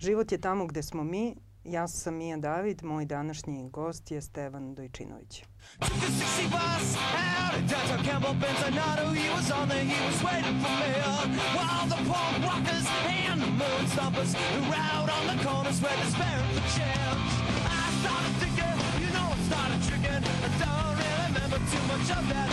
Život 0.00 0.32
je 0.32 0.40
tamo 0.40 0.66
gde 0.66 0.82
smo 0.82 1.04
mi. 1.04 1.36
Ja 1.64 1.88
sam 1.88 2.14
Mija 2.14 2.36
David, 2.36 2.82
moj 2.84 3.04
današnji 3.04 3.68
gost 3.70 4.10
je 4.10 4.20
Stevan 4.20 4.74
Dojčinović. 4.74 5.44
Started 18.00 18.34
thinking, 18.40 18.76
you 19.02 19.10
know, 19.12 19.28
I 19.32 19.42
started 19.48 19.80
drinking. 19.88 20.24
I 20.46 20.50
don't 20.60 20.96
really 21.00 21.22
remember 21.26 21.58
too 21.70 21.82
much 21.92 22.10
of 22.18 22.24
that. 22.32 22.49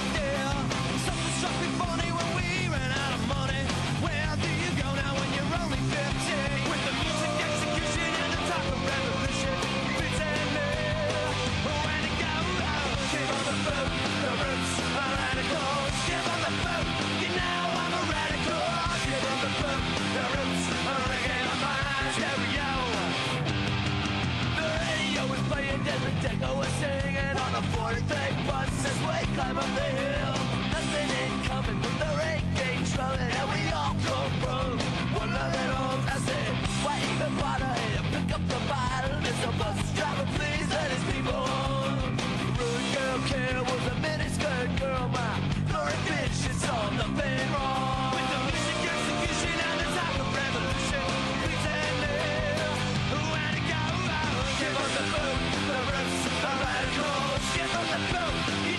Girl. 44.80 45.10
My 45.10 45.40
glory 45.70 45.92
bitch, 46.06 46.50
it's 46.50 46.70
all 46.70 46.92
nothing 46.92 47.54
wrong. 47.54 47.87
left 57.98 58.14
boat. 58.14 58.77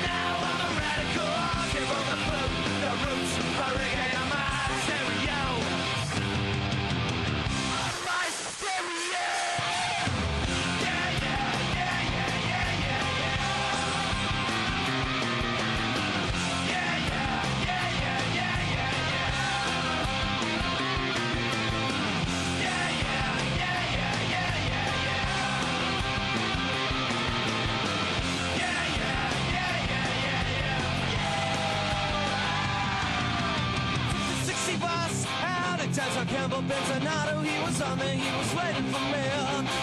Campbell 36.69 37.43
He 37.43 37.57
was 37.65 37.81
on 37.81 37.99
there, 37.99 38.15
he 38.15 38.31
was 38.37 38.55
waiting 38.55 38.89
for 38.93 39.01
me. 39.09 39.25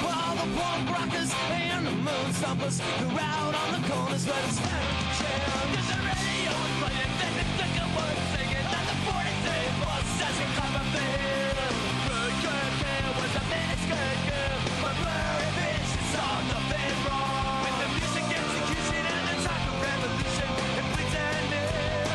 While 0.05 0.35
the 0.37 0.47
punk 0.53 0.89
rockers 0.93 1.31
and 1.49 1.87
the 1.87 1.91
moon 1.91 2.29
stompers 2.37 2.77
were 3.01 3.19
out 3.19 3.55
on 3.57 3.69
the 3.73 3.81
corners 3.89 4.25
where 4.29 4.43
the 4.45 4.53
stand 4.53 4.93
jam. 5.17 5.65
Cause 5.73 5.89
the 5.89 5.99
radio 6.05 6.53
was 6.53 6.73
playing, 6.81 7.13
then 7.17 7.33
the 7.41 7.45
thicker 7.57 7.87
was 7.89 8.17
singing. 8.37 8.69
And 8.69 8.85
the 8.85 8.97
43 9.01 9.81
bus 9.81 10.09
as 10.29 10.35
we 10.37 10.45
climb 10.53 10.75
up 10.77 10.87
the 10.93 11.05
hill. 11.09 11.73
Good 12.05 12.33
girl, 12.45 13.09
was 13.17 13.33
a 13.33 13.43
miniskirt 13.49 14.19
girl. 14.29 14.57
But 14.85 14.95
blurry 15.01 15.49
it's 15.89 16.13
all 16.21 16.41
nothing 16.53 16.97
wrong. 17.01 17.65
With 17.65 17.77
the 17.81 17.87
music 17.97 18.25
execution 18.29 19.03
and 19.09 19.25
the 19.25 19.35
talk 19.41 19.63
of 19.73 19.77
revolution. 19.89 20.49
And 20.53 20.87
pretending 20.93 22.13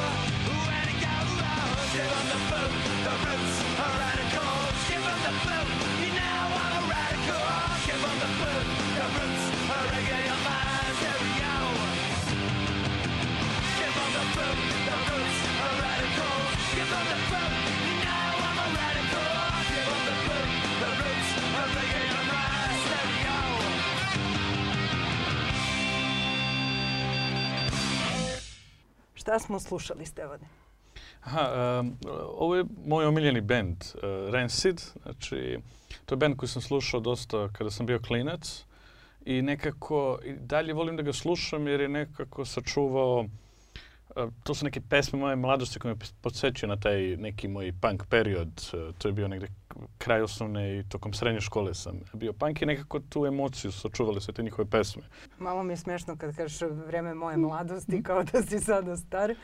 when 0.62 0.86
it 0.94 0.98
go 1.02 1.16
out. 1.42 1.74
Give 1.90 2.06
'em 2.06 2.26
the 2.30 2.40
boot, 2.50 2.72
the 3.02 3.14
roots 3.26 3.69
the 5.30 5.36
boot, 5.44 5.68
you 6.02 6.10
know 6.18 6.42
I'm 6.62 6.72
a 6.78 6.82
radical. 6.92 7.44
Give 7.86 8.02
'em 8.08 8.16
the 8.22 8.30
boot, 8.38 8.66
the 8.96 9.04
roots 9.16 9.44
are 9.74 9.84
reggae 9.92 10.22
on 10.34 10.40
my 10.46 10.60
stereo. 10.98 11.54
Give 13.78 13.96
'em 14.02 14.10
the 14.16 14.24
boot, 14.34 14.58
the 14.86 14.96
roots 15.08 15.38
are 15.64 15.74
radicals. 15.82 16.50
Give 16.76 16.92
'em 16.98 17.06
the 17.12 17.18
boot, 17.30 17.52
you 17.86 17.94
know 18.04 18.30
I'm 18.48 18.58
a 18.64 18.66
radical. 18.78 19.30
Give 19.70 19.88
'em 19.92 20.00
the 20.08 20.14
boot, 20.26 20.48
the 20.82 20.90
roots 21.00 21.30
are 21.58 21.68
reggae 21.76 22.04
on 22.18 22.24
my 22.30 22.44
stereo. 22.84 23.38
Šta 29.14 29.38
smo 29.38 29.60
slušali, 29.60 30.06
Stevane? 30.06 30.46
Aha, 31.20 31.80
um, 31.80 31.96
ovo 32.36 32.56
je 32.56 32.64
moj 32.86 33.04
omiljeni 33.04 33.40
band, 33.40 33.76
uh, 33.94 34.32
Rancid. 34.32 34.80
Znači, 35.02 35.58
to 36.06 36.14
je 36.14 36.16
band 36.16 36.36
koji 36.36 36.48
sam 36.48 36.62
slušao 36.62 37.00
dosta 37.00 37.48
kada 37.52 37.70
sam 37.70 37.86
bio 37.86 37.98
klinac. 37.98 38.64
I 39.24 39.42
nekako, 39.42 40.18
i 40.24 40.32
dalje 40.32 40.72
volim 40.72 40.96
da 40.96 41.02
ga 41.02 41.12
slušam 41.12 41.66
jer 41.66 41.80
je 41.80 41.88
nekako 41.88 42.44
sačuvao 42.44 43.20
uh, 43.20 44.32
to 44.42 44.54
su 44.54 44.64
neke 44.64 44.80
pesme 44.80 45.18
moje 45.18 45.36
mladosti 45.36 45.78
koje 45.78 45.94
me 45.94 46.00
podsjećaju 46.20 46.68
na 46.68 46.76
taj 46.76 47.16
neki 47.16 47.48
moj 47.48 47.72
punk 47.80 48.06
period. 48.06 48.70
Uh, 48.72 48.94
to 48.98 49.08
je 49.08 49.12
bio 49.12 49.28
negde 49.28 49.48
kraj 49.98 50.22
osnovne 50.22 50.78
i 50.78 50.88
tokom 50.88 51.12
srednje 51.12 51.40
škole 51.40 51.74
sam 51.74 52.00
bio 52.12 52.32
punk 52.32 52.62
i 52.62 52.66
nekako 52.66 53.00
tu 53.00 53.26
emociju 53.26 53.72
sačuvali 53.72 54.20
sve 54.20 54.34
te 54.34 54.42
njihove 54.42 54.70
pesme. 54.70 55.02
Malo 55.38 55.62
mi 55.62 55.72
je 55.72 55.76
smešno 55.76 56.16
kad 56.16 56.36
kažeš 56.36 56.68
vreme 56.86 57.14
moje 57.14 57.36
mladosti, 57.36 58.02
kao 58.02 58.24
da 58.24 58.42
si 58.42 58.60
sada 58.60 58.96
star. 58.96 59.34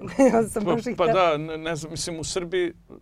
ja 0.32 0.42
sam 0.42 0.64
Pa, 0.64 0.74
baš 0.74 0.84
pa 0.96 1.04
htela- 1.04 1.12
da, 1.12 1.36
ne, 1.36 1.58
ne 1.58 1.76
znam, 1.76 1.90
mislim 1.90 2.20
u 2.20 2.24
Srbiji, 2.24 2.72
uh, 2.88 2.96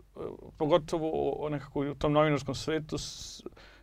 pogotovo 0.56 1.48
nekako 1.50 1.80
u 1.80 1.94
tom 1.94 2.12
novinarskom 2.12 2.54
svetu, 2.54 2.96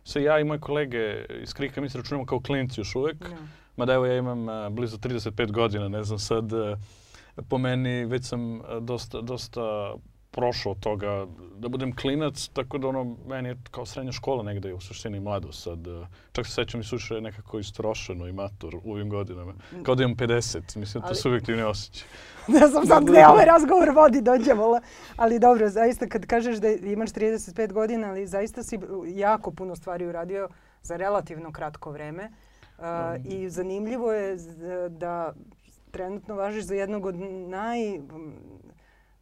se 0.04 0.22
ja 0.22 0.38
i 0.38 0.44
moje 0.44 0.60
kolege 0.60 1.24
iz 1.42 1.54
Krika 1.54 1.80
mi 1.80 1.88
se 1.88 1.98
računamo 1.98 2.26
kao 2.26 2.40
klinci 2.40 2.80
još 2.80 2.94
uvek. 2.94 3.16
Da. 3.18 3.36
Mada 3.76 3.92
evo 3.94 4.06
ja 4.06 4.16
imam 4.16 4.48
a, 4.48 4.70
blizu 4.70 4.96
35 4.98 5.52
godina, 5.52 5.88
ne 5.88 6.04
znam 6.04 6.18
sad, 6.18 6.52
a, 6.52 6.76
po 7.48 7.58
meni 7.58 8.04
već 8.04 8.24
sam 8.24 8.60
a, 8.60 8.80
dosta, 8.80 9.20
dosta 9.20 9.94
prošao 10.30 10.72
od 10.72 10.80
toga 10.80 11.26
da 11.58 11.68
budem 11.68 11.96
klinac, 11.96 12.48
tako 12.52 12.78
da 12.78 12.88
ono, 12.88 13.16
meni 13.26 13.48
je 13.48 13.56
kao 13.70 13.86
srednja 13.86 14.12
škola 14.12 14.42
negde 14.42 14.74
u 14.74 14.80
suštini 14.80 15.20
mlado 15.20 15.52
sad. 15.52 15.88
a, 15.88 16.06
Čak 16.32 16.46
se 16.46 16.52
sećam 16.52 16.80
i 16.80 16.84
suše 16.84 17.20
nekako 17.20 17.58
istrošeno 17.58 18.26
i 18.26 18.32
mator 18.32 18.76
u 18.84 18.92
ovim 18.92 19.10
godinama. 19.10 19.54
Kao 19.82 19.94
da 19.94 20.02
imam 20.02 20.16
50, 20.16 20.76
mislim, 20.76 21.02
to 21.02 21.06
Ali- 21.06 21.16
su 21.16 21.22
subjektivni 21.22 21.62
osjećaj. 21.62 22.08
Ne 22.58 22.66
znam 22.68 22.86
sad 22.86 23.04
gde 23.04 23.26
ovaj 23.26 23.44
razgovor 23.44 23.90
vodi, 23.90 24.20
dođemo. 24.20 24.80
Ali 25.16 25.38
dobro, 25.38 25.68
zaista 25.68 26.06
kad 26.06 26.26
kažeš 26.26 26.56
da 26.56 26.68
imaš 26.68 27.10
35 27.10 27.72
godina, 27.72 28.08
ali 28.08 28.26
zaista 28.26 28.62
si 28.62 28.78
jako 29.06 29.50
puno 29.50 29.76
stvari 29.76 30.06
uradio 30.06 30.48
za 30.82 30.96
relativno 30.96 31.52
kratko 31.52 31.90
vreme. 31.90 32.30
Uh, 32.78 32.84
I 33.24 33.50
zanimljivo 33.50 34.12
je 34.12 34.36
da 34.88 35.34
trenutno 35.90 36.34
važiš 36.34 36.64
za 36.64 36.74
jednog 36.74 37.06
od 37.06 37.14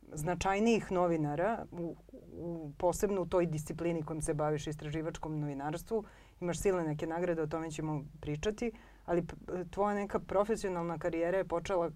najznačajnijih 0.08 0.92
novinara, 0.92 1.66
u, 1.70 1.96
u, 2.32 2.72
posebno 2.78 3.22
u 3.22 3.26
toj 3.26 3.46
disciplini 3.46 4.02
kojom 4.02 4.22
se 4.22 4.34
baviš 4.34 4.66
istraživačkom 4.66 5.40
novinarstvu. 5.40 6.04
Imaš 6.40 6.60
silne 6.60 6.84
neke 6.84 7.06
nagrade, 7.06 7.42
o 7.42 7.46
tome 7.46 7.70
ćemo 7.70 8.04
pričati, 8.20 8.72
ali 9.04 9.26
tvoja 9.70 9.94
neka 9.94 10.18
profesionalna 10.18 10.98
karijera 10.98 11.38
je 11.38 11.44
počela 11.44 11.90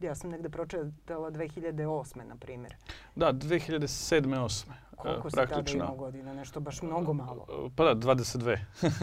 ja 0.00 0.14
sam 0.14 0.30
negde 0.30 0.48
pročitala 0.48 1.30
2008. 1.30 2.24
na 2.24 2.36
primjer. 2.36 2.74
Da, 3.16 3.32
2007. 3.32 4.22
8. 4.22 4.64
Koliko 4.96 5.30
si 5.30 5.36
tada 5.36 5.70
imao 5.74 5.96
godina? 5.96 6.34
Nešto 6.34 6.60
baš 6.60 6.82
mnogo 6.82 7.12
malo. 7.12 7.46
Pa 7.76 7.84
da, 7.84 7.94
22. 7.94 8.58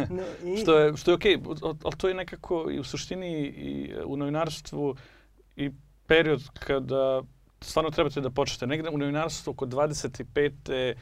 Ne, 0.09 0.53
i, 0.53 0.57
što 0.61 0.79
je, 0.79 0.97
što 0.97 1.11
je 1.11 1.15
okej, 1.15 1.38
okay, 1.38 1.75
ali 1.83 1.95
to 1.97 2.07
je 2.07 2.13
nekako 2.13 2.67
i 2.71 2.79
u 2.79 2.83
suštini 2.83 3.31
i 3.47 3.94
u 4.05 4.17
novinarstvu 4.17 4.95
i 5.55 5.71
period 6.07 6.41
kada 6.53 7.23
stvarno 7.61 7.91
trebate 7.91 8.21
da 8.21 8.29
počnete. 8.29 8.67
Negde 8.67 8.89
u 8.89 8.97
novinarstvu 8.97 9.51
oko 9.51 9.65
25. 9.65 10.93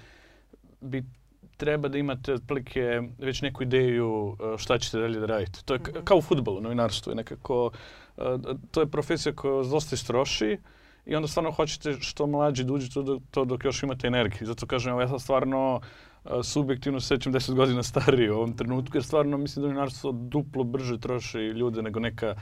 bi 0.82 1.04
treba 1.58 1.88
da 1.88 1.98
imate 1.98 2.34
otprilike 2.34 3.02
već 3.18 3.42
neku 3.42 3.64
ideju 3.64 4.10
uh, 4.10 4.38
šta 4.58 4.78
ćete 4.78 5.00
dalje 5.00 5.20
da 5.20 5.26
radite. 5.26 5.60
To 5.66 5.74
je 5.74 5.80
Mhm. 5.80 6.04
kao 6.04 6.18
u 6.18 6.22
futbolu, 6.22 6.62
novinarstvo 6.62 7.12
je 7.12 7.16
nekako, 7.16 7.72
uh, 8.18 8.24
to 8.72 8.82
je 8.82 8.88
profesija 8.88 9.36
koja 9.36 9.54
vas 9.54 9.68
dosta 9.68 9.96
istroši 9.96 10.58
i 11.06 11.16
onda 11.16 11.28
stvarno 11.28 11.52
hoćete 11.52 11.94
što 12.00 12.28
mlađi 12.28 12.64
da 12.64 12.74
uđete 12.74 13.00
u 13.00 13.20
to 13.32 13.46
dok 13.46 13.66
još 13.66 13.84
imate 13.84 14.08
energiju. 14.08 14.48
Zato 14.48 14.66
kažem, 14.66 15.00
ja 15.00 15.08
sam 15.08 15.20
stvarno 15.20 15.82
subjektivno 16.44 17.00
se 17.00 17.08
sećam 17.08 17.34
10 17.34 17.54
godina 17.54 17.84
stariji 17.84 18.30
u 18.30 18.36
ovom 18.36 18.58
trenutku, 18.58 18.98
jer 18.98 19.04
stvarno 19.04 19.38
mislim 19.38 19.62
da 19.62 19.68
novinarstvo 19.68 20.12
duplo 20.12 20.64
brže 20.64 21.00
troši 21.00 21.38
ljude 21.38 21.82
nego 21.82 22.00
neka 22.00 22.36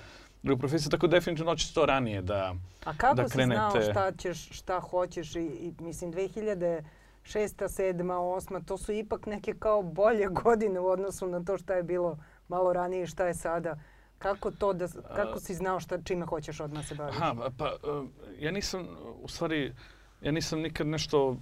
druga 0.43 0.59
profesija, 0.59 0.89
tako 0.89 1.07
definitivno 1.07 1.55
će 1.55 1.73
to 1.73 1.85
ranije 1.85 2.21
da 2.21 2.55
A 2.85 2.97
kako 2.97 3.15
da 3.15 3.29
si 3.29 3.33
krenete... 3.33 3.59
znao 3.59 3.91
šta 3.91 4.11
ćeš, 4.11 4.49
šta 4.51 4.79
hoćeš 4.79 5.35
i, 5.35 5.39
i 5.39 5.73
mislim 5.79 6.13
2006. 6.13 6.83
7. 7.23 8.03
8. 8.03 8.65
to 8.65 8.77
su 8.77 8.91
ipak 8.91 9.25
neke 9.25 9.53
kao 9.53 9.81
bolje 9.81 10.27
godine 10.43 10.79
u 10.79 10.87
odnosu 10.87 11.27
na 11.27 11.43
to 11.43 11.57
šta 11.57 11.73
je 11.73 11.83
bilo 11.83 12.17
malo 12.47 12.73
ranije 12.73 13.03
i 13.03 13.07
šta 13.07 13.27
je 13.27 13.33
sada. 13.33 13.79
Kako 14.17 14.51
to 14.51 14.73
da, 14.73 14.87
kako 15.15 15.39
si 15.39 15.55
znao 15.55 15.79
šta, 15.79 16.01
čime 16.01 16.25
hoćeš 16.25 16.59
od 16.59 16.73
nas 16.73 16.87
se 16.87 16.95
baviš? 16.95 17.15
Aha, 17.15 17.49
pa 17.57 17.65
uh, 17.65 18.07
ja 18.39 18.51
nisam, 18.51 18.87
u 19.21 19.27
stvari, 19.27 19.73
ja 20.21 20.31
nisam 20.31 20.59
nikad 20.59 20.87
nešto 20.87 21.37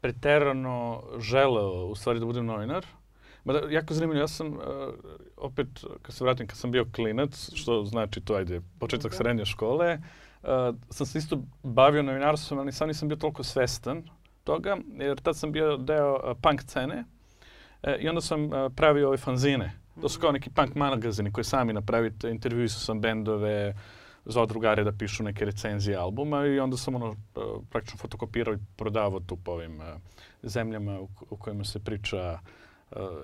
preterano 0.00 1.02
želeo 1.18 1.86
u 1.86 1.94
stvari 1.94 2.20
da 2.20 2.26
budem 2.26 2.46
novinar. 2.46 2.86
Mada, 3.48 3.60
jako 3.70 3.94
zanimljivo, 3.94 4.20
ja 4.20 4.28
sam 4.28 4.46
uh, 4.46 4.60
opet, 5.36 5.66
kad 6.02 6.14
se 6.14 6.24
vratim, 6.24 6.46
kad 6.46 6.58
sam 6.58 6.70
bio 6.70 6.86
klinac, 6.94 7.50
što 7.54 7.84
znači 7.84 8.20
to, 8.20 8.34
ajde, 8.34 8.60
početak 8.78 9.14
srednje 9.14 9.44
škole, 9.44 9.98
uh, 10.42 10.48
sam 10.90 11.06
se 11.06 11.18
isto 11.18 11.42
bavio 11.62 12.02
novinarstvom, 12.02 12.60
ali 12.60 12.72
sam 12.72 12.88
nisam 12.88 13.08
bio 13.08 13.16
toliko 13.16 13.42
svestan 13.42 14.02
toga, 14.44 14.76
jer 14.98 15.20
tad 15.20 15.36
sam 15.36 15.52
bio 15.52 15.76
deo 15.76 16.14
uh, 16.14 16.36
punk 16.42 16.62
scene 16.62 17.04
uh, 17.82 17.92
i 18.00 18.08
onda 18.08 18.20
sam 18.20 18.44
uh, 18.44 18.72
pravio 18.76 19.08
ove 19.08 19.16
fanzine. 19.16 19.72
To 20.00 20.08
su 20.08 20.20
kao 20.20 20.32
neki 20.32 20.50
punk 20.50 20.74
magazini 20.74 21.32
koji 21.32 21.44
sami 21.44 21.72
napravite, 21.72 22.30
intervjuisao 22.30 22.80
sam 22.80 23.00
bendove, 23.00 23.74
zvao 24.24 24.46
drugare 24.46 24.84
da 24.84 24.92
pišu 24.92 25.22
neke 25.22 25.44
recenzije 25.44 25.96
albuma 25.96 26.46
i 26.46 26.60
onda 26.60 26.76
sam 26.76 26.94
ono 26.94 27.14
praktično 27.70 27.98
fotokopirao 27.98 28.54
i 28.54 28.58
prodavao 28.76 29.20
tu 29.20 29.36
po 29.36 29.52
ovim 29.52 29.80
zemljama 30.42 31.00
u, 31.00 31.08
u 31.30 31.36
kojima 31.36 31.64
se 31.64 31.78
priča 31.78 32.38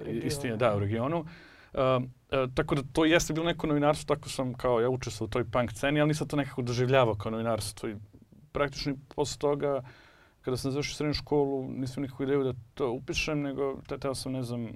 istine, 0.07 0.57
da, 0.57 0.77
u 0.77 0.79
regionu. 0.79 1.19
Uh, 1.19 1.27
uh, 1.75 2.55
tako 2.55 2.75
da 2.75 2.83
to 2.93 3.05
jeste 3.05 3.33
bilo 3.33 3.47
neko 3.47 3.67
novinarstvo, 3.67 4.17
tako 4.17 4.29
sam 4.29 4.55
kao 4.55 4.81
ja 4.81 4.91
učestvovao 4.91 5.27
u 5.27 5.31
toj 5.31 5.45
punk 5.45 5.73
sceni, 5.73 6.01
ali 6.01 6.09
nisam 6.09 6.29
to 6.29 6.37
nekako 6.37 6.63
doživljavao 6.63 7.15
kao 7.15 7.33
novinarstvo. 7.33 7.89
I 7.89 7.97
praktično 8.53 8.95
posle 9.15 9.39
toga, 9.39 9.83
kada 10.41 10.57
sam 10.57 10.71
završio 10.71 10.95
srednju 10.95 11.15
školu, 11.15 11.69
nisam 11.69 12.03
nikakvu 12.03 12.25
ideju 12.25 12.45
da 12.45 12.55
to 12.75 12.91
upišem, 12.91 13.43
nego 13.43 13.79
teo 14.01 14.15
sam, 14.15 14.33
ne 14.33 14.43
znam, 14.43 14.69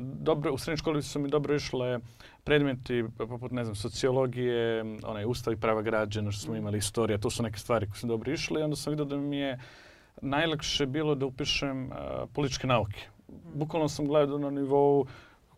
dobro, 0.00 0.52
u 0.52 0.58
srednjoj 0.58 0.76
školi 0.76 1.02
su 1.02 1.18
mi 1.18 1.28
dobro 1.28 1.54
išle 1.54 1.98
predmeti 2.44 3.04
poput, 3.18 3.52
ne 3.52 3.64
znam, 3.64 3.74
sociologije, 3.74 4.84
onaj, 5.02 5.24
ustav 5.24 5.52
i 5.52 5.60
prava 5.60 5.82
građana, 5.82 6.30
što 6.30 6.42
smo 6.42 6.56
imali 6.56 6.78
istorija, 6.78 7.18
to 7.18 7.30
su 7.30 7.42
neke 7.42 7.58
stvari 7.58 7.86
koje 7.86 7.98
su 7.98 8.06
dobro 8.06 8.32
išle 8.32 8.60
i 8.60 8.64
onda 8.64 8.76
sam 8.76 8.90
vidio 8.90 9.04
da 9.04 9.16
mi 9.16 9.36
je 9.36 9.58
najlakše 10.22 10.86
bilo 10.86 11.14
da 11.14 11.26
upišem 11.26 11.86
uh, 11.86 11.96
političke 12.32 12.66
nauke. 12.66 13.06
Bukvalno 13.54 13.88
sam 13.88 14.06
gledao 14.06 14.38
na 14.38 14.50
nivou 14.50 15.06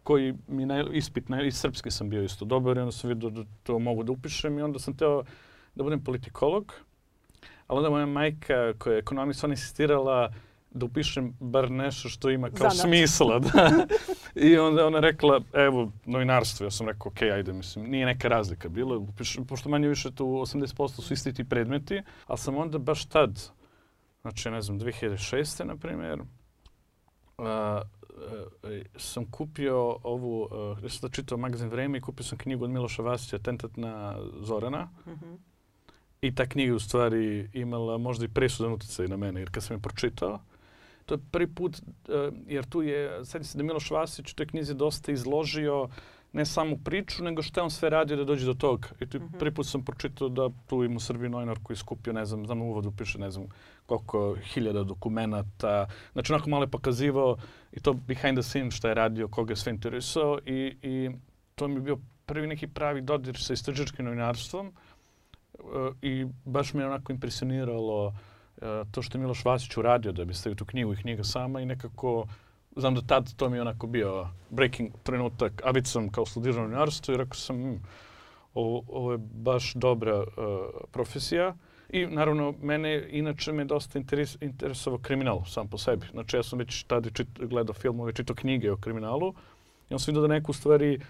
koji 0.03 0.35
mi 0.49 0.67
na 0.67 0.85
ispit, 0.93 1.29
na, 1.29 1.43
i 1.43 1.53
srpski 1.53 1.91
sam 1.91 2.11
bio 2.11 2.23
isto 2.23 2.45
dobar 2.45 2.77
i 2.77 2.81
onda 2.81 2.93
sam 2.93 3.09
vidio 3.09 3.31
da 3.31 3.45
to 3.63 3.79
mogu 3.79 4.03
da 4.03 4.13
upišem 4.13 4.59
i 4.59 4.63
onda 4.63 4.79
sam 4.79 4.97
teo 4.97 5.23
da 5.75 5.83
budem 5.83 6.05
politikolog. 6.05 6.75
Ali 7.67 7.79
onda 7.79 7.91
moja 7.91 8.07
majka 8.07 8.73
koja 8.79 8.93
je 8.93 8.99
ekonomista, 8.99 9.47
ona 9.47 9.53
insistirala 9.53 10.33
da 10.75 10.87
upišem 10.87 11.37
bar 11.41 11.71
nešto 11.71 12.09
što 12.09 12.31
ima 12.31 12.51
kao 12.51 12.71
Zanat. 12.71 12.77
smisla. 12.77 13.39
Da. 13.55 13.87
I 14.35 14.59
onda 14.59 14.87
ona 14.87 15.01
rekla, 15.01 15.41
evo, 15.53 15.93
novinarstvo. 16.07 16.65
Ja 16.67 16.71
sam 16.71 16.89
rekao, 16.89 17.11
okej, 17.11 17.29
okay, 17.29 17.35
ajde, 17.35 17.53
mislim, 17.53 17.91
nije 17.91 18.07
neka 18.07 18.29
razlika 18.29 18.69
bilo. 18.69 18.99
Upišem, 18.99 19.47
pošto 19.47 19.69
manje 19.69 19.89
više 19.89 20.15
tu 20.15 20.25
80% 20.25 20.89
su 20.89 21.15
isti 21.15 21.33
ti 21.33 21.45
predmeti, 21.45 22.03
ali 22.27 22.39
sam 22.39 22.57
onda 22.57 22.79
baš 22.79 23.05
tad, 23.05 23.41
znači, 24.23 24.51
ne 24.51 24.63
znam, 24.63 24.81
2006. 24.81 25.65
na 25.65 25.77
primjer, 25.77 26.21
uh, 27.43 27.83
uh, 28.63 28.71
sam 28.97 29.31
kupio 29.31 29.97
ovu, 30.03 30.43
uh, 30.43 30.83
ja 30.83 30.89
sam 30.89 31.09
da 31.09 31.15
čitao 31.15 31.39
magazin 31.39 31.69
Vreme 31.69 31.99
i 31.99 32.01
kupio 32.01 32.25
sam 32.25 32.39
knjigu 32.39 32.65
od 32.65 32.71
Miloša 32.71 33.03
Vasića, 33.03 33.39
Tentat 33.39 33.77
na 33.77 34.17
Zorana. 34.41 34.89
Mm 35.07 35.11
-hmm. 35.11 35.37
I 36.23 36.35
ta 36.35 36.47
knjiga 36.47 36.75
u 36.75 36.79
stvari 36.79 37.51
imala 37.53 37.99
možda 37.99 38.25
i 38.25 38.29
presudan 38.29 38.73
utjecaj 38.73 39.09
na 39.09 39.17
mene, 39.17 39.41
jer 39.41 39.51
kad 39.51 39.63
sam 39.63 39.77
je 39.77 39.83
pročitao, 39.83 40.41
to 41.07 41.15
je 41.15 41.19
prvi 41.31 41.55
put, 41.55 41.77
uh, 42.09 42.35
jer 42.47 42.65
tu 42.65 42.83
je, 42.83 43.25
sedi 43.25 43.45
se 43.45 43.59
da 43.59 43.65
Miloš 43.65 43.91
Vasić 43.91 44.33
u 44.33 44.37
toj 44.37 44.47
knjizi 44.47 44.75
dosta 44.75 45.13
izložio 45.13 45.89
ne 46.33 46.47
samo 46.47 46.77
priču, 46.85 47.25
nego 47.25 47.43
što 47.43 47.61
je 47.61 47.65
on 47.65 47.71
sve 47.71 47.91
radio 47.91 48.17
da 48.17 48.25
dođe 48.25 48.47
do 48.47 48.55
toga. 48.55 48.89
I 49.01 49.07
tu 49.07 49.19
mm 49.19 49.23
-hmm. 49.23 49.39
prvi 49.39 49.55
put 49.55 49.67
sam 49.67 49.85
pročitao 49.85 50.29
da 50.29 50.49
tu 50.67 50.85
ima 50.85 50.97
u 50.97 51.01
Srbiji 51.01 51.31
novinar 51.31 51.59
koji 51.63 51.77
skupio, 51.77 52.13
ne 52.13 52.25
znam, 52.25 52.47
znam 52.47 52.63
u 52.63 52.71
uvodu 52.71 52.93
piše, 52.99 53.19
ne 53.19 53.31
znam, 53.31 53.47
koliko 53.99 54.37
hiljada 54.43 54.85
dokumentata. 54.85 55.87
Znači, 56.13 56.33
onako 56.33 56.51
malo 56.51 56.63
je 56.63 56.71
pokazivao 56.71 57.37
i 57.73 57.81
to 57.81 57.93
behind 57.93 58.39
the 58.39 58.43
scenes 58.43 58.75
što 58.75 58.89
je 58.89 58.95
radio, 58.95 59.29
koga 59.29 59.53
je 59.53 59.57
sve 59.57 59.73
interesao 59.73 60.39
i, 60.47 60.77
i 60.83 61.11
to 61.55 61.69
mi 61.69 61.75
je 61.75 61.81
bio 61.81 61.99
prvi 62.27 62.47
neki 62.47 62.67
pravi 62.67 63.01
dodir 63.01 63.37
sa 63.37 63.53
istražičkim 63.53 64.05
novinarstvom 64.05 64.67
uh, 64.67 65.65
i 66.03 66.27
baš 66.45 66.75
me 66.75 66.87
onako 66.87 67.13
impresioniralo 67.13 68.07
uh, 68.07 68.13
to 68.91 69.03
što 69.03 69.19
je 69.19 69.23
Miloš 69.23 69.45
Vasić 69.45 69.77
uradio 69.77 70.13
da 70.13 70.25
bi 70.25 70.35
stavio 70.35 70.55
tu 70.55 70.65
knjigu 70.65 70.93
i 70.93 70.97
knjiga 70.97 71.25
sama 71.25 71.61
i 71.61 71.67
nekako 71.67 72.27
znam 72.77 72.95
da 72.95 73.01
tad 73.01 73.35
to 73.35 73.49
mi 73.49 73.57
je 73.57 73.61
onako 73.61 73.87
bio 73.87 74.29
breaking 74.51 74.93
trenutak, 75.03 75.63
a 75.65 75.73
bit 75.73 75.87
sam 75.87 76.09
kao 76.09 76.27
studirao 76.27 76.63
novinarstvo 76.63 77.15
i 77.15 77.17
rekao 77.17 77.35
sam 77.35 77.57
hm, 77.57 77.77
ovo, 78.55 78.83
ovo 78.89 79.13
je 79.13 79.19
baš 79.19 79.73
dobra 79.75 80.19
uh, 80.21 80.27
profesija. 80.93 81.55
I 81.93 82.07
naravno, 82.07 82.55
mene 82.63 83.09
inače 83.11 83.53
me 83.53 83.65
dosta 83.65 83.99
interes, 83.99 84.37
interesovao 84.41 84.99
kriminal 84.99 85.45
sam 85.45 85.69
po 85.69 85.79
sebi. 85.79 86.07
Znači 86.13 86.37
ja 86.37 86.43
sam 86.43 86.59
već 86.59 86.83
tada 86.83 87.11
čit, 87.11 87.29
gledao 87.39 87.75
filmove, 87.75 88.13
čitao 88.13 88.37
knjige 88.37 88.73
o 88.73 88.77
kriminalu 88.77 89.35
i 89.91 89.95
on 89.95 90.01
sam 90.01 90.13
vidio 90.13 90.29
da 90.29 90.35
neku 90.35 90.53
stvari 90.53 91.01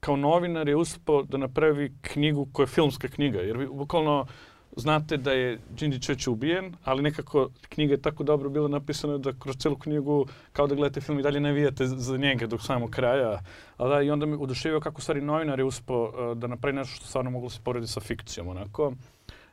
kao 0.00 0.16
novinar 0.16 0.68
je 0.68 0.76
uspio 0.76 1.22
da 1.22 1.38
napravi 1.38 1.92
knjigu 2.00 2.48
koja 2.52 2.64
je 2.64 2.68
filmska 2.68 3.08
knjiga. 3.08 3.38
Jer 3.38 3.56
vi, 3.56 3.66
bukvalno 3.66 4.26
znate 4.76 5.16
da 5.16 5.32
je 5.32 5.58
Đinđić 5.70 6.08
već 6.08 6.26
ubijen, 6.26 6.74
ali 6.84 7.02
nekako 7.02 7.50
knjiga 7.68 7.94
je 7.94 8.02
tako 8.02 8.24
dobro 8.24 8.50
bila 8.50 8.68
napisana 8.68 9.18
da 9.18 9.32
kroz 9.38 9.56
celu 9.56 9.76
knjigu 9.76 10.26
kao 10.52 10.66
da 10.66 10.74
gledate 10.74 11.00
film 11.00 11.18
i 11.18 11.22
dalje 11.22 11.40
navijate 11.40 11.86
za 11.86 12.16
njega 12.16 12.46
dok 12.46 12.62
samog 12.62 12.90
kraja. 12.90 13.40
A 13.76 13.88
da, 13.88 14.02
i 14.02 14.10
onda 14.10 14.26
me 14.26 14.36
oduševio 14.36 14.80
kako 14.80 15.00
stvari 15.00 15.20
novinar 15.20 15.58
je 15.58 15.64
uspio 15.64 16.02
uh, 16.02 16.38
da 16.38 16.46
napravi 16.46 16.76
nešto 16.76 16.96
što 16.96 17.06
stvarno 17.06 17.30
moglo 17.30 17.50
se 17.50 17.60
porediti 17.64 17.92
sa 17.92 18.00
fikcijom. 18.00 18.48
Onako. 18.48 18.92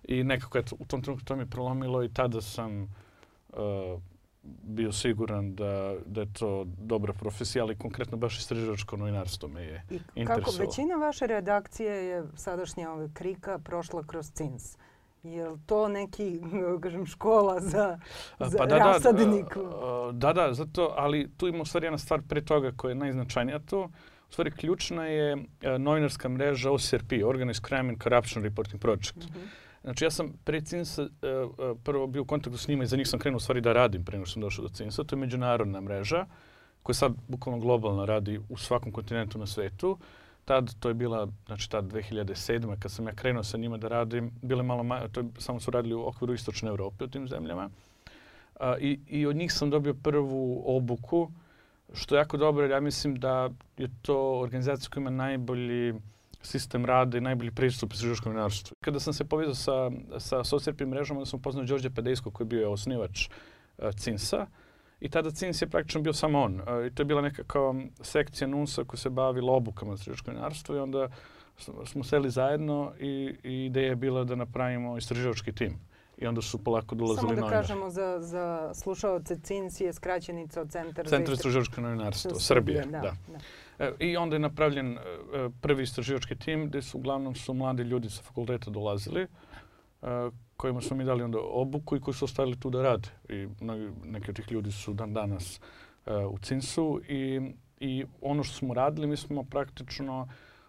I 0.03 0.23
nekako 0.23 0.57
eto, 0.57 0.75
u 0.79 0.85
tom 0.85 1.01
trenutku 1.01 1.25
to 1.25 1.35
mi 1.35 1.41
je 1.41 1.49
prolomilo 1.49 2.03
i 2.03 2.13
tada 2.13 2.41
sam 2.41 2.83
uh, 2.83 4.01
bio 4.43 4.91
siguran 4.91 5.55
da, 5.55 5.95
da 6.05 6.21
je 6.21 6.33
to 6.33 6.65
dobra 6.77 7.13
profesija, 7.13 7.63
ali 7.63 7.77
konkretno 7.77 8.17
baš 8.17 8.39
istraživačko 8.39 8.97
novinarstvo 8.97 9.49
me 9.49 9.63
je 9.63 9.83
I 9.89 9.99
interesovalo. 10.15 10.45
Kako 10.45 10.57
većina 10.57 10.95
vaše 10.95 11.27
redakcije 11.27 12.05
je 12.05 12.23
sadašnja 12.35 12.91
ove 12.91 13.09
krika 13.13 13.59
prošla 13.59 14.03
kroz 14.03 14.31
CINS. 14.31 14.77
Je 15.23 15.49
li 15.49 15.59
to 15.65 15.87
neki, 15.87 16.41
kažem, 16.83 17.05
škola 17.05 17.59
za, 17.59 17.99
za 18.39 18.57
pa 18.57 18.65
da, 18.65 18.77
rasadnik? 18.77 19.45
Da, 20.13 20.33
da, 20.33 20.47
da, 20.47 20.53
zato, 20.53 20.93
ali 20.97 21.29
tu 21.37 21.47
ima 21.47 21.61
u 21.61 21.65
stvari 21.65 21.85
jedna 21.85 21.97
stvar 21.97 22.21
pre 22.29 22.41
toga 22.41 22.71
koja 22.77 22.89
je 22.89 22.95
najznačajnija 22.95 23.59
tu. 23.59 23.89
U 24.29 24.31
stvari, 24.31 24.51
ključna 24.51 25.05
je 25.05 25.37
novinarska 25.79 26.29
mreža 26.29 26.71
OCRP, 26.71 27.11
Organized 27.25 27.65
Crime 27.67 27.89
and 27.89 28.03
Corruption 28.03 28.43
Reporting 28.43 28.81
Project. 28.81 29.15
Mm 29.15 29.19
-hmm. 29.19 29.68
Znači, 29.83 30.05
ja 30.05 30.11
sam 30.11 30.33
pre 30.43 30.61
CINSA 30.61 31.01
uh, 31.01 31.09
prvo 31.83 32.07
bio 32.07 32.21
u 32.21 32.25
kontaktu 32.25 32.57
s 32.57 32.67
njima 32.67 32.83
i 32.83 32.87
za 32.87 32.97
njih 32.97 33.07
sam 33.07 33.19
krenuo 33.19 33.39
stvari 33.39 33.61
da 33.61 33.73
radim 33.73 34.05
pre 34.05 34.17
nego 34.17 34.25
što 34.25 34.33
sam 34.33 34.41
došao 34.41 34.63
do 34.63 34.69
CINSA. 34.69 35.03
To 35.03 35.15
je 35.15 35.19
međunarodna 35.19 35.81
mreža 35.81 36.25
koja 36.83 36.93
sad 36.93 37.13
bukvalno 37.27 37.59
globalno 37.59 38.05
radi 38.05 38.39
u 38.49 38.57
svakom 38.57 38.91
kontinentu 38.91 39.37
na 39.37 39.45
svetu. 39.45 39.97
Tad, 40.45 40.73
to 40.79 40.87
je 40.87 40.93
bila, 40.93 41.27
znači 41.45 41.69
tad 41.69 41.85
2007. 41.85 42.79
kad 42.79 42.91
sam 42.91 43.07
ja 43.07 43.13
krenuo 43.15 43.43
sa 43.43 43.57
njima 43.57 43.77
da 43.77 43.87
radim, 43.87 44.31
bile 44.41 44.63
malo 44.63 44.83
manje, 44.83 45.07
to 45.11 45.19
je, 45.19 45.25
samo 45.37 45.59
su 45.59 45.71
radili 45.71 45.93
u 45.93 46.07
okviru 46.07 46.33
Istočne 46.33 46.69
Evrope 46.69 47.03
u 47.03 47.07
tim 47.07 47.27
zemljama. 47.27 47.69
Uh, 48.55 48.65
i, 48.79 48.99
I 49.07 49.25
od 49.25 49.35
njih 49.35 49.53
sam 49.53 49.69
dobio 49.69 49.93
prvu 49.93 50.63
obuku, 50.65 51.31
što 51.93 52.15
je 52.15 52.19
jako 52.19 52.37
dobro, 52.37 52.63
jer 52.63 52.71
ja 52.71 52.79
mislim 52.79 53.15
da 53.15 53.49
je 53.77 53.89
to 54.01 54.39
organizacija 54.39 54.89
koja 54.89 55.01
ima 55.01 55.09
najbolji 55.09 55.93
sistem 56.41 56.85
rada 56.85 57.17
i 57.17 57.21
najbolji 57.21 57.51
pristup 57.51 57.93
istraživačkom 57.93 58.33
novinarstvu. 58.33 58.75
Kada 58.81 58.99
sam 58.99 59.13
se 59.13 59.25
povezao 59.25 59.55
sa, 59.55 59.91
sa 60.19 60.43
socijalnim 60.43 60.89
mrežama, 60.89 61.19
onda 61.19 61.29
sam 61.29 61.39
upoznao 61.39 61.65
Đorđe 61.65 61.89
Pedejsko 61.89 62.31
koji 62.31 62.45
je 62.45 62.49
bio 62.49 62.71
osnivač 62.71 63.29
uh, 63.77 63.89
CINSA. 63.95 64.47
I 64.99 65.09
tada 65.09 65.31
CINS 65.31 65.61
je 65.61 65.69
praktično 65.69 66.01
bio 66.01 66.13
samo 66.13 66.41
on. 66.41 66.55
Uh, 66.55 66.87
I 66.87 66.95
to 66.95 67.01
je 67.01 67.05
bila 67.05 67.21
neka 67.21 67.43
kao 67.43 67.75
sekcija 68.01 68.47
NUNS-a 68.47 68.83
koja 68.83 68.97
se 68.97 69.09
bavila 69.09 69.53
obukama 69.53 69.93
istraživačkom 69.93 70.33
novinarstvu 70.33 70.75
i 70.75 70.79
onda 70.79 71.09
smo 71.85 72.03
seli 72.03 72.29
zajedno 72.29 72.93
i, 72.99 73.35
i 73.43 73.65
ideja 73.65 73.89
je 73.89 73.95
bila 73.95 74.23
da 74.23 74.35
napravimo 74.35 74.97
istraživački 74.97 75.51
tim. 75.51 75.79
I 76.17 76.27
onda 76.27 76.41
su 76.41 76.63
polako 76.63 76.95
dolazili 76.95 77.27
novinari. 77.27 77.41
Samo 77.41 77.49
da 77.49 77.61
kažemo 77.61 77.89
za, 77.89 78.19
za 78.19 78.71
slušalce, 78.73 79.39
CINS 79.43 79.81
je 79.81 79.93
skraćenica 79.93 80.61
od 80.61 80.71
Centar, 80.71 81.07
Centar 81.07 81.27
za 81.27 81.33
istraživačko 81.33 81.81
novinarstvo, 81.81 82.39
Srbije. 82.39 82.81
Da, 82.81 82.91
da. 82.91 83.15
da. 83.27 83.39
E, 83.79 83.91
I 83.99 84.17
onda 84.17 84.35
je 84.35 84.39
napravljen 84.39 84.97
e, 84.97 84.99
prvi 85.61 85.83
istraživački 85.83 86.35
tim 86.35 86.67
gde 86.67 86.81
su 86.81 86.97
uglavnom 86.97 87.35
su 87.35 87.53
mladi 87.53 87.83
ljudi 87.83 88.09
sa 88.09 88.23
fakulteta 88.23 88.71
dolazili, 88.71 89.21
e, 89.21 89.27
kojima 90.57 90.81
smo 90.81 90.97
mi 90.97 91.03
dali 91.03 91.23
onda 91.23 91.37
obuku 91.41 91.95
i 91.95 92.01
koji 92.01 92.15
su 92.15 92.25
ostali 92.25 92.59
tu 92.59 92.69
da 92.69 92.81
rade. 92.81 93.09
I 93.29 93.47
neki 94.03 94.31
od 94.31 94.35
tih 94.35 94.51
ljudi 94.51 94.71
su 94.71 94.93
dan 94.93 95.13
danas 95.13 95.61
u 96.31 96.37
Cinsu 96.39 97.01
i, 97.07 97.41
i 97.79 98.05
ono 98.21 98.43
što 98.43 98.55
smo 98.55 98.73
radili, 98.73 99.07
mi 99.07 99.17
smo 99.17 99.43
praktično 99.43 100.27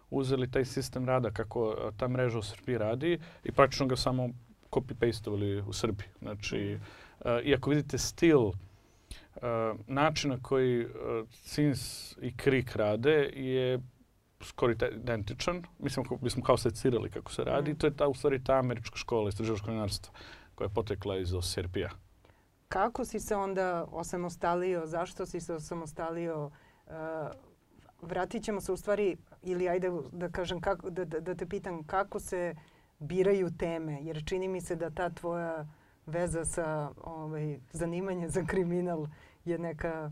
uzeli 0.09 0.51
taj 0.51 0.65
sistem 0.65 1.05
rada 1.05 1.31
kako 1.31 1.75
ta 1.97 2.07
mreža 2.07 2.39
u 2.39 2.41
Srbiji 2.41 2.77
radi 2.77 3.19
i 3.43 3.51
praktično 3.51 3.87
ga 3.87 3.95
samo 3.95 4.29
copy-pastovali 4.71 5.63
u 5.67 5.73
Srbiji. 5.73 6.07
Znači, 6.21 6.77
uh, 7.19 7.25
iako 7.43 7.69
vidite 7.69 7.97
stil 7.97 8.51
način 9.87 10.29
na 10.29 10.37
koji 10.41 10.85
uh, 10.85 10.91
Cins 11.31 12.11
i 12.21 12.37
Krik 12.37 12.75
rade 12.75 13.31
je 13.33 13.79
skoro 14.41 14.73
identičan. 14.95 15.63
Mislim, 15.79 16.05
mi 16.21 16.29
smo 16.29 16.43
kao 16.43 16.57
secirali 16.57 17.09
kako 17.09 17.31
se 17.31 17.43
radi. 17.43 17.73
Mm. 17.73 17.75
To 17.75 17.87
je 17.87 17.95
ta, 17.95 18.07
u 18.07 18.13
stvari 18.13 18.43
ta 18.43 18.53
američka 18.53 18.97
škola 18.97 19.29
istraživačkog 19.29 19.67
novinarstva 19.67 20.13
koja 20.55 20.65
je 20.65 20.73
potekla 20.73 21.17
iz 21.17 21.33
OSRP-a. 21.33 21.89
Kako 22.67 23.05
si 23.05 23.19
se 23.19 23.35
onda 23.35 23.85
osamostalio? 23.91 24.85
Zašto 24.85 25.25
si 25.25 25.39
se 25.39 25.53
osamostalio? 25.53 26.51
Uh, 26.85 26.93
vratit 28.01 28.43
ćemo 28.43 28.61
se 28.61 28.71
u 28.71 28.77
stvari, 28.77 29.17
ili 29.43 29.69
ajde 29.69 29.91
da 30.11 30.29
kažem, 30.29 30.61
kako, 30.61 30.89
da, 30.89 31.05
da, 31.05 31.19
da 31.19 31.35
te 31.35 31.45
pitam 31.45 31.83
kako 31.83 32.19
se 32.19 32.55
biraju 32.99 33.51
teme, 33.57 33.99
jer 34.01 34.23
čini 34.25 34.47
mi 34.47 34.61
se 34.61 34.75
da 34.75 34.89
ta 34.89 35.09
tvoja 35.09 35.67
veza 36.05 36.45
sa 36.45 36.91
ovaj, 37.03 37.59
zanimanje 37.71 38.29
za 38.29 38.45
kriminal 38.45 39.07
je 39.45 39.57
neka 39.57 40.11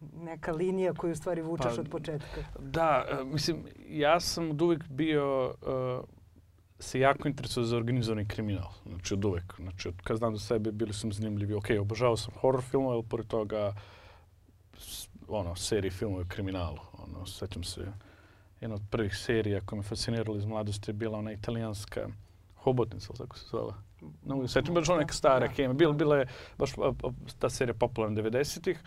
neka 0.00 0.52
linija 0.52 0.94
koju 0.94 1.12
u 1.12 1.16
stvari 1.16 1.42
vučeš 1.42 1.74
pa, 1.74 1.80
od 1.80 1.88
početka. 1.88 2.44
Da, 2.58 3.04
uh, 3.12 3.28
mislim, 3.32 3.64
ja 3.88 4.20
sam 4.20 4.50
od 4.50 4.62
uvek 4.62 4.88
bio, 4.88 5.46
uh, 5.46 6.04
se 6.78 7.00
jako 7.00 7.28
interesuo 7.28 7.64
za 7.64 7.76
organizovani 7.76 8.28
kriminal. 8.28 8.70
Znači, 8.86 9.14
od 9.14 9.24
uvek. 9.24 9.54
Znači, 9.58 9.88
od 9.88 9.94
kad 10.04 10.16
znam 10.16 10.36
za 10.36 10.46
sebe, 10.46 10.72
bili 10.72 10.92
su 10.92 11.10
zanimljivi. 11.10 11.54
Ok, 11.54 11.66
obožavao 11.80 12.16
sam 12.16 12.34
horror 12.40 12.62
filmove, 12.62 12.94
ali 12.94 13.02
pored 13.02 13.26
toga, 13.26 13.74
ono, 15.28 15.56
serije 15.56 15.90
filmove 15.90 16.22
o 16.22 16.28
kriminalu. 16.28 16.78
Ono, 16.98 17.26
sećam 17.26 17.64
se, 17.64 17.92
jedna 18.60 18.74
od 18.74 18.82
prvih 18.90 19.16
serija 19.16 19.60
koja 19.60 19.76
me 19.76 19.82
fascinirala 19.82 20.38
iz 20.38 20.44
mladosti 20.44 20.90
je 20.90 20.94
bila 20.94 21.18
ona 21.18 21.32
italijanska 21.32 22.08
Hobotnica, 22.56 23.12
tako 23.12 23.38
se 23.38 23.46
zvala. 23.50 23.85
Ne 24.00 24.34
mogu 24.34 24.48
sećam, 24.48 24.74
baš 24.74 24.88
ona 24.88 24.98
neka 24.98 25.14
stara 25.14 25.48
kema. 25.48 25.74
Bila, 25.74 25.92
bila 25.92 26.16
je 26.16 26.26
baš 26.58 26.70
ta 27.38 27.50
serija 27.50 27.74
popularna 27.74 28.22
90-ih. 28.22 28.78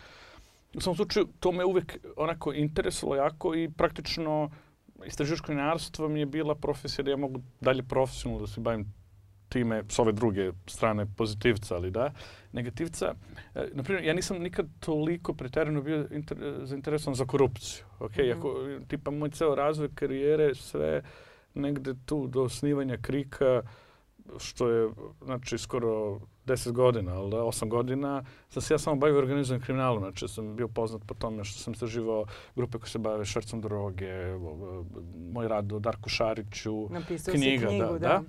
U 0.74 0.82
svom 0.82 0.96
slučaju, 0.96 1.28
to 1.40 1.52
me 1.52 1.66
uvek 1.66 1.98
onako 2.18 2.54
interesovalo 2.54 3.16
jako 3.16 3.56
i 3.56 3.70
praktično 3.70 4.50
istraživačko 5.06 5.52
novinarstvo 5.52 6.10
mi 6.10 6.20
je 6.20 6.26
bila 6.26 6.56
profesija 6.56 7.04
da 7.04 7.12
ja 7.12 7.18
mogu 7.18 7.42
dalje 7.62 7.84
profesionalno 7.84 8.46
da 8.46 8.52
se 8.52 8.62
bavim 8.62 8.94
time 9.50 9.84
s 9.90 10.00
ove 10.00 10.12
druge 10.12 10.52
strane 10.68 11.06
pozitivca, 11.18 11.76
ali 11.76 11.92
da, 11.92 12.12
negativca. 12.52 13.14
E, 13.56 13.68
naprimjer, 13.74 14.06
ja 14.06 14.14
nisam 14.14 14.38
nikad 14.38 14.68
toliko 14.80 15.34
preterano 15.34 15.82
bio 15.82 16.08
inter, 16.12 16.38
zainteresovan 16.64 17.16
za 17.16 17.26
korupciju. 17.26 17.84
Ok, 18.00 18.18
mm 18.18 18.22
-hmm. 18.22 18.38
ako, 18.38 18.56
tipa 18.88 19.12
moj 19.12 19.30
ceo 19.30 19.56
razvoj 19.56 19.90
karijere, 19.96 20.56
sve 20.56 21.02
negde 21.54 21.94
tu 22.06 22.28
do 22.28 22.44
osnivanja 22.44 22.98
krika, 23.02 23.62
što 24.38 24.70
je, 24.70 24.90
znači, 25.22 25.58
skoro 25.58 26.20
10 26.46 26.72
godina, 26.72 27.14
ali 27.14 27.32
da, 27.32 27.38
8 27.38 27.68
godina, 27.68 28.24
sam 28.50 28.62
se 28.62 28.74
ja 28.74 28.78
samo 28.78 28.96
bavio 28.96 29.18
organizovanim 29.18 29.66
kriminalom. 29.66 30.00
Znači, 30.00 30.28
sam 30.28 30.56
bio 30.56 30.68
poznat 30.68 31.02
po 31.06 31.14
tome 31.14 31.44
što 31.44 31.60
sam 31.60 31.74
istraživao 31.74 32.26
grupe 32.56 32.78
koje 32.78 32.90
se 32.90 33.00
bave 33.00 33.26
švercom 33.26 33.62
droge, 33.62 34.38
moj 35.34 35.48
rad 35.48 35.74
o 35.74 35.80
Darku 35.80 36.10
Šariću, 36.10 36.90
Napisao 36.90 37.34
knjiga, 37.34 37.68
knjigu, 37.68 37.86
da. 37.86 38.00
da. 38.00 38.24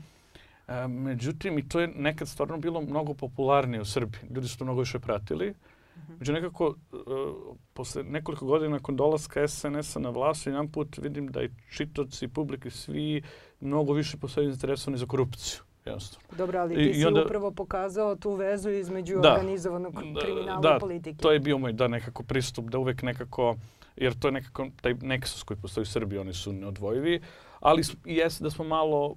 da. 0.66 0.84
E, 0.84 0.88
međutim, 0.88 1.58
i 1.58 1.68
to 1.68 1.80
je 1.80 1.88
nekad 1.88 2.28
stvarno 2.28 2.58
bilo 2.58 2.80
mnogo 2.80 3.14
popularnije 3.14 3.80
u 3.80 3.84
Srbiji. 3.84 4.20
Ljudi 4.30 4.48
su 4.48 4.58
to 4.58 4.64
mnogo 4.64 4.80
više 4.80 4.98
pratili. 4.98 5.54
Mhm. 5.96 6.12
Među 6.18 6.32
nekako, 6.32 6.66
uh, 6.66 7.56
posle 7.72 8.02
nekoliko 8.02 8.46
godina 8.46 8.70
nakon 8.70 8.96
dolaska 8.96 9.48
SNS-a 9.48 9.98
na 9.98 10.10
vlast, 10.10 10.46
jedan 10.46 10.68
put 10.68 10.98
vidim 10.98 11.28
da 11.28 11.42
i 11.42 11.50
čitoci, 11.70 12.28
publike, 12.28 12.70
svi 12.70 13.22
mnogo 13.60 13.92
više 13.92 14.16
postaju 14.16 14.50
zainteresovani 14.50 14.98
za 14.98 15.06
korupciju 15.06 15.60
jednostavno. 15.84 16.28
Dobro, 16.38 16.60
ali 16.60 16.74
ti 16.74 16.90
I, 16.90 16.94
si 16.94 17.06
onda, 17.06 17.24
upravo 17.24 17.50
pokazao 17.50 18.16
tu 18.16 18.34
vezu 18.34 18.70
između 18.70 19.20
da, 19.20 19.32
organizovanog 19.32 19.94
kriminala 20.22 20.60
da, 20.60 20.76
i 20.76 20.80
politike. 20.80 21.18
to 21.22 21.32
je 21.32 21.38
bio 21.38 21.58
moj 21.58 21.72
da 21.72 21.88
nekako 21.88 22.22
pristup, 22.22 22.64
da 22.64 22.78
uvek 22.78 23.02
nekako, 23.02 23.56
jer 23.96 24.18
to 24.18 24.28
je 24.28 24.32
nekako 24.32 24.66
taj 24.80 24.94
neksus 24.94 25.42
koji 25.42 25.58
postoji 25.62 25.82
u 25.82 25.86
Srbiji, 25.86 26.18
oni 26.18 26.34
su 26.34 26.52
neodvojivi, 26.52 27.20
ali 27.60 27.82
jeste 28.04 28.44
da 28.44 28.50
smo 28.50 28.64
malo 28.64 29.16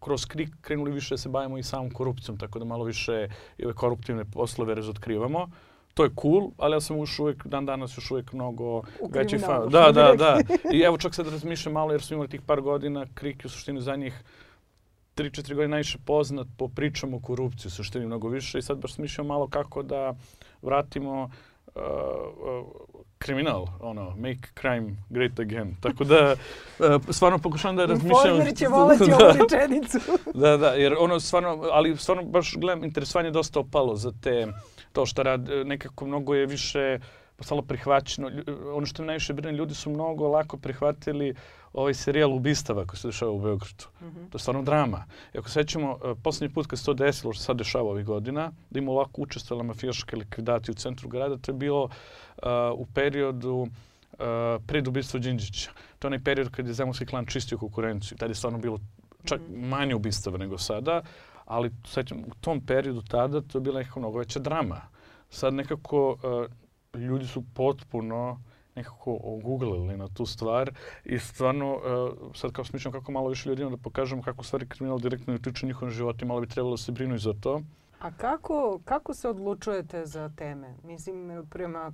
kroz 0.00 0.26
krik 0.26 0.48
krenuli 0.60 0.90
više 0.90 1.14
da 1.14 1.18
se 1.18 1.28
bavimo 1.28 1.58
i 1.58 1.62
samom 1.62 1.90
korupcijom, 1.90 2.38
tako 2.38 2.58
da 2.58 2.64
malo 2.64 2.84
više 2.84 3.28
i 3.58 3.64
ove 3.64 3.74
koruptivne 3.74 4.24
poslove 4.24 4.74
razotkrivamo. 4.74 5.50
To 5.94 6.04
je 6.04 6.10
cool, 6.22 6.50
ali 6.56 6.76
ja 6.76 6.80
sam 6.80 6.98
još 6.98 7.18
uvijek, 7.18 7.46
dan 7.46 7.66
danas 7.66 7.98
još 7.98 8.10
uvijek 8.10 8.32
mnogo 8.32 8.82
veći 9.10 9.38
fan. 9.38 9.68
Da, 9.68 9.92
da, 9.92 10.14
da. 10.16 10.38
I 10.76 10.80
evo 10.80 10.98
čak 10.98 11.14
sad 11.14 11.28
razmišljam 11.28 11.72
malo 11.72 11.92
jer 11.92 12.02
smo 12.02 12.14
imali 12.14 12.28
tih 12.28 12.42
par 12.42 12.60
godina, 12.60 13.06
krik 13.14 13.42
u 13.44 13.48
suštini 13.48 13.80
za 13.80 13.96
njih 13.96 14.24
3-4 15.22 15.54
godine 15.54 15.68
najviše 15.68 15.98
poznat 16.04 16.46
po 16.56 16.68
pričama 16.68 17.16
o 17.16 17.20
korupciji, 17.20 17.68
u 17.68 17.70
suštini 17.70 18.06
mnogo 18.06 18.28
više 18.28 18.58
i 18.58 18.62
sad 18.62 18.78
baš 18.78 18.94
smišljam 18.94 19.26
malo 19.26 19.48
kako 19.48 19.82
da 19.82 20.14
vratimo 20.62 21.22
uh, 21.22 21.30
uh, 21.74 22.66
kriminal, 23.18 23.66
ono, 23.80 24.16
make 24.16 24.48
crime 24.60 24.96
great 25.10 25.40
again. 25.40 25.76
Tako 25.80 26.04
da, 26.04 26.34
uh, 26.78 27.02
stvarno 27.10 27.38
pokušavam 27.38 27.76
da 27.76 27.84
razmišljam... 27.84 28.36
Informer 28.36 28.56
će 28.56 28.68
volati 28.68 29.04
da, 29.10 29.16
ovu 29.16 29.32
rečenicu. 29.32 29.98
da, 30.34 30.56
da, 30.56 30.68
jer 30.68 30.94
ono 30.98 31.20
stvarno, 31.20 31.62
ali 31.72 31.96
stvarno 31.96 32.22
baš 32.22 32.54
gledam, 32.56 32.84
interesovanje 32.84 33.30
dosta 33.30 33.60
opalo 33.60 33.96
za 33.96 34.12
te, 34.22 34.46
to 34.92 35.06
što 35.06 35.22
rad, 35.22 35.48
nekako 35.64 36.06
mnogo 36.06 36.34
je 36.34 36.46
više 36.46 36.98
postalo 37.40 37.62
prihvaćeno. 37.62 38.30
Ono 38.74 38.86
što 38.86 39.02
mi 39.02 39.06
najviše 39.06 39.32
brine, 39.32 39.52
ljudi 39.52 39.74
su 39.74 39.90
mnogo 39.90 40.28
lako 40.28 40.56
prihvatili 40.56 41.34
ovaj 41.72 41.94
serijal 41.94 42.34
ubistava 42.34 42.84
koji 42.86 42.98
se 42.98 43.08
dešava 43.08 43.32
u 43.32 43.40
Beogradu. 43.40 43.84
Mm 44.00 44.04
-hmm. 44.04 44.28
To 44.30 44.36
je 44.36 44.40
stvarno 44.40 44.62
drama. 44.62 45.04
I 45.34 45.38
ako 45.38 45.48
sećamo, 45.48 45.92
uh, 45.92 46.18
posljednji 46.22 46.54
put 46.54 46.66
kad 46.66 46.78
se 46.78 46.84
to 46.84 46.94
desilo, 46.94 47.32
što 47.32 47.40
se 47.40 47.46
sad 47.46 47.56
dešava 47.56 47.90
ovih 47.90 48.04
godina, 48.04 48.52
da 48.70 48.78
ima 48.78 48.92
lako 48.92 49.22
učestvala 49.22 49.62
mafijaška 49.62 50.16
likvidacija 50.16 50.72
u 50.72 50.74
centru 50.74 51.08
grada, 51.08 51.36
to 51.36 51.52
je 51.52 51.56
bilo 51.56 51.84
uh, 51.84 51.90
u 52.76 52.86
periodu 52.94 53.56
uh, 53.56 53.68
pred 54.66 54.88
ubistva 54.88 55.20
Đinđića. 55.20 55.70
To 55.98 56.06
je 56.06 56.08
onaj 56.08 56.24
period 56.24 56.50
kad 56.50 56.66
je 56.66 56.74
zemunski 56.74 57.06
klan 57.06 57.26
čistio 57.26 57.58
konkurenciju. 57.58 58.18
Tada 58.18 58.30
je 58.30 58.34
stvarno 58.34 58.58
bilo 58.58 58.78
čak 59.24 59.40
-hmm. 59.40 59.68
manje 59.68 59.94
ubistava 59.94 60.38
nego 60.38 60.58
sada, 60.58 61.02
ali 61.44 61.70
sećam, 61.86 62.18
u 62.18 62.34
tom 62.40 62.60
periodu 62.66 63.02
tada 63.02 63.40
to 63.40 63.58
je 63.58 63.62
bila 63.62 63.78
nekako 63.78 64.00
mnogo 64.00 64.18
veća 64.18 64.38
drama. 64.38 64.80
Sad 65.30 65.54
nekako 65.54 66.10
uh, 66.10 66.46
ljudi 66.94 67.26
su 67.26 67.44
potpuno 67.54 68.40
nekako 68.74 69.18
ogooglili 69.22 69.96
na 69.96 70.08
tu 70.08 70.26
stvar 70.26 70.70
i 71.04 71.18
stvarno 71.18 71.74
uh, 71.74 72.36
sad 72.36 72.52
kao 72.52 72.64
smišljam 72.64 72.92
kako 72.92 73.12
malo 73.12 73.28
više 73.28 73.48
ljudima 73.48 73.70
da 73.70 73.76
pokažemo 73.76 74.22
kako 74.22 74.44
stvari 74.44 74.68
kriminal 74.68 74.98
direktno 74.98 75.34
utiče 75.34 75.66
njihovim 75.66 75.94
životima, 75.94 76.28
malo 76.28 76.40
bi 76.40 76.46
trebalo 76.46 76.70
da 76.70 76.82
se 76.82 76.92
brinu 76.92 77.14
i 77.14 77.18
za 77.18 77.34
to. 77.40 77.62
A 78.00 78.10
kako, 78.12 78.80
kako 78.84 79.14
se 79.14 79.28
odlučujete 79.28 80.06
za 80.06 80.30
teme? 80.36 80.74
Mislim, 80.84 81.46
prema 81.50 81.92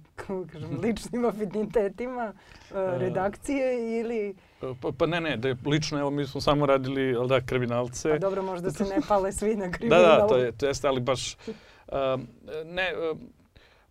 kažem, 0.53 0.79
ličnim 0.83 1.25
afinitetima 1.25 2.33
uh, 2.33 2.77
redakcije 2.77 3.99
ili... 4.01 4.35
Pa, 4.81 4.93
pa 4.99 5.07
ne, 5.07 5.21
ne, 5.21 5.37
da 5.37 5.49
je 5.49 5.57
lično, 5.67 6.01
evo 6.01 6.11
mi 6.11 6.27
smo 6.27 6.41
samo 6.41 6.67
radili, 6.67 7.17
ali 7.17 7.29
da, 7.29 7.41
kriminalce. 7.41 8.11
Pa 8.11 8.19
dobro, 8.19 8.43
možda 8.43 8.71
se 8.71 8.85
ne 8.85 9.01
pale 9.09 9.33
svi 9.33 9.57
na 9.57 9.71
kriminalu. 9.71 10.03
da, 10.03 10.17
da, 10.17 10.27
to, 10.27 10.37
je, 10.37 10.53
to 10.53 10.67
jeste, 10.67 10.89
ali 10.89 11.01
baš... 11.01 11.37
Uh, 11.37 12.21
ne, 12.65 12.93
uh, 13.13 13.19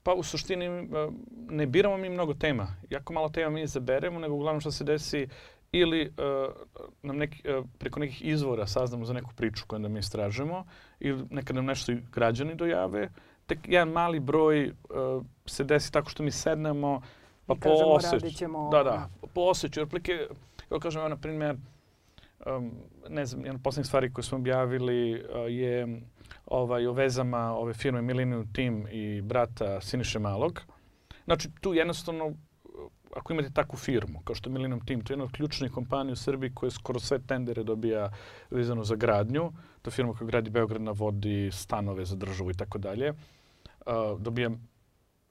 Pa 0.05 0.13
u 0.13 0.23
suštini 0.23 0.65
e, 0.65 0.85
ne 1.49 1.65
biramo 1.65 1.97
mi 1.97 2.09
mnogo 2.09 2.33
tema. 2.33 2.67
Jako 2.89 3.13
malo 3.13 3.29
tema 3.29 3.49
mi 3.49 3.61
izaberemo, 3.61 4.19
nego 4.19 4.35
uglavnom 4.35 4.61
što 4.61 4.71
se 4.71 4.83
desi 4.83 5.27
ili 5.71 6.11
uh, 6.17 6.53
nam 7.03 7.17
neki, 7.17 7.49
uh, 7.49 7.65
preko 7.77 7.99
nekih 7.99 8.25
izvora 8.25 8.67
saznamo 8.67 9.05
za 9.05 9.13
neku 9.13 9.31
priču 9.35 9.63
koju 9.67 9.79
da 9.79 9.87
mi 9.87 9.99
istražujemo 9.99 10.65
ili 10.99 11.25
nekad 11.29 11.55
nam 11.55 11.65
nešto 11.65 11.93
građani 12.13 12.55
dojave. 12.55 13.09
Tek 13.45 13.59
jedan 13.65 13.89
mali 13.89 14.19
broj 14.19 14.67
uh, 14.67 15.23
se 15.45 15.63
desi 15.63 15.91
tako 15.91 16.09
što 16.09 16.23
mi 16.23 16.31
sednemo 16.31 17.01
pa 17.45 17.53
I 17.53 17.59
po 17.59 17.69
osjećaju. 17.69 18.69
Da, 18.71 18.83
da, 18.83 19.09
po 19.33 19.41
osjećaju. 19.41 19.85
Otplike, 19.85 20.27
kao 20.69 20.79
kažem, 20.79 20.99
evo, 20.99 21.09
na 21.09 21.17
primjer, 21.17 21.55
um, 22.45 22.71
ne 23.09 23.25
znam, 23.25 23.45
jedna 23.45 23.55
od 23.55 23.63
poslednjih 23.63 23.87
stvari 23.87 24.13
koje 24.13 24.23
smo 24.23 24.37
objavili 24.37 25.13
uh, 25.13 25.19
je 25.47 26.01
ovaj, 26.45 26.87
o 26.87 26.93
vezama 26.93 27.51
ove 27.53 27.73
firme 27.73 28.01
Millennium 28.01 28.53
Team 28.53 28.87
i 28.91 29.21
brata 29.21 29.81
Siniše 29.81 30.19
Malog. 30.19 30.61
Znači, 31.25 31.49
tu 31.61 31.73
jednostavno, 31.73 32.33
ako 33.15 33.33
imate 33.33 33.49
takvu 33.49 33.77
firmu, 33.77 34.21
kao 34.23 34.35
što 34.35 34.49
je 34.49 34.53
Millennium 34.53 34.85
Team, 34.85 35.01
to 35.01 35.13
je 35.13 35.13
jedna 35.13 35.25
od 35.25 35.31
ključnih 35.31 35.71
kompanija 35.71 36.13
u 36.13 36.15
Srbiji 36.15 36.51
koja 36.53 36.71
skoro 36.71 36.99
sve 36.99 37.19
tendere 37.19 37.63
dobija 37.63 38.11
vezano 38.49 38.83
za 38.83 38.95
gradnju. 38.95 39.51
To 39.81 39.87
je 39.87 39.91
firma 39.91 40.13
koja 40.13 40.27
gradi 40.27 40.49
Beograd 40.49 40.81
na 40.81 40.91
vodi, 40.91 41.49
stanove 41.51 42.05
za 42.05 42.15
državu 42.15 42.51
i 42.51 42.53
tako 42.53 42.77
dalje. 42.77 43.13
Dobija 44.19 44.49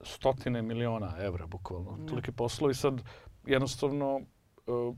stotine 0.00 0.62
miliona 0.62 1.14
evra, 1.18 1.46
bukvalno. 1.46 1.96
Mm. 1.96 2.06
Tolike 2.06 2.32
poslovi. 2.32 2.74
Sad, 2.74 3.02
jednostavno, 3.46 4.20
uh, 4.66 4.96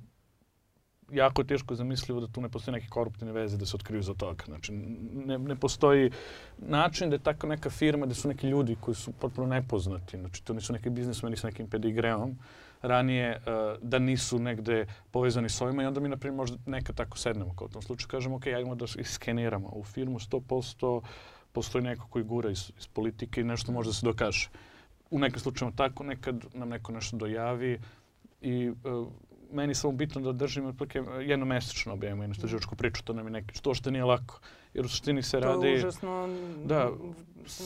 jako 1.13 1.45
teško 1.45 1.75
zamislivo 1.75 2.21
da 2.21 2.27
tu 2.27 2.41
ne 2.41 2.49
postoji 2.49 2.73
neke 2.73 2.89
koruptivne 2.89 3.33
veze 3.33 3.57
da 3.57 3.67
se 3.67 3.77
otkriju 3.77 4.03
za 4.03 4.15
toga. 4.15 4.45
Znači, 4.47 4.73
ne, 4.73 5.39
ne 5.39 5.57
postoji 5.57 6.11
način 6.59 7.11
da 7.11 7.17
je 7.17 7.23
tako 7.23 7.47
neka 7.47 7.71
firma, 7.71 8.07
da 8.07 8.15
su 8.15 8.29
neki 8.29 8.49
ljudi 8.49 8.77
koji 8.81 8.95
su 8.95 9.13
potpuno 9.13 9.47
nepoznati, 9.47 10.19
znači 10.19 10.45
to 10.45 10.55
nisu 10.55 10.73
neki 10.73 10.91
biznismeni 10.91 11.37
sa 11.37 11.47
nekim 11.47 11.71
pedigreom, 11.71 12.39
ranije 12.83 13.37
uh, 13.37 13.83
da 13.83 13.99
nisu 13.99 14.39
negde 14.39 14.87
povezani 15.11 15.49
s 15.49 15.61
ovima 15.61 15.83
i 15.83 15.87
onda 15.87 16.01
mi, 16.01 16.09
na 16.09 16.17
primjer, 16.17 16.37
možda 16.37 16.59
nekad 16.67 16.97
tako 16.97 17.19
sednemo 17.19 17.55
kao 17.57 17.67
u 17.67 17.69
tom 17.71 17.83
slučaju, 17.83 18.09
kažemo, 18.09 18.37
ok, 18.37 18.47
ajmo 18.47 18.75
da 18.75 18.85
iskeniramo 18.99 19.69
u 19.69 19.85
firmu 19.85 20.19
100%, 20.19 21.01
postoji 21.53 21.85
neko 21.85 22.07
koji 22.11 22.25
gura 22.25 22.51
iz, 22.51 22.73
iz 22.79 22.87
politike 22.87 23.41
i 23.41 23.45
nešto 23.45 23.73
može 23.73 23.89
da 23.89 23.95
se 23.95 24.07
dokaže. 24.07 24.49
U 25.11 25.19
nekim 25.19 25.41
slučajima 25.41 25.77
tako, 25.77 26.05
nekad 26.05 26.45
nam 26.55 26.69
neko 26.69 26.93
nešto 26.93 27.17
dojavi 27.17 27.81
i 28.41 28.71
uh, 28.71 29.07
meni 29.53 29.75
samo 29.75 29.93
bitno 29.93 30.21
da 30.21 30.33
držim 30.33 30.67
otprilike 30.67 31.03
jednomesečno 31.21 31.93
objavimo 31.93 32.23
jednu 32.23 32.33
istraživačku 32.33 32.77
priču, 32.77 33.05
to 33.05 33.13
nam 33.13 33.27
je 33.27 33.31
neki, 33.31 33.63
to 33.63 33.75
što 33.75 33.91
nije 33.91 34.05
lako. 34.05 34.41
Jer 34.75 34.85
u 34.85 34.89
suštini 34.89 35.23
se 35.23 35.41
to 35.41 35.47
radi... 35.47 35.61
To 35.61 35.67
je 35.67 35.77
užasno 35.77 36.29
da, 36.65 36.91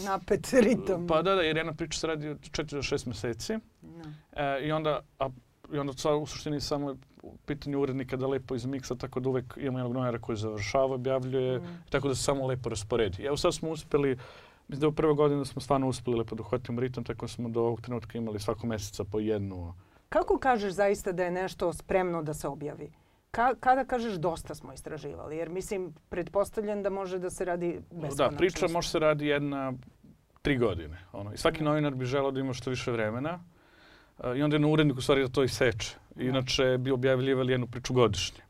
napet 0.04 0.52
ritam. 0.52 1.06
Pa 1.06 1.22
da, 1.22 1.34
da, 1.34 1.42
jer 1.42 1.56
jedna 1.56 1.72
priča 1.72 1.98
se 1.98 2.06
radi 2.06 2.28
od 2.28 2.38
4 2.38 2.62
do 2.70 2.82
6 2.82 3.06
meseci. 3.06 3.52
No. 3.82 4.04
Da. 4.32 4.42
E, 4.42 4.66
I 4.66 4.72
onda, 4.72 5.00
a, 5.18 5.28
i 5.72 5.78
onda 5.78 5.92
sad 5.92 6.22
u 6.22 6.26
suštini 6.26 6.60
samo 6.60 6.96
u 7.22 7.36
pitanju 7.46 7.80
urednika 7.80 8.16
da 8.16 8.26
lepo 8.26 8.54
izmiksa, 8.54 8.94
tako 8.94 9.20
da 9.20 9.28
uvek 9.28 9.54
imamo 9.56 9.78
jednog 9.78 9.92
novinara 9.92 10.18
koji 10.18 10.36
završava, 10.36 10.94
objavljuje, 10.94 11.58
mm. 11.58 11.84
tako 11.90 12.08
da 12.08 12.14
se 12.14 12.22
samo 12.22 12.46
lepo 12.46 12.68
rasporedi. 12.68 13.22
Evo 13.22 13.36
sad 13.36 13.54
smo 13.54 13.70
uspeli, 13.70 14.18
mislim 14.68 14.80
da 14.80 14.88
u 14.88 14.92
prve 14.92 15.14
godine 15.14 15.44
smo 15.44 15.60
stvarno 15.62 15.88
uspeli 15.88 16.18
lepo 16.18 16.34
da 16.34 16.42
uhvatimo 16.42 16.80
ritam, 16.80 17.04
tako 17.04 17.28
smo 17.28 17.48
do 17.48 17.60
ovog 17.60 17.80
trenutka 17.80 18.18
imali 18.18 18.40
svakog 18.40 18.64
meseca 18.64 19.04
po 19.04 19.20
jednu 19.20 19.74
Kako 20.10 20.38
kažeš 20.38 20.72
zaista 20.72 21.12
da 21.12 21.24
je 21.24 21.30
nešto 21.30 21.72
spremno 21.72 22.22
da 22.22 22.34
se 22.34 22.48
objavi? 22.48 22.92
Ka, 23.30 23.54
kada 23.60 23.84
kažeš 23.84 24.14
dosta 24.14 24.54
smo 24.54 24.72
istraživali? 24.72 25.36
Jer 25.36 25.48
mislim, 25.48 25.94
pretpostavljam 26.08 26.82
da 26.82 26.90
može 26.90 27.18
da 27.18 27.30
se 27.30 27.44
radi 27.44 27.80
beskonačno. 27.90 28.30
Da, 28.30 28.36
priča 28.36 28.68
može 28.68 28.88
se 28.88 28.98
radi 28.98 29.26
jedna 29.26 29.72
tri 30.42 30.58
godine. 30.58 30.98
Ono. 31.12 31.32
I 31.32 31.36
svaki 31.36 31.58
da. 31.58 31.64
novinar 31.64 31.94
bi 31.94 32.04
želao 32.04 32.30
da 32.30 32.40
ima 32.40 32.52
što 32.52 32.70
više 32.70 32.90
vremena. 32.90 33.38
Uh, 34.18 34.36
I 34.36 34.42
onda 34.42 34.56
je 34.56 34.60
na 34.60 34.68
uredniku 34.68 34.98
u 34.98 35.02
stvari 35.02 35.22
da 35.22 35.28
to 35.28 35.44
iseče. 35.44 35.96
Da. 36.14 36.22
Inače 36.22 36.78
bi 36.78 36.90
objavljivali 36.90 37.52
jednu 37.52 37.66
priču 37.66 37.92
godišnje. 37.92 38.42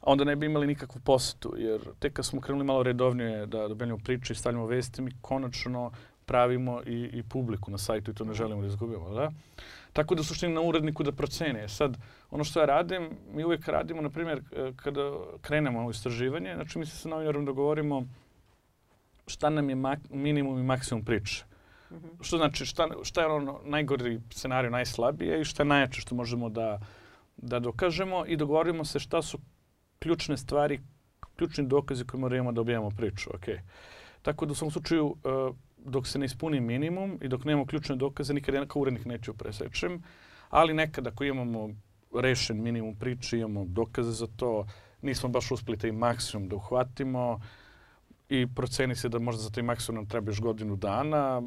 A 0.00 0.12
onda 0.12 0.24
ne 0.24 0.36
bi 0.36 0.46
imali 0.46 0.66
nikakvu 0.66 1.00
posetu, 1.04 1.54
jer 1.58 1.80
tek 1.98 2.12
kad 2.12 2.24
smo 2.24 2.40
krenuli 2.40 2.64
malo 2.64 2.82
redovnije 2.82 3.46
da 3.46 3.68
dobijamo 3.68 3.98
priče 4.04 4.32
i 4.32 4.36
stavljamo 4.36 4.66
vesti, 4.66 5.02
mi 5.02 5.12
konačno 5.20 5.90
pravimo 6.30 6.82
i, 6.86 7.10
i 7.12 7.22
publiku 7.22 7.70
na 7.70 7.78
sajtu 7.78 8.10
i 8.10 8.14
to 8.14 8.24
ne 8.24 8.34
želimo 8.34 8.62
da 8.62 8.68
izgubimo. 8.68 9.08
Da? 9.10 9.30
Tako 9.92 10.14
da 10.14 10.22
suštini 10.22 10.54
na 10.54 10.60
uredniku 10.62 11.02
da 11.02 11.12
procene. 11.12 11.68
Sad, 11.68 11.96
ono 12.30 12.44
što 12.44 12.60
ja 12.60 12.66
radim, 12.66 13.08
mi 13.34 13.44
uvijek 13.44 13.68
radimo, 13.68 14.02
na 14.02 14.10
primjer, 14.10 14.38
e, 14.38 14.72
kada 14.76 15.08
krenemo 15.42 15.86
u 15.86 15.90
istraživanje, 15.90 16.52
znači 16.54 16.78
mi 16.78 16.86
se 16.86 16.96
sa 16.96 17.08
novinarom 17.08 17.44
dogovorimo 17.44 18.04
šta 19.26 19.50
nam 19.50 19.70
je 19.70 19.76
minimum 20.10 20.58
i 20.58 20.62
maksimum 20.62 21.04
priče. 21.04 21.44
Mm 21.90 21.94
-hmm. 21.94 22.12
Što 22.20 22.36
znači, 22.36 22.66
šta, 22.66 22.88
šta 23.02 23.20
je 23.20 23.26
ono 23.26 23.60
najgori 23.64 24.20
scenarij, 24.30 24.70
najslabije 24.70 25.40
i 25.40 25.44
šta 25.44 25.62
je 25.62 25.72
najjače 25.72 26.00
što 26.00 26.14
možemo 26.14 26.48
da, 26.48 26.78
da 27.36 27.58
dokažemo 27.58 28.24
i 28.26 28.36
dogovorimo 28.36 28.84
se 28.84 28.98
šta 28.98 29.22
su 29.22 29.38
ključne 29.98 30.36
stvari, 30.36 30.80
ključni 31.36 31.66
dokazi 31.66 32.04
koje 32.04 32.20
moramo 32.20 32.52
da 32.52 32.60
objavimo 32.60 32.90
priču. 32.90 33.30
Okay. 33.30 33.58
Tako 34.22 34.46
da 34.46 34.52
u 34.52 34.54
svom 34.54 34.70
slučaju 34.70 35.06
uh, 35.06 35.56
dok 35.84 36.06
se 36.06 36.18
ne 36.18 36.26
ispuni 36.26 36.60
minimum 36.60 37.18
i 37.22 37.28
dok 37.28 37.44
nemamo 37.44 37.66
ključne 37.66 37.96
dokaze, 37.96 38.34
nikad 38.34 38.54
jedan 38.54 38.68
kao 38.68 38.82
urednik 38.82 39.04
neće 39.04 39.32
presečem, 39.32 40.02
ali 40.48 40.74
nekad 40.74 41.06
ako 41.06 41.24
imamo 41.24 41.68
rešen 42.14 42.62
minimum 42.62 42.96
priče, 42.96 43.38
imamo 43.38 43.64
dokaze 43.64 44.12
za 44.12 44.26
to, 44.36 44.66
nismo 45.02 45.28
baš 45.28 45.50
uspeli 45.50 45.78
taj 45.78 45.92
maksimum 45.92 46.48
da 46.48 46.56
uhvatimo 46.56 47.40
i 48.28 48.46
proceni 48.54 48.94
se 48.94 49.08
da 49.08 49.18
možda 49.18 49.42
za 49.42 49.50
taj 49.50 49.62
maksimum 49.62 49.96
nam 49.96 50.06
treba 50.06 50.30
još 50.30 50.40
godinu 50.40 50.76
dana, 50.76 51.42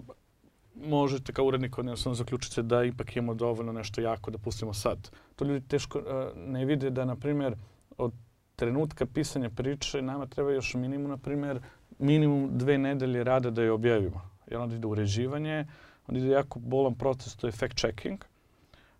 možete 0.76 1.34
kao 1.34 1.46
urednik 1.46 1.78
jednostavno 1.78 2.16
zaključite 2.16 2.62
da 2.62 2.84
ipak 2.84 3.16
imamo 3.16 3.34
dovoljno 3.34 3.72
nešto 3.72 4.02
jako 4.02 4.32
da 4.32 4.38
pustimo 4.38 4.74
sad. 4.74 5.12
To 5.36 5.46
ljudi 5.46 5.68
teško 5.68 6.00
uh, 6.00 6.06
ne 6.48 6.66
vide 6.66 6.90
da, 6.90 7.06
na 7.06 7.16
primjer, 7.16 7.56
od 7.98 8.14
trenutka 8.56 9.06
pisanja 9.06 9.50
priče 9.50 10.02
nama 10.02 10.26
treba 10.26 10.52
još 10.52 10.74
minimum, 10.74 11.10
na 11.10 11.18
primjer, 11.18 11.60
minimum 12.00 12.50
dve 12.58 12.78
nedelje 12.78 13.24
rada 13.24 13.50
da 13.50 13.64
je 13.64 13.72
objavimo. 13.72 14.22
Jer 14.48 14.60
onda 14.60 14.76
ide 14.76 14.88
uređivanje, 14.88 15.66
onda 16.08 16.20
ide 16.20 16.30
jako 16.30 16.60
bolan 16.60 16.96
proces, 16.96 17.36
to 17.36 17.48
je 17.48 17.52
fact 17.52 17.78
checking. 17.78 18.26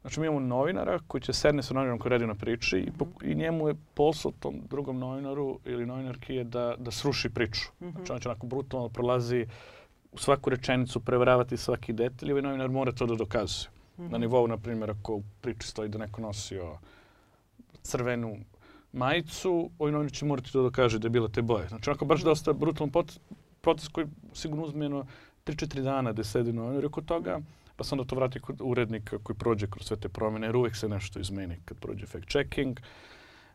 Znači 0.02 0.20
mi 0.20 0.28
imamo 0.28 0.40
novinara 0.40 1.00
koji 1.08 1.22
će 1.22 1.34
sedne 1.34 1.64
sa 1.64 1.74
novinarom 1.74 2.00
koji 2.00 2.10
radi 2.10 2.28
na 2.28 2.36
priči 2.36 2.78
i, 2.78 2.92
po, 2.92 3.06
i 3.24 3.36
njemu 3.36 3.68
je 3.68 3.76
posao 3.94 4.32
tom 4.40 4.62
drugom 4.70 5.00
novinaru 5.00 5.60
ili 5.66 5.86
novinarki 5.86 6.36
je 6.36 6.44
da, 6.44 6.76
da 6.78 6.92
sruši 6.92 7.30
priču. 7.30 7.70
Mm 7.80 7.86
-hmm. 7.86 7.96
Znači 7.96 8.12
on 8.12 8.20
će 8.20 8.30
onako 8.30 8.48
brutalno 8.48 8.90
prolazi 8.90 9.46
u 10.12 10.18
svaku 10.18 10.50
rečenicu, 10.50 11.00
preveravati 11.00 11.58
svaki 11.58 11.94
detalj 11.94 12.30
i 12.30 12.32
ovaj 12.32 12.42
novinar 12.42 12.70
mora 12.70 12.92
to 12.92 13.06
da 13.06 13.16
dokazuje. 13.16 13.70
Mm 13.98 14.04
-hmm. 14.04 14.12
Na 14.12 14.18
nivou, 14.18 14.48
na 14.48 14.58
primjer, 14.58 14.92
ako 14.92 15.14
u 15.14 15.24
priči 15.42 15.68
stoji 15.68 15.90
da 15.90 15.98
neko 15.98 16.22
nosio 16.22 16.78
crvenu 17.82 18.38
majicu, 18.94 19.70
ovaj 19.80 19.92
novinar 19.92 20.12
će 20.12 20.26
morati 20.26 20.52
to 20.52 20.60
da 20.60 20.64
dokaže 20.64 21.00
da 21.00 21.06
je 21.06 21.10
bila 21.10 21.28
te 21.28 21.42
boje. 21.42 21.68
Znači, 21.68 21.90
onako 21.90 22.06
baš 22.06 22.22
dosta 22.22 22.54
brutalan 22.54 22.92
proces 23.62 23.88
koji 23.88 24.08
sigurno 24.34 24.64
uzme 24.64 24.86
jedno 24.86 25.06
3-4 25.46 25.82
dana 25.82 26.14
da 26.14 26.24
sedi 26.24 26.54
novinar 26.54 26.86
oko 26.86 27.02
toga, 27.02 27.40
pa 27.76 27.84
se 27.84 27.96
onda 27.96 28.06
to 28.06 28.16
vrati 28.16 28.40
kod 28.40 28.62
urednika 28.62 29.18
koji 29.24 29.38
prođe 29.38 29.68
kroz 29.68 29.88
sve 29.88 29.98
te 29.98 30.10
promjene, 30.10 30.48
jer 30.48 30.56
uvek 30.56 30.76
se 30.76 30.90
nešto 30.90 31.20
izmeni 31.20 31.58
kad 31.66 31.78
prođe 31.78 32.06
fact 32.06 32.30
checking. 32.30 32.80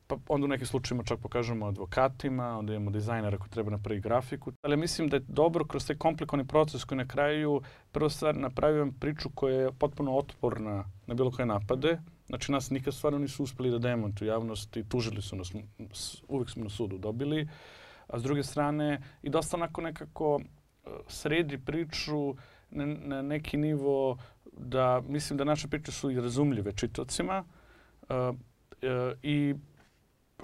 Pa 0.07 0.17
onda 0.29 0.45
u 0.45 0.49
nekim 0.49 0.67
slučajima 0.67 1.05
čak 1.05 1.21
pokažemo 1.21 1.67
advokatima, 1.67 2.59
onda 2.59 2.75
imamo 2.75 2.91
dizajnera 2.91 3.39
koji 3.39 3.51
treba 3.51 3.71
napravi 3.71 4.01
grafiku. 4.01 4.53
Ali 4.63 4.77
mislim 4.77 5.09
da 5.09 5.17
je 5.17 5.25
dobro 5.29 5.65
kroz 5.65 5.87
taj 5.87 5.97
komplikovani 5.97 6.49
proces 6.49 6.85
koji 6.85 6.99
na 6.99 7.09
kraju 7.09 7.63
prvo 7.93 8.11
stvar 8.11 8.37
napravio 8.37 8.93
priču 9.01 9.31
koja 9.35 9.55
je 9.55 9.73
potpuno 9.73 10.17
otporna 10.17 10.85
na 11.07 11.15
bilo 11.15 11.31
koje 11.31 11.47
napade, 11.47 11.99
Znači, 12.29 12.53
nas 12.53 12.71
nikad 12.71 12.95
stvarno 12.95 13.19
nisu 13.19 13.43
uspeli 13.43 13.71
da 13.71 13.79
demantuju 13.79 14.29
javnosti, 14.29 14.85
tužili 14.89 15.23
su 15.23 15.37
nas, 15.37 15.53
uvijek 16.29 16.51
smo 16.51 16.65
na 16.65 16.71
sudu 16.71 16.99
dobili. 16.99 17.49
A 18.07 18.19
s 18.19 18.23
druge 18.23 18.43
strane, 18.43 19.03
i 19.23 19.31
dosta 19.31 19.57
onako 19.57 19.81
nekako 19.81 20.41
e, 20.41 20.89
sredi 21.09 21.59
priču 21.59 22.35
na, 22.71 22.87
na 22.87 23.23
neki 23.23 23.57
nivo 23.57 24.19
da 24.53 25.03
mislim 25.09 25.37
da 25.37 25.45
naše 25.45 25.69
priče 25.69 25.93
su 25.93 26.11
i 26.11 26.21
razumljive 26.21 26.73
čitocima 26.73 27.45
uh, 28.03 28.09
uh, 28.09 28.37
i 29.23 29.55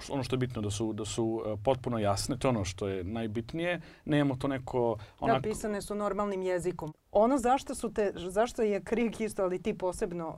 ono 0.09 0.23
što 0.23 0.33
je 0.33 0.37
bitno 0.37 0.61
da 0.61 0.69
su, 0.71 0.93
da 0.93 1.05
su 1.05 1.25
uh, 1.25 1.59
potpuno 1.63 1.99
jasne, 1.99 2.37
to 2.37 2.47
je 2.47 2.49
ono 2.49 2.65
što 2.65 2.87
je 2.87 3.03
najbitnije. 3.03 3.81
Nemamo 4.05 4.35
to 4.35 4.47
neko... 4.47 4.95
Da, 4.97 5.25
onako... 5.25 5.39
Da, 5.39 5.49
pisane 5.49 5.81
su 5.81 5.95
normalnim 5.95 6.41
jezikom. 6.41 6.93
Ono 7.11 7.37
zašto, 7.37 7.75
su 7.75 7.93
te, 7.93 8.13
zašto 8.15 8.61
je 8.61 8.83
krik 8.83 9.21
isto, 9.21 9.43
ali 9.43 9.61
ti 9.61 9.77
posebno 9.77 10.37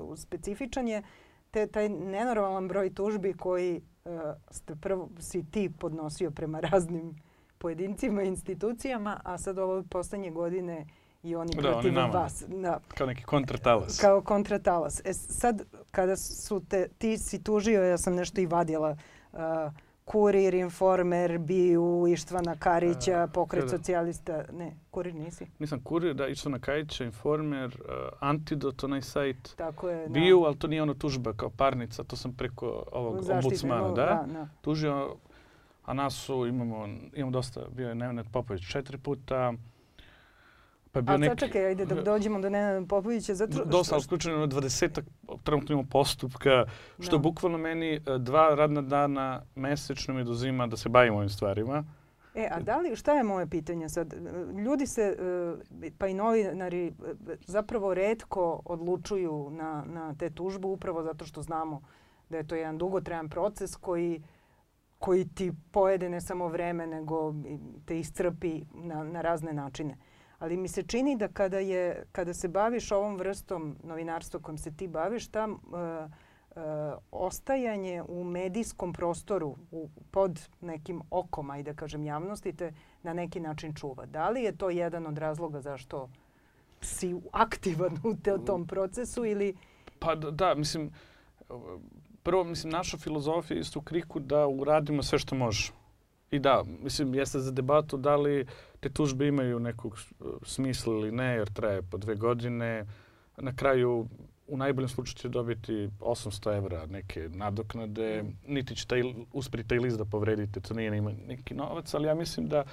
uh, 0.00 0.18
specifičan 0.18 0.88
je 0.88 1.02
te, 1.50 1.66
taj 1.66 1.88
nenormalan 1.88 2.68
broj 2.68 2.94
tužbi 2.94 3.34
koji 3.34 3.80
uh, 4.04 4.12
ste 4.50 4.76
prvo, 4.76 5.08
si 5.20 5.50
ti 5.50 5.70
podnosio 5.78 6.30
prema 6.30 6.60
raznim 6.60 7.16
pojedincima 7.58 8.22
i 8.22 8.28
institucijama, 8.28 9.20
a 9.24 9.38
sad 9.38 9.58
ovo 9.58 9.82
poslednje 9.90 10.30
godine 10.30 10.86
i 11.22 11.36
oni 11.36 11.50
da, 11.54 11.62
protiv 11.62 11.98
oni 11.98 12.10
vas. 12.12 12.44
Da. 12.48 12.80
Kao 12.88 13.06
neki 13.06 13.22
kontratalas. 13.22 14.00
Kao 14.00 14.20
kontratalas. 14.20 15.00
E 15.04 15.12
sad, 15.12 15.62
kada 15.90 16.16
su 16.16 16.60
te, 16.68 16.88
ti 16.98 17.18
si 17.18 17.42
tužio, 17.42 17.82
ja 17.82 17.98
sam 17.98 18.14
nešto 18.14 18.40
i 18.40 18.46
vadila, 18.46 18.96
uh, 19.32 19.38
Kurir, 20.04 20.54
Informer, 20.54 21.38
Biju, 21.38 22.06
Ištvana 22.08 22.56
Karića, 22.58 23.28
Pokret 23.34 23.64
kada? 23.64 23.78
socijalista. 23.78 24.44
Ne, 24.52 24.76
Kurir 24.90 25.14
nisi? 25.14 25.46
Nisam 25.58 25.80
Kurir, 25.82 26.14
da, 26.14 26.28
Ištvana 26.28 26.58
Karića, 26.58 27.04
Informer, 27.04 27.68
uh, 27.68 27.94
Antidot, 28.20 28.84
onaj 28.84 29.02
sajt. 29.02 29.54
Tako 29.56 29.88
je, 29.88 30.08
da. 30.08 30.12
Biju, 30.12 30.44
ali 30.44 30.56
to 30.56 30.66
nije 30.66 30.82
ono 30.82 30.94
tužba 30.94 31.32
kao 31.32 31.50
parnica, 31.50 32.04
to 32.04 32.16
sam 32.16 32.32
preko 32.32 32.84
ovog 32.92 33.22
Zaštite, 33.22 33.34
ombudsmana, 33.34 33.88
da, 33.88 34.04
da, 34.04 34.24
da. 34.32 34.48
Tužio, 34.60 35.16
a 35.84 35.94
nas 35.94 36.14
su, 36.14 36.46
imamo, 36.46 36.88
imamo 37.14 37.30
dosta, 37.30 37.60
bio 37.70 37.88
je 37.88 37.94
Nevenet 37.94 38.26
Popović 38.32 38.70
četiri 38.70 38.98
puta, 38.98 39.52
Pa 40.92 41.00
bio 41.00 41.14
A 41.14 41.18
neki... 41.18 41.38
čekaj, 41.38 41.66
ajde 41.66 41.84
dok 41.84 42.04
dođemo 42.04 42.40
do 42.40 42.50
Nenada 42.50 42.86
Popovića. 42.86 43.34
Zato... 43.34 43.64
Dosta, 43.64 43.94
ali 43.94 44.02
slučajno 44.02 44.38
na 44.38 44.46
20 44.46 45.00
trenutno 45.44 45.72
imamo 45.72 45.88
postupka, 45.88 46.64
što 46.98 47.16
no. 47.16 47.18
Da. 47.18 47.22
bukvalno 47.22 47.58
meni 47.58 47.94
e, 47.94 48.00
dva 48.18 48.54
radna 48.54 48.82
dana 48.82 49.42
mesečno 49.54 50.14
mi 50.14 50.24
dozima 50.24 50.66
da 50.66 50.76
se 50.76 50.88
bavim 50.88 51.14
ovim 51.14 51.28
stvarima. 51.28 51.84
E, 52.34 52.48
a 52.50 52.60
da 52.60 52.76
li, 52.76 52.96
šta 52.96 53.14
je 53.14 53.22
moje 53.22 53.46
pitanje 53.46 53.88
sad? 53.88 54.14
Ljudi 54.66 54.86
se, 54.86 55.16
e, 55.82 55.90
pa 55.98 56.06
i 56.06 56.14
novinari, 56.14 56.86
e, 56.86 56.92
zapravo 57.46 57.94
redko 57.94 58.62
odlučuju 58.64 59.50
na, 59.50 59.84
na 59.86 60.14
te 60.14 60.30
tužbu 60.30 60.68
upravo 60.68 61.02
zato 61.02 61.24
što 61.24 61.42
znamo 61.42 61.82
da 62.28 62.36
je 62.36 62.46
to 62.46 62.54
jedan 62.54 62.78
dugotrajan 62.78 63.28
proces 63.28 63.76
koji 63.76 64.22
koji 64.98 65.28
ti 65.28 65.52
pojede 65.72 66.08
ne 66.08 66.20
samo 66.20 66.48
vreme, 66.48 66.86
nego 66.86 67.34
te 67.84 67.98
iscrpi 67.98 68.64
na, 68.74 69.04
na 69.04 69.20
razne 69.20 69.52
načine. 69.52 69.96
Ali 70.42 70.56
mi 70.56 70.68
se 70.68 70.82
čini 70.82 71.16
da 71.16 71.28
kada, 71.28 71.58
je, 71.58 72.04
kada 72.12 72.34
se 72.34 72.48
baviš 72.48 72.92
ovom 72.92 73.16
vrstom 73.16 73.76
novinarstva 73.84 74.40
kojom 74.40 74.58
se 74.58 74.76
ti 74.76 74.88
baviš, 74.88 75.28
tam 75.28 75.52
uh, 75.52 75.58
ostajanje 77.10 78.02
u 78.08 78.24
medijskom 78.24 78.92
prostoru 78.92 79.56
u, 79.70 79.88
pod 80.10 80.48
nekim 80.60 81.02
okom, 81.10 81.50
ajde 81.50 81.72
da 81.72 81.76
kažem, 81.76 82.04
javnosti 82.04 82.52
te 82.52 82.72
na 83.02 83.12
neki 83.12 83.40
način 83.40 83.74
čuva. 83.74 84.06
Da 84.06 84.30
li 84.30 84.42
je 84.42 84.56
to 84.56 84.70
jedan 84.70 85.06
od 85.06 85.18
razloga 85.18 85.60
zašto 85.60 86.08
si 86.80 87.14
aktivan 87.32 87.98
u 88.04 88.14
te, 88.22 88.34
tom 88.46 88.66
procesu 88.66 89.24
ili... 89.24 89.54
Pa 89.98 90.14
da, 90.14 90.30
da 90.30 90.54
mislim, 90.54 90.90
prvo, 92.22 92.44
mislim, 92.44 92.72
naša 92.72 92.96
filozofija 92.96 93.56
je 93.56 93.60
isto 93.60 93.78
u 93.78 93.82
kriku 93.82 94.20
da 94.20 94.46
uradimo 94.46 95.02
sve 95.02 95.18
što 95.18 95.34
možemo. 95.34 95.81
I 96.32 96.38
da, 96.38 96.64
mislim, 96.82 97.14
jeste 97.14 97.40
za 97.40 97.50
debatu 97.50 97.96
da 97.96 98.16
li 98.16 98.46
te 98.80 98.88
tužbe 98.88 99.26
imaju 99.26 99.58
nekog 99.58 99.98
smisla 100.42 100.94
ili 100.94 101.12
ne, 101.12 101.34
jer 101.34 101.52
traje 101.52 101.82
po 101.82 101.98
dve 101.98 102.14
godine. 102.14 102.86
Na 103.36 103.56
kraju, 103.56 104.08
u 104.48 104.56
najboljem 104.56 104.88
slučaju 104.88 105.14
će 105.14 105.28
dobiti 105.28 105.90
800 106.00 106.56
evra 106.56 106.86
neke 106.86 107.28
nadoknade, 107.28 108.24
niti 108.46 108.76
će 108.76 108.86
taj, 108.86 109.02
uspri 109.32 109.68
taj 109.68 109.78
list 109.78 109.98
da 109.98 110.04
povredite, 110.04 110.60
to 110.60 110.74
nije 110.74 110.90
nima 110.90 111.12
neki 111.26 111.54
novac, 111.54 111.94
ali 111.94 112.08
ja 112.08 112.14
mislim 112.14 112.48
da 112.48 112.64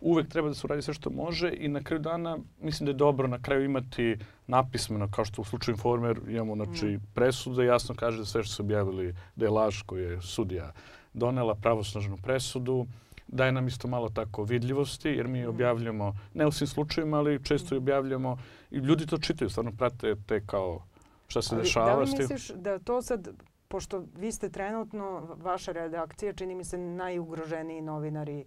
uvek 0.00 0.28
treba 0.28 0.48
da 0.48 0.54
se 0.54 0.66
uradi 0.66 0.82
sve 0.82 0.94
što 0.94 1.10
može 1.10 1.52
i 1.58 1.68
na 1.68 1.82
kraju 1.82 2.02
dana 2.02 2.38
mislim 2.60 2.86
da 2.86 2.90
je 2.90 2.96
dobro 2.96 3.28
na 3.28 3.42
kraju 3.42 3.64
imati 3.64 4.16
napismeno, 4.46 5.08
kao 5.10 5.24
što 5.24 5.42
u 5.42 5.44
slučaju 5.44 5.74
Informer 5.74 6.20
imamo 6.28 6.54
znači, 6.54 6.86
mm. 6.86 7.00
presude, 7.14 7.64
jasno 7.64 7.94
kaže 7.94 8.18
da 8.18 8.24
sve 8.24 8.42
što 8.42 8.54
su 8.54 8.62
objavili 8.62 9.14
da 9.36 9.44
je 9.44 9.50
laž 9.50 9.82
koju 9.82 10.10
je 10.10 10.22
sudija 10.22 10.72
donela 11.14 11.54
pravosnažnu 11.54 12.16
presudu, 12.16 12.86
daje 13.28 13.52
nam 13.52 13.66
isto 13.66 13.88
malo 13.88 14.08
tako 14.08 14.44
vidljivosti, 14.44 15.08
jer 15.08 15.28
mi 15.28 15.42
mm. 15.42 15.48
objavljamo, 15.48 16.14
ne 16.34 16.46
u 16.46 16.52
svim 16.52 16.66
slučajima, 16.66 17.18
ali 17.18 17.44
često 17.44 17.74
i 17.74 17.78
objavljamo 17.78 18.38
i 18.70 18.76
ljudi 18.76 19.06
to 19.06 19.18
čitaju, 19.18 19.50
stvarno 19.50 19.72
prate 19.78 20.16
te 20.26 20.46
kao 20.46 20.82
šta 21.28 21.42
se 21.42 21.54
ali, 21.54 21.62
dešava. 21.62 21.86
Da 21.86 21.98
li 21.98 22.10
misliš 22.18 22.48
da 22.48 22.78
to 22.78 23.02
sad, 23.02 23.28
pošto 23.68 24.04
vi 24.16 24.32
ste 24.32 24.48
trenutno, 24.48 25.36
vaša 25.36 25.72
redakcija, 25.72 26.32
čini 26.32 26.54
mi 26.54 26.64
se 26.64 26.78
najugroženiji 26.78 27.80
novinari 27.82 28.44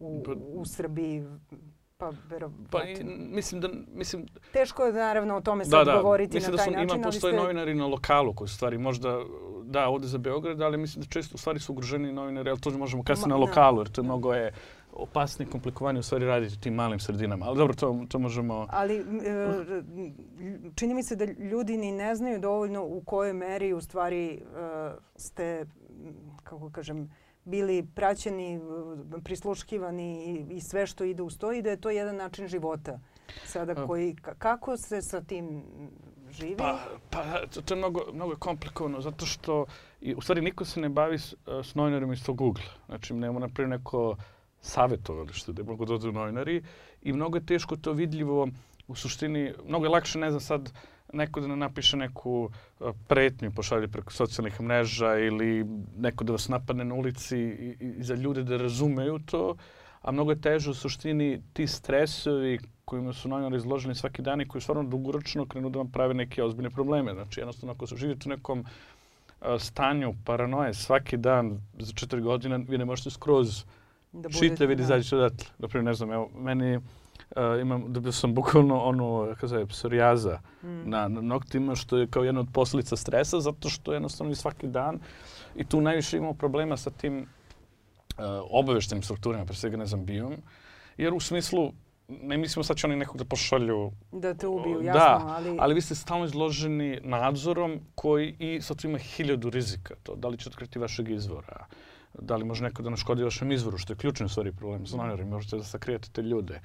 u, 0.00 0.22
pa- 0.26 0.32
u 0.52 0.64
Srbiji, 0.64 1.24
pa 2.00 2.12
verovatno. 2.28 2.66
Pa 2.70 2.78
mislim 3.30 3.60
da 3.60 3.68
mislim 3.94 4.26
teško 4.52 4.84
je 4.84 4.92
naravno 4.92 5.36
o 5.36 5.40
tome 5.40 5.64
da, 5.64 5.70
sad 5.70 5.86
da, 5.86 5.96
govoriti 5.96 6.36
mislim 6.36 6.52
na 6.52 6.56
taj 6.56 6.66
da 6.66 6.72
su, 6.72 6.78
način, 6.78 6.96
ima 6.96 7.04
postoje 7.04 7.32
ste... 7.32 7.42
novinari 7.42 7.74
na 7.74 7.86
lokalu 7.86 8.34
koji 8.34 8.48
stvari 8.48 8.78
možda 8.78 9.18
da 9.64 9.88
ovde 9.88 10.06
za 10.06 10.18
Beograd, 10.18 10.60
ali 10.60 10.78
mislim 10.78 11.02
da 11.02 11.08
često 11.08 11.34
u 11.34 11.38
stvari 11.38 11.58
su 11.58 11.72
ugroženi 11.72 12.12
novinari, 12.12 12.50
ali 12.50 12.60
to 12.60 12.70
možemo 12.70 13.02
kasnije 13.02 13.28
na 13.28 13.34
da. 13.34 13.40
lokalu, 13.40 13.80
jer 13.80 13.88
to 13.88 14.00
je 14.00 14.04
mnogo 14.04 14.34
je 14.34 14.52
opasni 14.92 15.46
komplikovani 15.46 15.98
u 15.98 16.02
stvari 16.02 16.26
raditi 16.26 16.54
u 16.54 16.60
tim 16.60 16.74
malim 16.74 17.00
sredinama. 17.00 17.46
Ali 17.46 17.58
dobro, 17.58 17.74
to, 17.74 18.04
to 18.08 18.18
možemo... 18.18 18.66
Ali 18.70 18.96
e, 18.96 19.02
čini 20.74 20.94
mi 20.94 21.02
se 21.02 21.16
da 21.16 21.24
ljudi 21.24 21.76
ni 21.76 21.92
ne 21.92 22.14
znaju 22.14 22.38
dovoljno 22.38 22.84
u 22.84 23.02
kojoj 23.06 23.32
meri 23.32 23.72
u 23.72 23.80
stvari 23.80 24.32
e, 24.34 24.40
ste, 25.16 25.66
kako 26.42 26.70
kažem, 26.70 27.10
bili 27.50 27.86
praćeni, 27.94 28.60
prisluškivani 29.24 30.24
i, 30.24 30.56
i 30.56 30.60
sve 30.60 30.86
što 30.86 31.04
ide 31.04 31.22
uz 31.22 31.38
to 31.38 31.52
i 31.52 31.62
da 31.62 31.70
je 31.70 31.80
to 31.80 31.90
jedan 31.90 32.16
način 32.16 32.48
života 32.48 33.00
sada 33.44 33.86
koji, 33.86 34.16
kako 34.38 34.76
se 34.76 35.02
sa 35.02 35.20
tim 35.20 35.62
živi? 36.30 36.56
Pa, 36.56 36.78
pa 37.10 37.46
to 37.64 37.74
je 37.74 37.78
mnogo, 37.78 38.00
mnogo 38.12 38.36
komplikovano 38.36 39.00
zato 39.00 39.26
što 39.26 39.66
i, 40.00 40.14
u 40.14 40.20
stvari 40.20 40.40
niko 40.40 40.64
se 40.64 40.80
ne 40.80 40.88
bavi 40.88 41.18
s, 41.18 41.34
s 41.62 41.74
novinarima 41.74 42.12
iz 42.12 42.24
tog 42.24 42.36
Google. 42.36 42.64
Znači, 42.86 43.14
nema 43.14 43.40
napravio 43.40 43.76
neko 43.76 44.16
savjetovalište 44.60 45.52
gde 45.52 45.62
mogu 45.62 45.84
da 45.84 45.92
dođu 45.92 46.12
novinari 46.12 46.62
i 47.02 47.12
mnogo 47.12 47.36
je 47.36 47.46
teško 47.46 47.76
to 47.76 47.92
vidljivo 47.92 48.48
u 48.88 48.94
suštini, 48.94 49.54
mnogo 49.66 49.84
je 49.84 49.90
lakše, 49.90 50.18
ne 50.18 50.30
znam 50.30 50.40
sad, 50.40 50.72
neko 51.12 51.40
da 51.40 51.46
ne 51.46 51.56
napiše 51.56 51.96
neku 51.96 52.50
pretnju, 53.06 53.50
pošalje 53.50 53.88
preko 53.88 54.12
socijalnih 54.12 54.60
mreža 54.60 55.18
ili 55.18 55.66
neko 55.98 56.24
da 56.24 56.32
vas 56.32 56.48
napadne 56.48 56.84
na 56.84 56.94
ulici 56.94 57.38
i, 57.38 57.76
i 57.80 58.02
za 58.02 58.14
ljude 58.14 58.42
da 58.42 58.56
razumeju 58.56 59.18
to, 59.18 59.56
a 60.02 60.12
mnogo 60.12 60.30
je 60.30 60.40
teže 60.40 60.70
u 60.70 60.74
suštini 60.74 61.42
ti 61.52 61.66
stresovi 61.66 62.58
kojima 62.84 63.12
su 63.12 63.28
novinari 63.28 63.56
izloženi 63.56 63.94
svaki 63.94 64.22
dan 64.22 64.40
i 64.40 64.48
koji 64.48 64.62
stvarno 64.62 64.82
dugoročno 64.82 65.46
krenu 65.46 65.70
da 65.70 65.78
vam 65.78 65.90
prave 65.90 66.14
neke 66.14 66.42
ozbiljne 66.42 66.70
probleme. 66.70 67.12
Znači, 67.14 67.40
jednostavno, 67.40 67.72
ako 67.72 67.86
se 67.86 67.96
živite 67.96 68.28
u 68.28 68.30
nekom 68.30 68.64
stanju 69.58 70.14
paranoje 70.24 70.74
svaki 70.74 71.16
dan 71.16 71.60
za 71.78 71.92
četiri 71.92 72.20
godine, 72.20 72.58
vi 72.68 72.78
ne 72.78 72.84
možete 72.84 73.10
skroz 73.10 73.64
da 74.12 74.28
budete, 74.28 74.66
vidi, 74.66 74.82
da. 74.82 74.82
izađete 74.82 75.16
odatle. 75.16 75.46
Naprimjer, 75.58 75.84
ne 75.84 75.94
znam, 75.94 76.12
evo, 76.12 76.30
meni 76.34 76.80
uh, 77.36 77.60
imam, 77.60 77.92
dobio 77.92 78.12
sam 78.12 78.34
bukvalno 78.34 78.82
ono, 78.82 79.26
kako 79.34 79.46
zove, 79.46 79.66
psorijaza 79.66 80.40
mm. 80.62 80.90
na, 80.90 81.08
na 81.08 81.20
noktima, 81.20 81.74
što 81.74 81.98
je 81.98 82.06
kao 82.06 82.24
jedna 82.24 82.40
od 82.40 82.48
posljedica 82.52 82.96
stresa, 82.96 83.40
zato 83.40 83.68
što 83.68 83.92
jednostavno 83.92 84.34
svaki 84.34 84.66
dan 84.66 84.98
i 85.56 85.64
tu 85.64 85.80
najviše 85.80 86.16
imamo 86.16 86.34
problema 86.34 86.76
sa 86.76 86.90
tim 86.90 87.18
uh, 87.18 88.24
obaveštenim 88.50 89.02
strukturama, 89.02 89.44
pre 89.44 89.54
svega, 89.54 89.76
ne 89.76 89.86
znam, 89.86 90.04
biom, 90.04 90.34
jer 90.96 91.14
u 91.14 91.20
smislu, 91.20 91.72
ne 92.08 92.36
mislimo 92.36 92.64
sad 92.64 92.76
će 92.76 92.86
oni 92.86 92.96
nekog 92.96 93.16
da 93.16 93.24
pošalju... 93.24 93.92
Da 94.12 94.34
te 94.34 94.46
ubiju, 94.46 94.80
da, 94.80 94.86
jasno, 94.86 95.26
da, 95.28 95.34
ali... 95.34 95.56
ali 95.60 95.74
vi 95.74 95.80
ste 95.80 95.94
stalno 95.94 96.24
izloženi 96.24 97.00
nadzorom 97.02 97.80
koji 97.94 98.36
i 98.38 98.60
sad 98.62 98.76
tu 98.76 98.88
ima 98.88 98.98
hiljadu 98.98 99.50
rizika. 99.50 99.94
To, 100.02 100.14
da 100.16 100.28
li 100.28 100.38
će 100.38 100.48
otkriti 100.48 100.78
vašeg 100.78 101.10
izvora, 101.10 101.66
da 102.18 102.36
li 102.36 102.44
može 102.44 102.64
neko 102.64 102.82
da 102.82 102.90
naškodi 102.90 103.24
vašem 103.24 103.52
izvoru, 103.52 103.78
što 103.78 103.92
je 103.92 103.96
ključni 103.96 104.28
stvari 104.28 104.52
problem 104.52 104.86
sa 104.86 104.96
novinarima, 104.96 105.30
možete 105.30 105.56
da 105.56 105.64
sakrijete 105.64 106.08
te 106.12 106.22
ljude. 106.22 106.60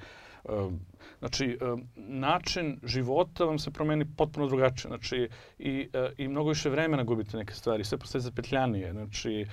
Znači, 1.18 1.58
način 1.96 2.80
života 2.82 3.44
vam 3.44 3.58
se 3.58 3.70
promeni 3.70 4.04
potpuno 4.16 4.46
drugačije. 4.46 4.88
Znači, 4.88 5.28
i, 5.58 5.88
e, 5.92 6.12
i 6.18 6.28
mnogo 6.28 6.48
više 6.48 6.70
vremena 6.70 7.04
gubite 7.04 7.36
neke 7.36 7.54
stvari. 7.54 7.84
Sve 7.84 7.98
postaje 7.98 8.22
zapetljanije. 8.22 8.92
Znači, 8.92 9.46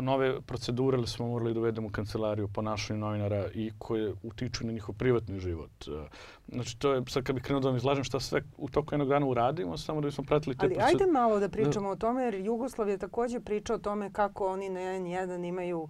nove 0.00 0.40
procedure 0.40 1.06
smo 1.06 1.28
morali 1.28 1.54
da 1.54 1.60
uvedemo 1.60 1.86
u 1.86 1.90
kancelariju 1.90 2.48
ponašanju 2.48 3.00
novinara 3.00 3.48
i 3.54 3.72
koje 3.78 4.14
utiču 4.22 4.66
na 4.66 4.72
njihov 4.72 4.94
privatni 4.94 5.40
život. 5.40 5.70
E, 5.88 6.08
znači, 6.48 6.78
to 6.78 6.92
je, 6.92 7.02
sad 7.08 7.22
kad 7.22 7.34
bih 7.34 7.44
krenuo 7.44 7.60
da 7.60 7.68
vam 7.68 7.76
izlažem 7.76 8.04
šta 8.04 8.20
sve 8.20 8.42
u 8.56 8.68
toku 8.68 8.94
jednog 8.94 9.08
dana 9.08 9.26
uradimo, 9.26 9.76
samo 9.76 10.00
da 10.00 10.06
bismo 10.06 10.24
pratili 10.24 10.56
te 10.56 10.66
Ali 10.66 10.74
procedure. 10.74 11.04
ajde 11.04 11.12
malo 11.12 11.40
da 11.40 11.48
pričamo 11.48 11.88
da. 11.88 11.92
o 11.92 11.96
tome, 11.96 12.22
jer 12.22 12.34
Jugoslav 12.34 12.88
je 12.88 12.98
takođe 12.98 13.40
pričao 13.40 13.76
o 13.76 13.78
tome 13.78 14.12
kako 14.12 14.52
oni 14.52 14.68
na 14.68 14.80
N1 14.80 15.48
imaju 15.48 15.88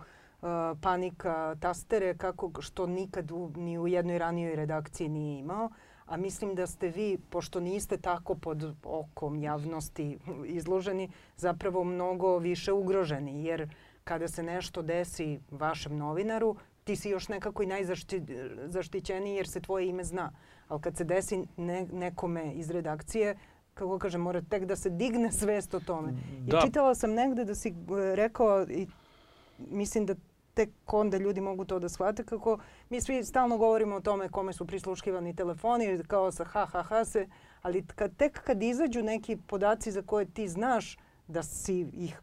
panika 0.81 1.57
tastere 1.61 2.17
kako 2.17 2.63
što 2.63 2.87
nikad 2.87 3.31
u, 3.31 3.53
ni 3.57 3.79
u 3.79 3.89
jednoj 3.89 4.19
ranijoj 4.19 4.57
redakciji 4.57 5.09
nije 5.09 5.39
imao. 5.39 5.71
A 6.07 6.17
mislim 6.17 6.55
da 6.55 6.67
ste 6.67 6.89
vi, 6.89 7.19
pošto 7.31 7.61
niste 7.61 7.97
tako 7.97 8.35
pod 8.35 8.75
okom 8.85 9.43
javnosti 9.43 10.19
izloženi, 10.47 11.11
zapravo 11.37 11.85
mnogo 11.85 12.39
više 12.39 12.73
ugroženi. 12.73 13.45
Jer 13.45 13.75
kada 14.05 14.29
se 14.29 14.43
nešto 14.43 14.83
desi 14.83 15.41
vašem 15.51 15.97
novinaru, 15.97 16.57
ti 16.85 16.97
si 16.97 17.11
još 17.11 17.29
nekako 17.29 17.63
i 17.63 17.67
najzaštićeniji 17.67 19.35
jer 19.35 19.49
se 19.49 19.61
tvoje 19.61 19.89
ime 19.89 20.05
zna. 20.05 20.33
Ali 20.69 20.81
kad 20.81 20.97
se 20.97 21.05
desi 21.05 21.45
ne, 21.57 21.87
nekome 21.93 22.53
iz 22.53 22.71
redakcije, 22.71 23.37
kako 23.75 23.99
kažem, 23.99 24.21
mora 24.21 24.43
tek 24.43 24.65
da 24.65 24.77
se 24.77 24.91
digne 24.91 25.33
svest 25.33 25.75
o 25.75 25.81
tome. 25.81 26.13
Da. 26.39 26.59
I 26.59 26.61
čitala 26.67 26.95
sam 26.95 27.13
negde 27.13 27.45
da 27.45 27.55
si 27.55 27.69
e, 27.69 27.75
rekao 28.17 28.63
i 28.63 28.87
mislim 29.59 30.07
da 30.07 30.15
tek 30.59 30.71
onda 30.87 31.19
ljudi 31.19 31.41
mogu 31.41 31.65
to 31.65 31.79
da 31.79 31.89
shvate 31.89 32.25
kako 32.25 32.59
mi 32.91 33.01
svi 33.01 33.25
stalno 33.25 33.59
govorimo 33.59 33.97
o 33.97 34.01
tome 34.01 34.29
kome 34.29 34.53
su 34.53 34.67
prisluškivani 34.67 35.37
telefoni, 35.37 36.03
kao 36.07 36.33
sa 36.33 36.45
ha 36.45 36.67
ha 36.67 36.83
ha 36.83 37.05
se, 37.05 37.29
ali 37.63 37.87
kad, 37.87 38.17
tek 38.17 38.43
kad 38.45 38.63
izađu 38.63 39.03
neki 39.03 39.37
podaci 39.37 39.93
za 39.93 40.03
koje 40.03 40.27
ti 40.27 40.49
znaš 40.49 40.97
da 41.29 41.43
si 41.43 41.87
ih 41.93 42.21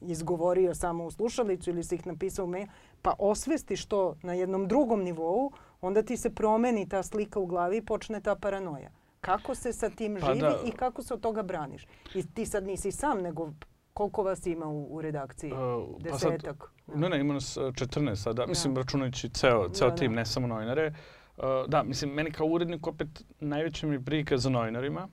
izgovorio 0.00 0.74
samo 0.74 1.04
u 1.04 1.10
slušalicu 1.10 1.70
ili 1.70 1.84
si 1.84 1.94
ih 1.94 2.06
napisao 2.06 2.44
u 2.44 2.48
mail, 2.48 2.66
pa 3.02 3.14
osvestiš 3.18 3.86
to 3.86 4.16
na 4.22 4.32
jednom 4.32 4.68
drugom 4.68 5.02
nivou, 5.02 5.52
onda 5.80 6.02
ti 6.02 6.16
se 6.16 6.34
promeni 6.34 6.88
ta 6.88 7.02
slika 7.02 7.40
u 7.40 7.46
glavi 7.46 7.76
i 7.76 7.84
počne 7.84 8.20
ta 8.20 8.34
paranoja. 8.34 8.90
Kako 9.20 9.54
se 9.54 9.72
sa 9.72 9.90
tim 9.90 10.18
pa 10.20 10.26
živi 10.26 10.40
da. 10.40 10.60
i 10.66 10.70
kako 10.70 11.02
se 11.02 11.14
od 11.14 11.20
toga 11.20 11.42
braniš? 11.42 11.86
I 12.14 12.26
ti 12.34 12.46
sad 12.46 12.66
nisi 12.66 12.92
sam, 12.92 13.22
nego 13.22 13.52
Koliko 13.96 14.22
vas 14.22 14.46
ima 14.46 14.66
u, 14.66 14.96
u 14.96 15.00
redakciji? 15.00 15.52
Uh, 15.52 16.02
Desetak? 16.02 16.58
Pa 16.86 16.92
sad, 16.92 17.00
ne, 17.00 17.08
ne, 17.08 17.20
ima 17.20 17.34
nas 17.34 17.56
14 17.56 18.16
sada, 18.16 18.42
da. 18.42 18.46
mislim, 18.46 18.76
računajući 18.76 19.28
ceo, 19.28 19.68
ceo 19.68 19.88
da, 19.90 19.94
tim, 19.94 20.12
da. 20.12 20.16
ne 20.16 20.26
samo 20.26 20.46
novinare. 20.46 20.94
Uh, 21.36 21.44
da, 21.68 21.82
mislim, 21.82 22.10
meni 22.10 22.32
kao 22.32 22.46
urednik 22.46 22.86
opet 22.86 23.08
najveća 23.40 23.86
mi 23.86 23.98
briga 23.98 24.36
za 24.36 24.50
novinarima. 24.50 25.08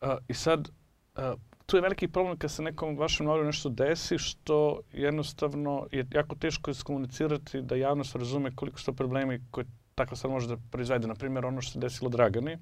Uh, 0.00 0.08
I 0.28 0.34
sad, 0.34 0.68
uh, 0.68 1.22
tu 1.66 1.76
je 1.76 1.80
veliki 1.80 2.08
problem 2.08 2.38
kad 2.38 2.50
se 2.50 2.62
nekom 2.62 2.98
vašem 2.98 3.26
novinu 3.26 3.46
nešto 3.46 3.68
desi, 3.68 4.18
što 4.18 4.80
jednostavno 4.92 5.86
je 5.92 6.06
jako 6.12 6.36
teško 6.36 6.70
iskomunicirati 6.70 7.62
da 7.62 7.76
javnost 7.76 8.16
razume 8.16 8.56
koliko 8.56 8.78
su 8.78 8.86
to 8.86 8.92
problemi 8.92 9.40
koje 9.50 9.66
takva 9.94 10.16
stvar 10.16 10.32
može 10.32 10.48
da 10.48 10.56
proizvede. 10.70 11.06
Naprimjer, 11.06 11.46
ono 11.46 11.60
što 11.60 11.72
se 11.72 11.78
desilo 11.78 12.10
Dragani. 12.10 12.58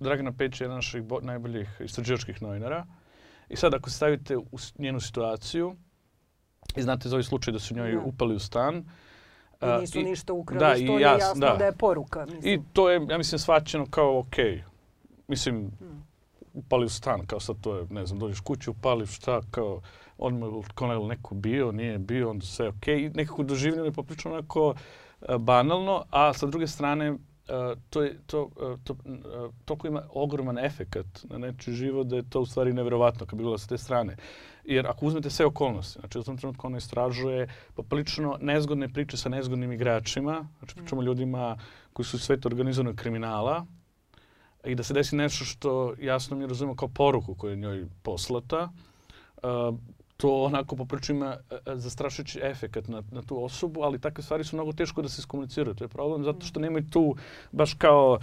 Dragana 0.00 0.32
Peć 0.32 0.60
je 0.60 0.64
jedan 0.64 0.76
naših 0.76 1.02
najboljih 1.22 1.80
istraživačkih 1.84 2.42
novinara. 2.42 2.78
Uh, 2.88 3.07
I 3.48 3.56
sad 3.56 3.74
ako 3.74 3.90
stavite 3.90 4.36
u 4.36 4.58
njenu 4.78 5.00
situaciju 5.00 5.76
i 6.76 6.82
znate 6.82 7.08
za 7.08 7.16
ovaj 7.16 7.22
slučaj 7.22 7.52
da 7.52 7.58
su 7.58 7.74
njoj 7.74 7.92
da. 7.92 8.00
upali 8.00 8.34
u 8.34 8.38
stan, 8.38 8.84
I 9.62 9.80
nisu 9.80 9.98
uh, 9.98 10.04
ništa 10.04 10.32
ukrali, 10.32 10.60
da, 10.60 10.74
što 10.84 10.98
je 10.98 11.00
jas, 11.00 11.20
jasno 11.20 11.46
da. 11.46 11.56
da 11.58 11.64
je 11.64 11.72
poruka. 11.72 12.26
Mislim. 12.26 12.54
I 12.54 12.62
to 12.72 12.90
je, 12.90 13.06
ja 13.10 13.18
mislim, 13.18 13.38
svaćeno 13.38 13.86
kao 13.90 14.18
ok. 14.18 14.36
Mislim, 15.28 15.70
hmm. 15.78 16.06
upali 16.54 16.86
u 16.86 16.88
stan, 16.88 17.26
kao 17.26 17.40
sad 17.40 17.56
to 17.60 17.76
je, 17.76 17.86
ne 17.90 18.06
znam, 18.06 18.18
dođeš 18.18 18.40
kući, 18.40 18.70
upališ 18.70 19.16
šta, 19.16 19.40
kao, 19.50 19.80
on 20.18 20.38
me 20.38 20.46
kao 20.74 21.06
neko 21.06 21.34
bio, 21.34 21.72
nije 21.72 21.98
bio, 21.98 22.30
onda 22.30 22.46
sve. 22.46 22.70
Okay. 22.70 23.06
I 23.06 23.10
nekako 23.14 23.42
doživljeno 23.42 23.84
je 23.84 23.92
poprično 23.92 24.30
onako 24.30 24.68
uh, 24.68 25.36
banalno, 25.36 26.04
a 26.10 26.32
sa 26.32 26.46
druge 26.46 26.66
strane, 26.66 27.14
to, 27.90 28.02
je, 28.02 28.18
to, 28.26 28.42
uh, 28.44 28.78
to, 28.84 28.92
uh, 28.92 29.54
toliko 29.64 29.86
ima 29.86 30.02
ogroman 30.10 30.58
efekat 30.58 31.06
na 31.24 31.38
nečiji 31.38 31.74
život 31.74 32.06
da 32.06 32.16
je 32.16 32.30
to 32.30 32.40
u 32.40 32.46
stvari 32.46 32.72
nevjerovatno 32.72 33.26
kad 33.26 33.36
bi 33.36 33.42
gledala 33.42 33.58
sa 33.58 33.68
te 33.68 33.78
strane. 33.78 34.16
Jer 34.64 34.86
ako 34.86 35.06
uzmete 35.06 35.30
sve 35.30 35.46
okolnosti, 35.46 36.00
znači 36.00 36.18
u 36.18 36.22
tom 36.22 36.36
trenutku 36.36 36.66
ono 36.66 36.76
istražuje 36.76 37.48
poprilično 37.74 38.38
nezgodne 38.40 38.88
priče 38.88 39.16
sa 39.16 39.28
nezgodnim 39.28 39.72
igračima, 39.72 40.48
znači 40.58 40.74
pričamo 40.74 41.02
ljudima 41.02 41.58
koji 41.92 42.06
su 42.06 42.18
svet 42.18 42.46
organizovanog 42.46 42.96
kriminala, 42.96 43.66
i 44.64 44.74
da 44.74 44.82
se 44.82 44.94
desi 44.94 45.16
nešto 45.16 45.44
što 45.44 45.94
jasno 46.00 46.36
mi 46.36 46.46
razumemo 46.46 46.76
kao 46.76 46.88
poruku 46.88 47.34
koju 47.34 47.50
je 47.50 47.56
njoj 47.56 47.86
poslata, 48.02 48.68
uh, 49.42 49.78
to 50.20 50.42
onako 50.42 50.76
poprično 50.76 51.14
ima 51.14 51.36
e, 51.50 51.54
e, 51.54 51.76
zastrašujući 51.76 52.40
efekat 52.42 52.88
na, 52.88 53.02
na 53.10 53.22
tu 53.22 53.44
osobu, 53.44 53.82
ali 53.82 54.00
takve 54.00 54.24
stvari 54.24 54.44
su 54.44 54.56
mnogo 54.56 54.72
teško 54.72 55.02
da 55.02 55.08
se 55.08 55.20
iskomuniciraju. 55.20 55.74
To 55.74 55.84
je 55.84 55.88
problem 55.88 56.24
zato 56.24 56.46
što 56.46 56.60
nemaju 56.60 56.84
tu 56.90 57.16
baš 57.52 57.74
kao 57.74 58.18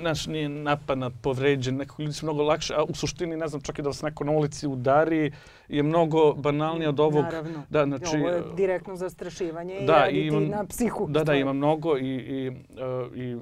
naš 0.00 0.26
nije 0.26 0.48
napad 0.48 0.98
na 0.98 1.10
povređen, 1.10 1.76
nekog 1.76 2.00
ljudi 2.00 2.12
su 2.12 2.26
mnogo 2.26 2.42
lakše, 2.42 2.74
a 2.74 2.84
u 2.84 2.94
suštini 2.94 3.36
ne 3.36 3.48
znam 3.48 3.62
čak 3.62 3.78
i 3.78 3.82
da 3.82 3.88
vas 3.88 4.02
neko 4.02 4.24
na 4.24 4.32
ulici 4.32 4.66
udari 4.66 5.32
je 5.68 5.82
mnogo 5.82 6.32
banalnije 6.32 6.88
od 6.88 7.00
ovog. 7.00 7.24
Naravno. 7.24 7.62
Da, 7.70 7.84
znači, 7.84 8.16
Ovo 8.16 8.28
je 8.28 8.42
direktno 8.56 8.96
zastrašivanje 8.96 9.80
da, 9.80 10.08
i 10.08 10.30
raditi 10.30 10.50
na 10.50 10.66
psihu. 10.66 11.06
Da, 11.08 11.24
da, 11.24 11.34
ima 11.34 11.52
mnogo 11.52 11.98
i, 11.98 12.14
i, 12.16 12.52
i, 13.14 13.36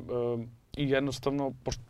i 0.77 0.91
jednostavno, 0.91 1.53
pošto 1.65 1.83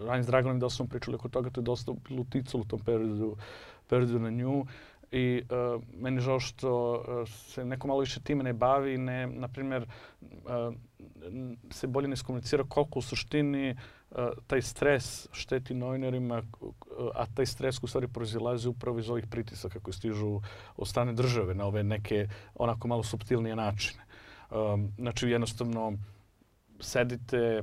Rani 0.00 0.22
s 0.22 0.26
Dragonom 0.26 0.60
dosta 0.60 0.76
smo 0.76 0.86
pričali 0.86 1.14
oko 1.14 1.28
toga, 1.28 1.50
to 1.50 1.60
je 1.60 1.64
dosta 1.64 1.92
uticalo 2.18 2.62
u 2.62 2.66
tom 2.66 2.80
periodu, 2.80 3.36
periodu 3.88 4.18
na 4.18 4.30
nju. 4.30 4.66
I 5.12 5.42
uh, 5.50 5.82
meni 5.94 6.20
žao 6.20 6.40
što 6.40 6.92
uh, 6.92 7.28
se 7.28 7.64
neko 7.64 7.88
malo 7.88 8.00
više 8.00 8.20
time 8.20 8.44
ne 8.44 8.52
bavi 8.52 8.98
ne, 8.98 9.26
na 9.26 9.48
primjer, 9.48 9.86
uh, 10.30 10.74
se 11.70 11.86
bolje 11.86 12.08
ne 12.08 12.16
skomunicira 12.16 12.64
koliko 12.68 12.98
u 12.98 13.02
suštini 13.02 13.70
uh, 14.10 14.16
taj 14.46 14.62
stres 14.62 15.28
šteti 15.32 15.74
novinarima, 15.74 16.42
uh, 16.60 16.72
a 17.14 17.26
taj 17.34 17.46
stres 17.46 17.82
u 17.82 17.86
stvari 17.86 18.08
proizilazi 18.08 18.68
upravo 18.68 18.98
iz 18.98 19.10
ovih 19.10 19.26
pritisaka 19.26 19.80
koji 19.80 19.94
stižu 19.94 20.40
od 20.76 20.88
strane 20.88 21.12
države 21.12 21.54
na 21.54 21.64
ove 21.64 21.82
neke 21.82 22.28
onako 22.54 22.88
malo 22.88 23.02
subtilnije 23.02 23.56
načine. 23.56 24.06
Um, 24.50 24.92
znači, 24.98 25.28
jednostavno, 25.28 25.92
sedite, 26.80 27.62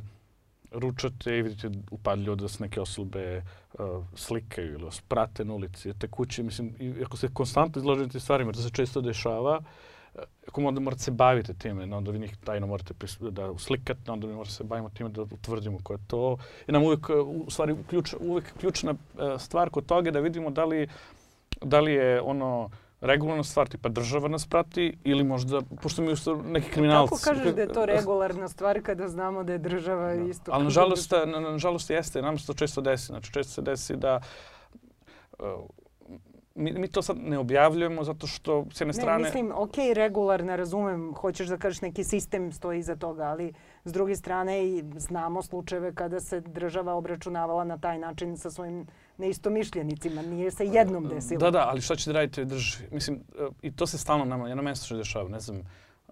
ručate 0.74 1.38
i 1.38 1.42
vidite 1.42 1.72
upadljivo 1.92 2.36
da 2.36 2.48
se 2.48 2.64
neke 2.64 2.82
osobe 2.82 3.42
uh, 3.74 4.04
slikaju 4.16 4.74
ili 4.74 4.90
prate 5.08 5.46
na 5.46 5.54
ulici, 5.54 5.94
te 6.00 6.08
kuće, 6.08 6.44
mislim, 6.44 6.76
i 6.80 7.04
ako 7.06 7.18
se 7.18 7.30
konstantno 7.34 7.80
izložite 7.80 8.20
stvarima, 8.20 8.52
to 8.52 8.62
se 8.62 8.70
često 8.70 9.02
dešava, 9.02 9.58
uh, 9.58 10.24
ako 10.48 10.62
onda 10.62 10.80
morate 10.80 11.04
se 11.04 11.12
baviti 11.12 11.60
time, 11.60 11.96
onda 11.96 12.12
vi 12.12 12.20
njih 12.20 12.38
tajno 12.44 12.68
morate 12.68 12.94
da 13.32 13.52
uslikate, 13.52 14.12
onda 14.12 14.28
mi 14.28 14.34
morate 14.34 14.54
se 14.54 14.64
bavimo 14.64 14.90
time 14.90 15.10
da 15.10 15.22
utvrdimo 15.22 15.80
ko 15.84 15.94
je 15.94 16.00
to. 16.08 16.38
I 16.68 16.72
nam 16.72 16.84
uvijek, 16.84 17.10
uh, 17.10 17.28
u 17.28 17.50
stvari, 17.50 17.76
ključ, 17.90 18.14
uvijek 18.20 18.54
ključna 18.60 18.96
stvar 19.40 19.70
kod 19.70 19.86
toga 19.86 20.12
da 20.12 20.20
vidimo 20.20 20.50
da 20.50 20.66
li, 20.66 20.88
da 21.62 21.80
li 21.80 21.94
je 21.94 22.22
ono, 22.22 22.70
regularna 23.04 23.44
stvar, 23.44 23.68
tipa 23.68 23.90
država 23.90 24.28
nas 24.28 24.48
prati 24.48 24.98
ili 25.04 25.24
možda, 25.24 25.62
pošto 25.82 26.02
mi 26.02 26.16
su 26.16 26.36
neki 26.44 26.70
kriminalci. 26.70 27.10
Kako 27.10 27.22
kažeš 27.24 27.54
da 27.56 27.62
je 27.62 27.74
to 27.74 27.86
regularna 27.86 28.48
stvar 28.48 28.82
kada 28.82 29.08
znamo 29.08 29.44
da 29.44 29.54
je 29.54 29.60
država 29.60 30.16
da. 30.16 30.24
isto? 30.24 30.52
Ali 30.52 30.64
nažalost, 30.64 31.12
na, 31.26 31.40
nažalost 31.40 31.90
jeste, 31.90 32.22
nam 32.22 32.38
se 32.38 32.48
to 32.48 32.54
često 32.54 32.82
desi. 32.82 33.06
Znači 33.06 33.34
često 33.34 33.54
se 33.54 33.62
desi 33.62 33.96
da 33.96 34.20
uh, 35.40 35.46
mi, 36.56 36.72
mi 36.72 36.88
to 36.88 37.02
sad 37.02 37.18
ne 37.18 37.38
objavljujemo 37.38 38.04
zato 38.04 38.28
što 38.28 38.66
s 38.74 38.82
jedne 38.82 38.94
strane... 38.94 39.18
Ne, 39.18 39.24
mislim, 39.24 39.52
ok, 39.56 39.76
regularna, 39.94 40.56
razumem, 40.56 41.14
hoćeš 41.14 41.48
da 41.48 41.58
kažeš 41.58 41.82
neki 41.82 42.04
sistem 42.04 42.52
stoji 42.52 42.80
iza 42.80 42.96
toga, 42.96 43.24
ali 43.24 43.54
s 43.86 43.94
druge 43.94 44.16
strane 44.16 44.66
i 44.66 44.84
znamo 44.98 45.42
slučajeve 45.42 45.96
kada 45.96 46.20
se 46.20 46.40
država 46.40 46.94
obračunavala 46.94 47.64
na 47.64 47.78
taj 47.78 48.00
način 48.00 48.38
sa 48.38 48.52
svojim 48.52 48.88
neistomišljenicima. 49.18 50.22
Nije 50.22 50.52
se 50.52 50.66
jednom 50.66 51.08
desilo. 51.08 51.40
Da, 51.40 51.52
da, 51.52 51.68
ali 51.70 51.82
šta 51.82 51.96
ćete 51.96 52.14
raditi 52.14 52.46
državi? 52.46 52.88
Mislim, 52.92 53.24
uh, 53.40 53.56
i 53.62 53.72
to 53.76 53.88
se 53.88 53.98
stalno 53.98 54.26
nama, 54.26 54.48
jedno 54.48 54.64
mjesto 54.64 54.86
što 54.86 54.96
dešava, 54.96 55.30
ne 55.30 55.40
znam, 55.40 55.64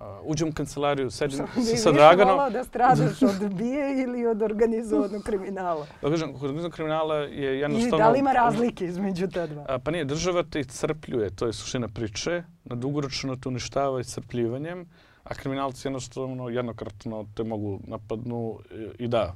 Uh, 0.01 0.07
uđem 0.23 0.49
u 0.49 0.51
kancelariju, 0.51 1.11
sedim 1.11 1.37
sa, 1.37 1.77
sa 1.77 1.91
Draganom. 1.91 2.47
Bi 2.47 2.53
da 2.53 2.63
stradaš 2.63 3.21
od 3.31 3.53
bije 3.53 4.03
ili 4.03 4.25
od 4.25 4.41
organizovanog 4.41 5.23
kriminala? 5.23 5.85
Da 6.01 6.09
kažem, 6.09 6.29
organizovanog 6.29 6.71
kriminala 6.71 7.15
je 7.15 7.59
jednostavno... 7.59 7.97
I 7.97 7.99
da 7.99 8.09
li 8.09 8.19
ima 8.19 8.33
razlike 8.33 8.85
između 8.85 9.27
te 9.27 9.47
dva? 9.47 9.79
Pa 9.83 9.91
nije, 9.91 10.05
država 10.05 10.43
te 10.43 10.63
crpljuje, 10.63 11.29
to 11.35 11.47
je 11.47 11.53
suština 11.53 11.87
priče. 11.87 12.43
Na 12.63 12.75
dugoročno 12.75 13.35
te 13.35 13.49
uništava 13.49 14.01
i 14.01 14.03
crpljivanjem, 14.03 14.89
a 15.23 15.33
kriminalci 15.33 15.87
jednostavno 15.87 16.49
jednokratno 16.49 17.25
te 17.35 17.43
mogu 17.43 17.79
napadnu 17.87 18.59
i 18.99 19.07
da, 19.07 19.35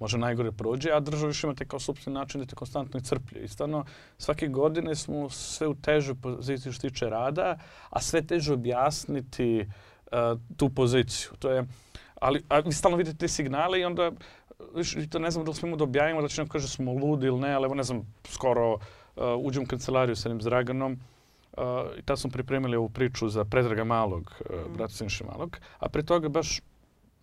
može 0.00 0.18
najgore 0.18 0.52
prođe, 0.52 0.90
a 0.90 1.00
država 1.00 1.30
još 1.30 1.44
ima 1.44 1.54
te 1.54 1.66
kao 1.66 1.78
sobstveni 1.78 2.14
način 2.14 2.40
da 2.40 2.46
te 2.46 2.54
konstantno 2.54 3.00
crplje. 3.00 3.44
I 3.44 3.48
stvarno, 3.48 3.84
svake 4.18 4.48
godine 4.48 4.94
smo 4.94 5.30
sve 5.30 5.66
u 5.68 5.74
težoj 5.74 6.14
poziciji 6.14 6.72
što 6.72 6.88
tiče 6.88 7.08
rada, 7.08 7.58
a 7.90 8.00
sve 8.00 8.26
teže 8.26 8.52
objasniti 8.52 9.60
uh, 9.60 10.40
tu 10.56 10.70
poziciju. 10.70 11.30
To 11.38 11.50
je, 11.50 11.64
ali, 12.20 12.42
a 12.48 12.58
vi 12.58 12.72
stalno 12.72 12.96
vidite 12.96 13.16
te 13.16 13.28
signale 13.28 13.80
i 13.80 13.84
onda, 13.84 14.12
viš, 14.74 14.96
to 15.10 15.18
ne 15.18 15.30
znam 15.30 15.44
da 15.44 15.50
li 15.50 15.56
smemo 15.56 15.76
da 15.76 15.84
objavimo, 15.84 16.22
da 16.22 16.28
će 16.28 16.40
nam 16.40 16.48
kaže 16.48 16.68
smo 16.68 16.92
ludi 16.92 17.26
ili 17.26 17.40
ne, 17.40 17.52
ali 17.52 17.64
evo 17.64 17.74
ne 17.74 17.82
znam, 17.82 18.14
skoro 18.28 18.72
uh, 18.72 18.80
uđem 19.38 19.62
u 19.62 19.66
kancelariju 19.66 20.16
sa 20.16 20.28
jednim 20.28 20.44
Draganom, 20.44 21.00
Uh, 21.56 21.62
I 21.98 22.02
tad 22.02 22.18
smo 22.18 22.30
pripremili 22.30 22.76
ovu 22.76 22.88
priču 22.88 23.28
za 23.28 23.44
Predraga 23.44 23.84
Malog, 23.84 24.32
uh, 24.40 24.56
mm. 24.56 24.74
brata 24.74 24.92
Sinše 24.92 25.24
Malog. 25.24 25.58
A 25.78 25.88
pre 25.88 26.02
toga 26.02 26.28
baš 26.28 26.60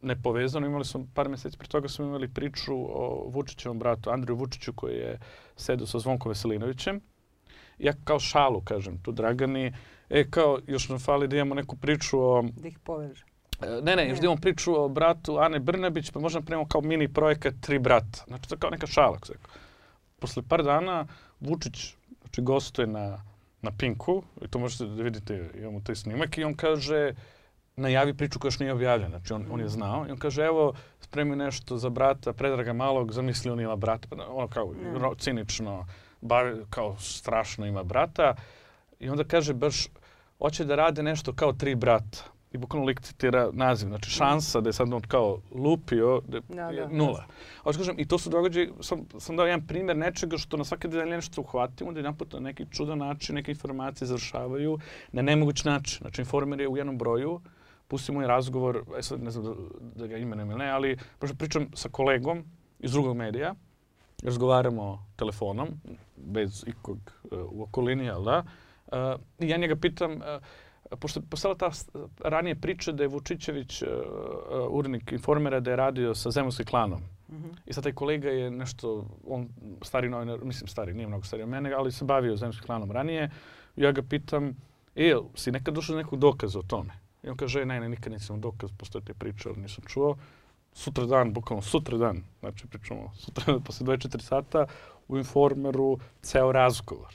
nepovezano. 0.02 0.68
Imali 0.68 0.86
smo 0.86 1.08
par 1.14 1.30
mjeseci 1.30 1.58
prije 1.58 1.70
toga 1.70 1.88
smo 1.88 2.06
imali 2.06 2.28
priču 2.28 2.74
o 2.74 3.30
Vučićevom 3.30 3.80
bratu 3.80 4.10
Andriju 4.10 4.36
Vučiću 4.36 4.74
koji 4.74 4.96
je 4.96 5.20
sedao 5.56 5.88
sa 5.88 6.00
Zvonkom 6.00 6.30
Veselinovićem. 6.30 7.02
Ja 7.80 7.94
kao 8.04 8.20
šalu 8.20 8.62
kažem 8.62 8.98
tu 9.04 9.12
Dragani, 9.12 9.74
e 10.10 10.30
kao 10.30 10.60
još 10.68 10.90
nam 10.90 11.00
fali 11.00 11.28
da 11.28 11.36
imamo 11.36 11.56
neku 11.56 11.76
priču 11.76 12.20
o... 12.20 12.42
Da 12.42 12.68
ih 12.68 12.80
poveže. 12.80 13.26
E, 13.62 13.82
ne, 13.82 13.96
ne, 13.96 14.10
još 14.10 14.20
da 14.20 14.26
imamo 14.26 14.42
priču 14.42 14.84
o 14.84 14.90
bratu 14.90 15.38
Ane 15.38 15.60
Brnabić, 15.60 16.12
pa 16.12 16.20
možda 16.20 16.42
primamo 16.42 16.68
kao 16.68 16.82
mini 16.82 17.14
projekat 17.14 17.54
Tri 17.62 17.80
brata. 17.80 18.24
Znači, 18.28 18.50
to 18.50 18.56
je 18.56 18.60
kao 18.60 18.70
neka 18.70 18.88
šala. 18.88 19.20
Posle 20.20 20.44
par 20.50 20.64
dana 20.64 21.08
Vučić 21.40 21.96
znači, 22.22 22.42
gostuje 22.42 22.88
na, 22.88 23.24
na 23.62 23.72
Pinku, 23.78 24.24
i 24.42 24.48
to 24.48 24.60
možete 24.60 24.86
da 24.86 25.04
vidite, 25.04 25.50
imamo 25.56 25.82
taj 25.82 25.96
snimak, 25.96 26.38
i 26.38 26.44
on 26.44 26.54
kaže, 26.54 27.14
najavi 27.82 28.13
priču 28.13 28.39
koja 28.39 28.48
još 28.48 28.60
nije 28.60 28.74
objavljena. 28.74 29.10
Znači 29.10 29.34
on, 29.34 29.46
on 29.52 29.60
je 29.60 29.67
znao 29.67 30.06
i 30.08 30.12
on 30.12 30.17
kaže 30.17 30.44
evo 30.44 30.74
spremi 31.00 31.36
nešto 31.36 31.78
za 31.78 31.89
brata 31.89 32.34
Predraga 32.34 32.74
Malog, 32.74 33.12
zamisli 33.12 33.52
on 33.52 33.60
ima 33.60 33.76
brata, 33.76 34.08
pa 34.10 34.26
ono 34.28 34.48
kao 34.48 34.74
no. 35.00 35.15
cinično, 35.15 35.86
bar 36.22 36.54
kao 36.70 36.98
strašno 37.00 37.65
ima 37.65 37.84
brata. 37.84 38.36
I 39.00 39.10
onda 39.10 39.24
kaže 39.24 39.54
baš 39.54 39.88
hoće 40.41 40.65
da 40.65 40.76
rade 40.76 41.04
nešto 41.04 41.34
kao 41.34 41.54
tri 41.54 41.76
brata. 41.76 42.32
I 42.54 42.58
bukvalno 42.58 42.86
lik 42.86 43.02
citira 43.02 43.50
naziv. 43.54 43.88
Znači 43.88 44.10
šansa 44.10 44.62
da 44.62 44.70
je 44.70 44.74
sad 44.74 44.94
on 44.94 45.02
kao 45.02 45.39
lupio 45.52 46.22
da, 46.28 46.39
da, 46.39 46.70
je 46.70 46.82
da, 46.82 46.88
nula. 46.88 47.26
Da. 47.65 47.74
kažem, 47.74 47.96
I 48.00 48.08
to 48.08 48.17
su 48.17 48.30
događaje, 48.30 48.72
sam, 48.80 49.06
sam 49.20 49.36
dao 49.36 49.46
jedan 49.46 49.67
primjer 49.67 49.98
nečega 49.98 50.38
što 50.38 50.58
na 50.58 50.63
svake 50.63 50.88
dve 50.88 51.06
nešto 51.06 51.41
uhvatimo, 51.41 51.91
da 51.91 52.00
jedan 52.00 52.17
put 52.17 52.34
na 52.34 52.39
neki 52.39 52.65
čudan 52.72 52.98
način 52.98 53.36
neke 53.36 53.52
informacije 53.52 54.08
završavaju 54.08 54.80
na 55.12 55.22
nemoguć 55.22 55.63
način. 55.63 55.98
Znači 56.02 56.22
informer 56.22 56.62
je 56.62 56.67
u 56.67 56.78
jednom 56.78 56.98
broju, 56.98 57.41
pustimo 57.91 58.23
i 58.23 58.27
razgovor, 58.27 58.84
e 58.97 59.01
sad 59.04 59.23
ne 59.23 59.32
znam 59.32 59.43
da, 59.43 59.54
da 59.95 60.08
ga 60.08 60.17
imenujem 60.17 60.51
ili 60.51 60.60
ne, 60.60 60.69
ali 60.71 60.97
pričam 61.38 61.67
sa 61.73 61.89
kolegom 61.89 62.45
iz 62.80 62.91
drugog 62.91 63.17
medija, 63.17 63.56
razgovaramo 64.23 65.06
telefonom, 65.15 65.67
bez 66.15 66.63
ikog 66.67 66.97
uh, 67.23 67.39
u 67.51 67.63
okolini, 67.63 68.06
jel 68.06 68.23
da? 68.23 68.43
Uh, 68.91 69.19
I 69.39 69.49
ja 69.49 69.58
njega 69.58 69.75
pitam, 69.75 70.15
uh, 70.15 70.97
pošto 70.99 71.19
je 71.19 71.25
postala 71.30 71.56
ta 71.56 71.71
ranije 72.23 72.56
priča 72.56 72.91
da 72.91 73.04
je 73.04 73.12
Vučićević, 73.12 73.82
uh, 73.82 73.89
urednik 74.69 75.12
informera, 75.12 75.60
da 75.60 75.71
je 75.71 75.75
radio 75.75 76.15
sa 76.15 76.32
Zemunskim 76.32 76.65
klanom. 76.65 77.01
Mm 77.30 77.36
-hmm. 77.36 77.58
I 77.65 77.73
sad 77.73 77.84
taj 77.84 77.93
kolega 77.93 78.30
je 78.30 78.51
nešto, 78.51 79.06
on 79.27 79.49
stari 79.82 80.10
novinar, 80.10 80.39
mislim 80.43 80.67
stari, 80.67 80.93
nije 80.93 81.08
mnogo 81.08 81.23
stari 81.23 81.43
od 81.43 81.49
mene, 81.49 81.73
ali 81.73 81.91
se 81.91 82.06
bavio 82.06 82.36
Zemunskim 82.36 82.65
klanom 82.65 82.91
ranije. 82.91 83.30
Ja 83.75 83.91
ga 83.91 84.01
pitam, 84.01 84.56
e, 84.95 85.15
si 85.36 85.51
nekad 85.51 85.73
došao 85.73 85.95
do 85.95 86.01
nekog 86.01 86.19
dokaza 86.19 86.60
o 86.60 86.63
tome? 86.67 87.01
I 87.23 87.29
on 87.29 87.38
kaže, 87.38 87.65
ne, 87.65 87.79
ne, 87.79 87.89
nikad 87.89 88.13
nisam 88.13 88.41
dokaz, 88.41 88.71
postoje 88.77 89.05
te 89.05 89.13
priče, 89.13 89.49
ali 89.49 89.62
nisam 89.62 89.84
čuo. 89.88 90.15
Sutra 90.73 91.05
dan, 91.05 91.34
bukvalno 91.34 91.62
sutra 91.62 91.97
dan, 91.97 92.23
znači 92.39 92.67
pričamo 92.67 93.12
sutra 93.17 93.60
posle 93.65 93.88
24 93.88 94.21
sata, 94.21 94.65
u 95.07 95.17
Informeru 95.17 95.97
ceo 96.21 96.51
razgovor. 96.51 97.13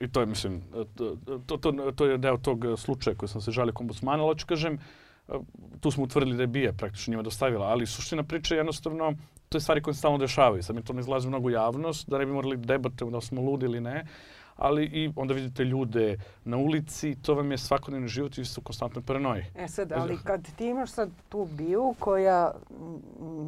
I 0.00 0.08
to 0.12 0.20
je, 0.20 0.26
mislim, 0.26 0.62
to, 1.46 1.56
to, 1.56 1.92
to, 1.96 2.06
je 2.06 2.18
deo 2.18 2.36
tog 2.36 2.64
slučaja 2.76 3.16
koji 3.16 3.28
sam 3.28 3.40
se 3.40 3.50
žalio 3.50 3.72
kombudsmana, 3.72 4.22
ali 4.22 4.30
hoću 4.30 4.46
kažem, 4.46 4.78
tu 5.80 5.90
smo 5.90 6.04
utvrdili 6.04 6.36
da 6.36 6.42
je 6.42 6.46
Bija 6.46 6.72
praktično 6.72 7.10
njima 7.10 7.22
dostavila, 7.22 7.66
ali 7.66 7.86
suština 7.86 8.22
priče 8.22 8.54
je 8.54 8.58
jednostavno 8.58 9.14
to 9.54 9.58
je 9.58 9.62
stvari 9.62 9.82
koje 9.82 9.94
se 9.94 9.98
stalno 9.98 10.18
dešavaju. 10.18 10.62
Sad 10.62 10.76
mi 10.76 10.82
to 10.82 10.92
ne 10.92 11.00
izlazi 11.00 11.28
mnogo 11.28 11.50
javnost, 11.50 12.08
da 12.10 12.18
ne 12.18 12.26
bi 12.26 12.32
morali 12.32 12.56
debatujemo 12.56 13.10
da 13.16 13.20
smo 13.20 13.42
ludi 13.42 13.66
ili 13.66 13.80
ne, 13.80 14.06
ali 14.56 14.84
i 14.84 15.12
onda 15.16 15.34
vidite 15.34 15.64
ljude 15.64 16.18
na 16.44 16.56
ulici, 16.56 17.16
to 17.22 17.34
vam 17.34 17.50
je 17.50 17.58
svakodnevni 17.58 18.08
život 18.08 18.38
i 18.38 18.40
vi 18.40 18.44
ste 18.44 18.60
u 18.60 18.64
konstantnoj 18.64 19.04
paranoji. 19.06 19.44
E 19.54 19.68
sad, 19.68 19.92
ali 19.92 20.18
kad 20.24 20.56
ti 20.56 20.66
imaš 20.66 20.90
sad 20.90 21.10
tu 21.28 21.44
biju 21.44 21.94
koja, 21.98 22.52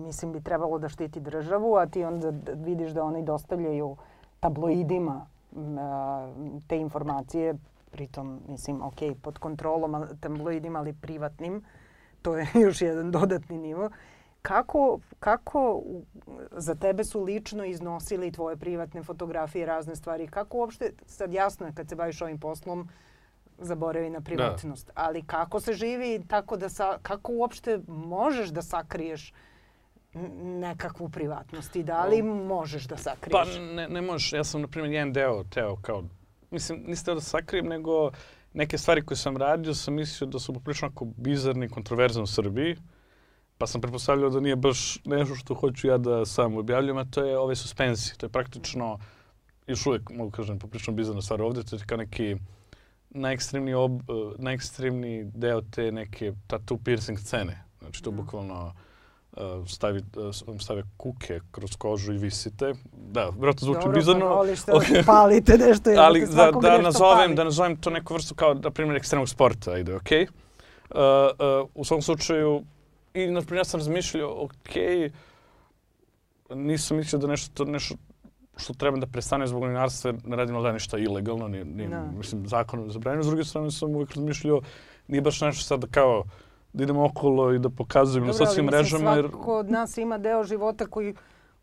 mislim, 0.07 0.33
bi 0.33 0.41
trebalo 0.41 0.79
da 0.79 0.89
štiti 0.89 1.21
državu, 1.21 1.77
a 1.77 1.87
ti 1.87 2.05
onda 2.05 2.33
vidiš 2.55 2.91
da 2.91 3.05
oni 3.05 3.23
dostavljaju 3.23 3.97
tabloidima 4.41 5.27
te 6.67 6.79
informacije, 6.79 7.55
pritom, 7.91 8.41
mislim, 8.49 8.83
ok, 8.83 8.97
pod 9.23 9.39
kontrolom 9.39 10.05
tabloidima, 10.21 10.79
ali 10.79 10.93
privatnim, 10.93 11.63
to 12.23 12.37
je 12.37 12.47
još 12.65 12.83
jedan 12.83 13.11
dodatni 13.11 13.59
nivo. 13.59 13.91
Kako, 14.47 15.01
kako 15.19 15.83
za 16.51 16.75
tebe 16.75 17.05
su 17.05 17.23
lično 17.23 17.65
iznosili 17.65 18.33
tvoje 18.33 18.57
privatne 18.57 19.03
fotografije, 19.03 19.67
razne 19.67 19.97
stvari? 19.97 20.27
Kako 20.27 20.59
uopšte, 20.59 20.93
sad 21.07 21.33
jasno 21.33 21.67
je 21.67 21.73
kad 21.75 21.89
se 21.89 21.97
baviš 21.97 22.23
ovim 22.23 22.41
poslom, 22.41 22.89
zaboravi 23.59 24.11
na 24.11 24.21
privatnost. 24.21 24.87
Da. 24.87 24.93
Ali 24.95 25.23
kako 25.23 25.61
se 25.61 25.73
živi 25.73 26.23
tako 26.29 26.57
da 26.57 26.69
sa, 26.69 26.99
kako 27.03 27.33
uopšte 27.33 27.81
možeš 27.89 28.49
da 28.49 28.63
sakriješ 28.63 29.33
nekakvu 30.43 31.09
privatnost 31.09 31.77
i 31.77 31.83
da 31.83 32.05
li 32.05 32.23
možeš 32.23 32.85
da 32.85 32.97
sakriješ? 32.97 33.33
Pa 33.33 33.45
ne, 33.61 33.89
ne 33.89 34.03
možeš. 34.03 34.33
Ja 34.33 34.45
sam, 34.45 34.61
na 34.61 34.69
primjer, 34.69 34.93
jedan 34.93 35.13
deo 35.13 35.45
teo 35.45 35.77
kao, 35.83 36.05
mislim, 36.51 36.85
niste 36.87 37.15
da 37.15 37.21
sakrijem, 37.21 37.67
nego 37.67 38.11
neke 38.53 38.79
stvari 38.79 39.05
koje 39.05 39.19
sam 39.19 39.37
radio 39.37 39.75
sam 39.75 39.95
mislio 39.95 40.31
da 40.31 40.39
su 40.39 40.55
poprilično 40.55 40.91
bizarni 41.17 41.67
i 41.67 41.69
kontroverzne 41.69 42.23
u 42.23 42.27
Srbiji. 42.27 42.77
Pa 43.59 43.67
sam 43.67 43.81
pretpostavljao 43.81 44.31
da 44.31 44.41
nije 44.41 44.57
baš 44.57 44.99
nešto 45.05 45.35
što 45.35 45.55
hoću 45.55 45.87
ja 45.87 45.99
da 45.99 46.27
sam 46.27 46.57
objavljujem, 46.57 46.97
a 46.97 47.05
to 47.05 47.25
je 47.25 47.39
ove 47.39 47.57
suspenzije. 47.57 48.15
To 48.17 48.27
je 48.27 48.31
praktično, 48.31 48.99
još 49.67 49.87
uvijek 49.87 50.11
mogu 50.11 50.31
kažem, 50.31 50.59
poprilično 50.59 50.93
bizarna 50.93 51.23
stvar 51.23 51.43
ovdje. 51.43 51.65
To 51.65 51.77
je 51.77 51.83
kao 51.87 51.99
neki 51.99 52.37
najekstremniji, 53.11 53.75
ob, 53.75 54.01
najekstremniji 54.39 55.25
deo 55.25 55.61
te 55.61 55.93
neke 55.93 56.33
tattoo 56.47 56.79
piercing 56.85 57.19
scene. 57.19 57.65
Znači 57.81 58.03
to 58.03 58.11
mm. 58.11 58.17
bukvalno 58.17 58.75
uh, 59.33 59.43
stavi, 59.69 60.03
uh, 60.49 60.61
stave 60.61 60.83
kuke 60.97 61.41
kroz 61.51 61.77
kožu 61.77 62.13
i 62.13 62.19
visite. 62.19 62.75
Da, 62.93 63.29
vjerojatno 63.29 63.65
zvuči 63.65 63.81
Dobro, 63.81 63.99
bizarno. 63.99 64.21
Dobro, 64.21 64.37
voliš 64.37 64.65
da 64.65 65.03
palite 65.07 65.59
nešto. 65.59 65.91
Ali 65.99 66.27
da, 66.27 66.51
da, 66.63 66.79
nazovem, 66.79 67.19
pali. 67.19 67.35
da 67.35 67.45
nazovem 67.45 67.77
to 67.77 67.91
neku 67.91 68.15
vrstu 68.15 68.35
kao, 68.35 68.55
na 68.55 68.71
primjer, 68.71 68.97
ekstremnog 68.97 69.29
sporta 69.29 69.79
ide, 69.79 69.95
okej? 69.95 70.27
Okay? 70.27 70.29
Uh, 70.91 71.63
uh, 71.63 71.71
u 71.75 71.85
svom 71.85 72.03
slučaju, 72.03 72.63
i 73.17 73.31
na 73.31 73.41
primjer 73.41 73.61
ja 73.61 73.65
sam 73.65 73.81
razmišljao, 73.81 74.45
ok, 74.45 74.75
nisam 76.51 76.97
mislio 76.97 77.19
da 77.19 77.27
nešto, 77.27 77.65
nešto 77.65 77.95
što 78.57 78.75
treba 78.75 78.99
da 78.99 79.07
prestane 79.07 79.47
zbog 79.47 79.63
novinarstva, 79.63 80.13
ne 80.25 80.37
radim 80.37 80.63
da 80.63 80.73
ništa 80.73 80.99
ilegalno, 80.99 81.49
ni, 81.49 81.65
ni, 81.65 81.89
no. 81.89 82.13
mislim, 82.19 82.47
zakon 82.49 82.91
zabranjeno. 82.91 83.23
S 83.23 83.27
druge 83.27 83.45
strane 83.45 83.71
sam 83.71 83.95
uvijek 83.95 84.15
razmišljao, 84.15 84.61
nije 85.09 85.21
baš 85.21 85.41
nešto 85.41 85.65
sad 85.65 85.81
da 85.81 85.87
kao 85.87 86.25
da 86.73 86.85
idemo 86.85 87.05
okolo 87.05 87.53
i 87.55 87.59
da 87.59 87.71
pokazujem 87.71 88.27
na 88.27 88.33
socijalnim 88.33 88.67
mrežama. 88.67 89.15
Jer... 89.15 89.29
Svako 89.31 89.59
od 89.59 89.71
nas 89.71 89.99
ima 89.99 90.19
deo 90.19 90.45
života 90.45 90.87
koji 90.87 91.15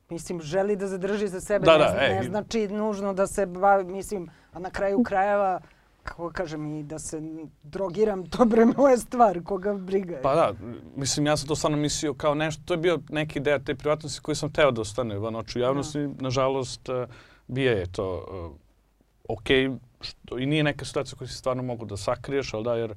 mislim, 0.09 0.41
želi 0.41 0.75
da 0.75 0.87
zadrži 0.87 1.27
za 1.27 1.41
sebe. 1.41 1.65
Da, 1.65 1.77
ne, 1.77 1.85
da, 1.85 1.93
ne, 1.93 2.15
ne 2.15 2.23
znači 2.23 2.67
nužno 2.67 3.13
da 3.13 3.27
se 3.27 3.45
bavi, 3.45 3.83
mislim, 3.83 4.29
a 4.53 4.59
na 4.59 4.69
kraju 4.69 5.03
krajeva 5.03 5.59
kako 6.03 6.31
kažem 6.31 6.75
i 6.75 6.83
da 6.83 6.99
se 6.99 7.21
drogiram, 7.63 8.25
to 8.31 8.45
bre 8.45 8.65
moja 8.65 8.97
stvar, 8.97 9.43
koga 9.43 9.73
briga. 9.73 10.19
Pa 10.23 10.35
da, 10.35 10.53
mislim, 10.95 11.25
ja 11.25 11.37
sam 11.37 11.47
to 11.47 11.55
stvarno 11.55 11.77
mislio 11.77 12.13
kao 12.13 12.35
nešto, 12.35 12.63
to 12.65 12.73
je 12.73 12.77
bio 12.77 12.99
neki 13.09 13.39
ideja 13.39 13.59
te 13.59 13.75
privatnosti 13.75 14.21
koji 14.21 14.35
sam 14.35 14.51
teo 14.51 14.71
da 14.71 14.81
ostane 14.81 15.19
van 15.19 15.35
oču 15.35 15.59
javnosti. 15.59 15.99
No. 15.99 16.15
Nažalost, 16.19 16.89
uh, 16.89 16.95
bije 17.47 17.71
je 17.71 17.91
to 17.91 18.15
uh, 18.15 19.37
ok, 19.37 19.47
što, 20.01 20.39
i 20.39 20.45
nije 20.45 20.63
neka 20.63 20.85
situacija 20.85 21.17
koju 21.17 21.27
si 21.27 21.35
stvarno 21.35 21.63
mogu 21.63 21.85
da 21.85 21.97
sakriješ, 21.97 22.53
ali 22.53 22.63
da, 22.63 22.75
jer 22.75 22.93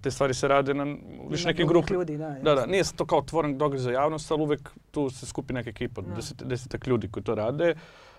te 0.00 0.10
stvari 0.10 0.34
se 0.34 0.48
rade 0.48 0.74
na 0.74 0.96
više 1.30 1.48
nekim 1.48 1.68
grupama. 1.68 1.98
ljudi, 1.98 2.16
da. 2.16 2.30
Da, 2.42 2.54
da, 2.54 2.66
nije 2.66 2.84
to 2.96 3.06
kao 3.06 3.18
otvoren 3.18 3.58
događaj 3.58 3.84
za 3.84 3.90
javnost, 3.90 4.30
ali 4.30 4.42
uvek 4.42 4.70
tu 4.90 5.10
se 5.10 5.26
skupi 5.26 5.52
neka 5.52 5.70
ekipa, 5.70 6.02
deset, 6.16 6.42
desetak 6.42 6.86
ljudi 6.86 7.08
koji 7.08 7.24
to 7.24 7.34
rade. 7.34 7.70
Uh, 7.70 7.78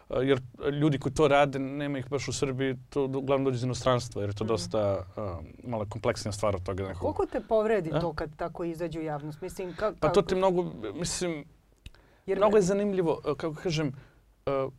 jer 0.10 0.42
ljudi 0.82 1.00
koji 1.00 1.14
to 1.14 1.28
rade, 1.28 1.60
nema 1.60 2.00
ih 2.00 2.10
baš 2.10 2.28
u 2.28 2.34
Srbiji, 2.34 2.76
to 2.90 3.04
uglavnom 3.04 3.46
dođe 3.46 3.56
iz 3.56 3.64
inostranstva, 3.64 4.22
jer 4.22 4.30
je 4.30 4.36
to 4.36 4.44
mm. 4.44 4.48
dosta 4.48 4.98
uh, 4.98 5.46
malo 5.64 5.86
kompleksnija 5.90 6.32
stvar 6.32 6.56
od 6.56 6.64
toga. 6.64 6.84
Nekog. 6.84 7.02
Koliko 7.02 7.26
te 7.26 7.42
povredi 7.42 7.90
A? 7.94 8.00
to 8.00 8.14
kad 8.14 8.36
tako 8.36 8.64
izađe 8.64 9.00
u 9.00 9.04
javnost? 9.04 9.42
Mislim, 9.42 9.76
ka, 9.76 9.94
pa 10.00 10.10
to 10.10 10.22
te 10.22 10.36
mnogo, 10.36 10.72
mislim, 10.94 11.46
jer 12.26 12.38
mnogo 12.38 12.58
je 12.58 12.62
zanimljivo, 12.62 13.22
kako 13.38 13.56
kažem, 13.56 13.88
uh, 13.88 14.74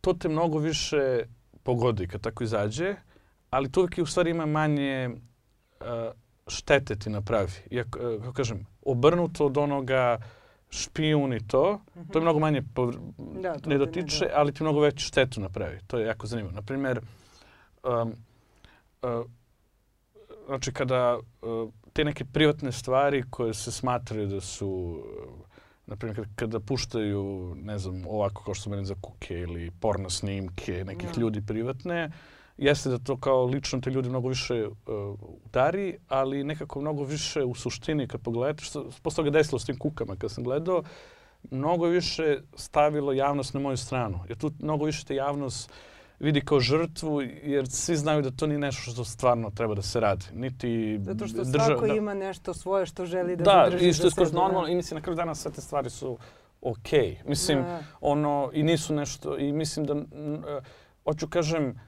to 0.00 0.12
te 0.12 0.28
mnogo 0.28 0.58
više 0.58 1.24
pogodi 1.62 2.08
kad 2.08 2.20
tako 2.20 2.44
izađe, 2.44 2.94
ali 3.50 3.72
to 3.72 3.80
uvijek 3.80 3.98
u 4.02 4.06
stvari 4.06 4.30
ima 4.30 4.46
manje 4.46 5.10
uh, 5.10 5.86
štete 6.46 6.96
ti 6.96 7.10
napravi. 7.10 7.52
Iako, 7.70 7.98
uh, 7.98 8.20
kako 8.20 8.32
kažem, 8.32 8.66
obrnuto 8.82 9.46
od 9.46 9.58
onoga 9.58 10.18
uh, 10.20 10.41
špijun 10.72 11.32
i 11.32 11.46
to, 11.46 11.80
-hmm. 11.94 12.12
to 12.12 12.18
je 12.18 12.22
mnogo 12.22 12.38
manje 12.38 12.62
da, 13.42 13.56
ne 13.66 13.78
dotiče, 13.78 14.24
ne, 14.24 14.30
ali 14.34 14.52
ti 14.52 14.62
mnogo 14.62 14.80
veću 14.80 15.06
štetu 15.06 15.40
napravi. 15.40 15.78
To 15.86 15.98
je 15.98 16.06
jako 16.06 16.26
zanimljivo. 16.26 16.54
Naprimjer, 16.54 17.00
um, 17.82 18.14
uh, 19.02 19.26
znači 20.46 20.72
kada 20.72 21.18
uh, 21.42 21.70
te 21.92 22.04
neke 22.04 22.24
privatne 22.24 22.72
stvari 22.72 23.24
koje 23.30 23.54
se 23.54 23.72
smatraju 23.72 24.26
da 24.26 24.40
su, 24.40 24.68
uh, 24.68 25.46
naprimjer 25.86 26.16
kada, 26.16 26.28
kada 26.34 26.60
puštaju, 26.60 27.54
ne 27.56 27.78
znam, 27.78 28.06
ovako 28.06 28.44
kao 28.44 28.54
što 28.54 28.62
su 28.62 28.70
meni 28.70 28.84
za 28.84 28.94
kuke 29.00 29.40
ili 29.40 29.70
porno 29.80 30.10
snimke 30.10 30.84
nekih 30.84 31.16
mm. 31.16 31.20
ljudi 31.20 31.46
privatne, 31.46 32.06
uh, 32.06 32.12
jeste 32.58 32.88
da 32.88 32.98
to 32.98 33.16
kao 33.16 33.44
lično 33.44 33.80
te 33.80 33.90
ljudi 33.90 34.08
mnogo 34.08 34.28
više 34.28 34.66
uh, 34.66 34.74
udari, 35.44 35.98
ali 36.08 36.44
nekako 36.44 36.80
mnogo 36.80 37.04
više 37.04 37.44
u 37.44 37.54
suštini 37.54 38.08
kad 38.08 38.20
pogledate, 38.20 38.64
što 38.64 38.90
posle 39.02 39.16
toga 39.16 39.30
desilo 39.30 39.58
s 39.58 39.64
tim 39.64 39.78
kukama 39.78 40.16
kad 40.16 40.30
sam 40.30 40.44
gledao, 40.44 40.82
mnogo 41.50 41.86
više 41.86 42.38
stavilo 42.54 43.12
javnost 43.12 43.54
na 43.54 43.60
moju 43.60 43.76
stranu. 43.76 44.20
Jer 44.28 44.38
tu 44.38 44.52
mnogo 44.58 44.84
više 44.84 45.04
te 45.04 45.14
javnost 45.14 45.70
vidi 46.22 46.40
kao 46.40 46.60
žrtvu, 46.60 47.22
jer 47.22 47.68
svi 47.68 47.96
znaju 47.96 48.22
da 48.22 48.30
to 48.30 48.46
nije 48.46 48.58
nešto 48.58 48.90
što 48.90 49.04
stvarno 49.04 49.50
treba 49.50 49.74
da 49.74 49.82
se 49.82 50.00
radi. 50.00 50.24
Niti 50.34 50.98
Zato 51.02 51.26
što 51.26 51.44
drža, 51.44 51.64
svako 51.64 51.86
da, 51.86 51.94
ima 51.94 52.14
nešto 52.14 52.54
svoje 52.54 52.86
što 52.86 53.06
želi 53.06 53.36
da, 53.36 53.44
da 53.44 53.64
zadrži 53.64 53.88
i 53.88 53.92
što 53.92 54.06
je 54.06 54.10
skroz 54.10 54.32
normalno. 54.32 54.68
I 54.68 54.74
mislim, 54.74 54.96
na 54.96 55.02
kraju 55.02 55.16
dana 55.16 55.34
sve 55.34 55.50
te 55.50 55.60
stvari 55.60 55.90
su 55.90 56.18
okej. 56.60 57.00
Okay. 57.00 57.28
Mislim, 57.28 57.62
da. 57.62 57.80
ono, 58.00 58.50
i 58.52 58.62
nisu 58.62 58.94
nešto, 58.94 59.38
i 59.38 59.52
mislim 59.52 59.86
da, 59.86 59.94
uh, 59.94 60.04
hoću 61.04 61.28
kažem, 61.28 61.80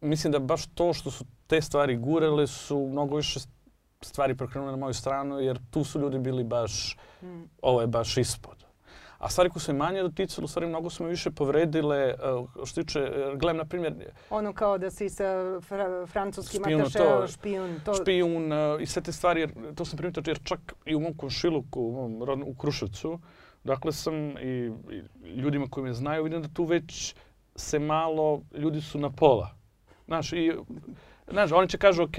mislim 0.00 0.32
da 0.32 0.38
baš 0.38 0.66
to 0.66 0.92
što 0.92 1.10
su 1.10 1.24
te 1.46 1.62
stvari 1.62 1.96
gurele 1.96 2.46
su 2.46 2.88
mnogo 2.92 3.16
više 3.16 3.40
stvari 4.00 4.36
prekrenule 4.36 4.70
na 4.70 4.76
moju 4.76 4.94
stranu, 4.94 5.40
jer 5.40 5.58
tu 5.70 5.84
su 5.84 6.00
ljudi 6.00 6.18
bili 6.18 6.44
baš, 6.44 6.96
mm. 7.22 7.42
ovo 7.62 7.80
je 7.80 7.86
baš 7.86 8.16
ispod. 8.16 8.64
A 9.18 9.28
stvari 9.28 9.50
koje 9.50 9.60
su 9.60 9.74
manje 9.74 10.02
doticale, 10.02 10.44
u 10.44 10.48
stvari 10.48 10.66
mnogo 10.66 10.90
su 10.90 11.04
me 11.04 11.10
više 11.10 11.30
povredile, 11.30 12.14
uh, 12.14 12.66
što 12.66 12.82
tiče, 12.82 13.00
uh, 13.00 13.38
gledam 13.38 13.56
na 13.56 13.64
primjer... 13.64 13.94
Ono 14.30 14.52
kao 14.52 14.78
da 14.78 14.90
si 14.90 15.08
sa 15.08 15.60
fra 15.60 16.06
francuskim 16.06 16.62
atašeom, 16.64 17.28
špijun, 17.28 17.80
to... 17.84 17.94
Špijun 17.94 18.52
uh, 18.52 18.82
i 18.82 18.86
sve 18.86 19.02
te 19.02 19.12
stvari, 19.12 19.40
jer 19.40 19.74
to 19.74 19.84
sam 19.84 19.96
primijetio, 19.96 20.22
jer 20.26 20.40
čak 20.44 20.74
i 20.84 20.94
u 20.94 21.00
mom 21.00 21.16
komšiluku, 21.16 21.80
u, 21.80 21.92
mom 21.92 22.22
rodnu, 22.22 22.46
u 22.48 22.54
Kruševcu, 22.54 23.20
dakle 23.64 23.92
sam 23.92 24.14
i, 24.38 24.72
i 25.24 25.40
ljudima 25.40 25.66
koji 25.70 25.84
me 25.84 25.92
znaju, 25.92 26.24
vidim 26.24 26.42
da 26.42 26.48
tu 26.48 26.64
već 26.64 27.14
se 27.56 27.78
malo, 27.78 28.42
ljudi 28.54 28.80
su 28.80 28.98
na 28.98 29.10
pola. 29.10 29.59
Znaš, 30.10 30.32
i, 30.32 30.52
znaš, 31.28 31.52
oni 31.52 31.68
će 31.68 31.78
kažu, 31.78 32.02
ok, 32.02 32.18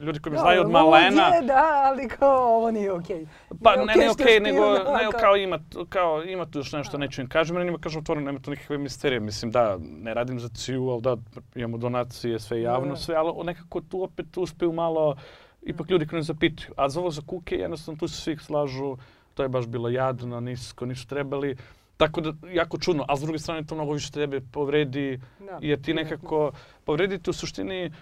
ljudi 0.00 0.20
koji 0.20 0.32
me 0.32 0.38
znaju 0.38 0.60
od 0.60 0.70
malena... 0.70 1.26
Je, 1.26 1.42
da, 1.42 1.82
ali 1.84 2.08
kao 2.08 2.56
ovo 2.56 2.70
nije. 2.70 2.92
Okay. 2.92 3.26
Pa 3.62 3.76
ne, 3.76 3.94
ne 3.96 4.10
okej, 4.10 4.26
okay, 4.26 4.42
nego, 4.42 4.72
ne, 4.72 5.20
kao, 5.20 5.36
ima, 5.36 5.58
kao 5.88 6.24
ima 6.24 6.46
tu 6.46 6.58
još 6.58 6.72
nešto, 6.72 6.98
neću 6.98 7.20
im 7.20 7.28
kažem, 7.28 7.56
jer 7.56 7.66
njima 7.66 7.78
kažem 7.78 8.00
otvoreno, 8.00 8.26
nema 8.26 8.38
tu 8.38 8.50
nikakve 8.50 8.78
misterije. 8.78 9.20
Mislim, 9.20 9.50
da, 9.50 9.78
ne 9.80 10.14
radim 10.14 10.40
za 10.40 10.48
ciju, 10.48 10.88
ali 10.88 11.02
da, 11.02 11.16
imamo 11.54 11.78
donacije, 11.78 12.38
sve 12.38 12.62
javno, 12.62 12.96
sve, 12.96 13.14
ali 13.14 13.44
nekako 13.44 13.80
tu 13.80 14.02
opet 14.02 14.36
uspeju 14.36 14.72
malo, 14.72 15.16
ipak 15.62 15.90
ljudi 15.90 16.06
koji 16.06 16.18
ne 16.18 16.22
zapituju. 16.22 16.74
A 16.76 16.88
za 16.88 17.00
ovo 17.00 17.10
za 17.10 17.22
kuke, 17.26 17.56
jednostavno 17.56 17.98
tu 17.98 18.08
se 18.08 18.20
svi 18.20 18.36
slažu, 18.36 18.96
to 19.34 19.42
je 19.42 19.48
baš 19.48 19.66
bilo 19.66 19.88
jadno, 19.88 20.40
nisko, 20.40 20.86
nisu 20.86 21.06
trebali. 21.06 21.56
Tako 22.02 22.20
da, 22.20 22.32
jako 22.52 22.78
čudno. 22.78 23.04
A 23.08 23.16
s 23.16 23.20
druge 23.20 23.38
strane, 23.38 23.66
to 23.66 23.74
mnogo 23.74 23.92
više 23.92 24.10
tebe 24.10 24.40
povredi, 24.52 25.20
da, 25.38 25.58
jer 25.62 25.82
ti 25.82 25.94
nekako 25.94 26.52
povredi 26.84 27.18
ti 27.18 27.30
u 27.30 27.32
suštini 27.32 27.92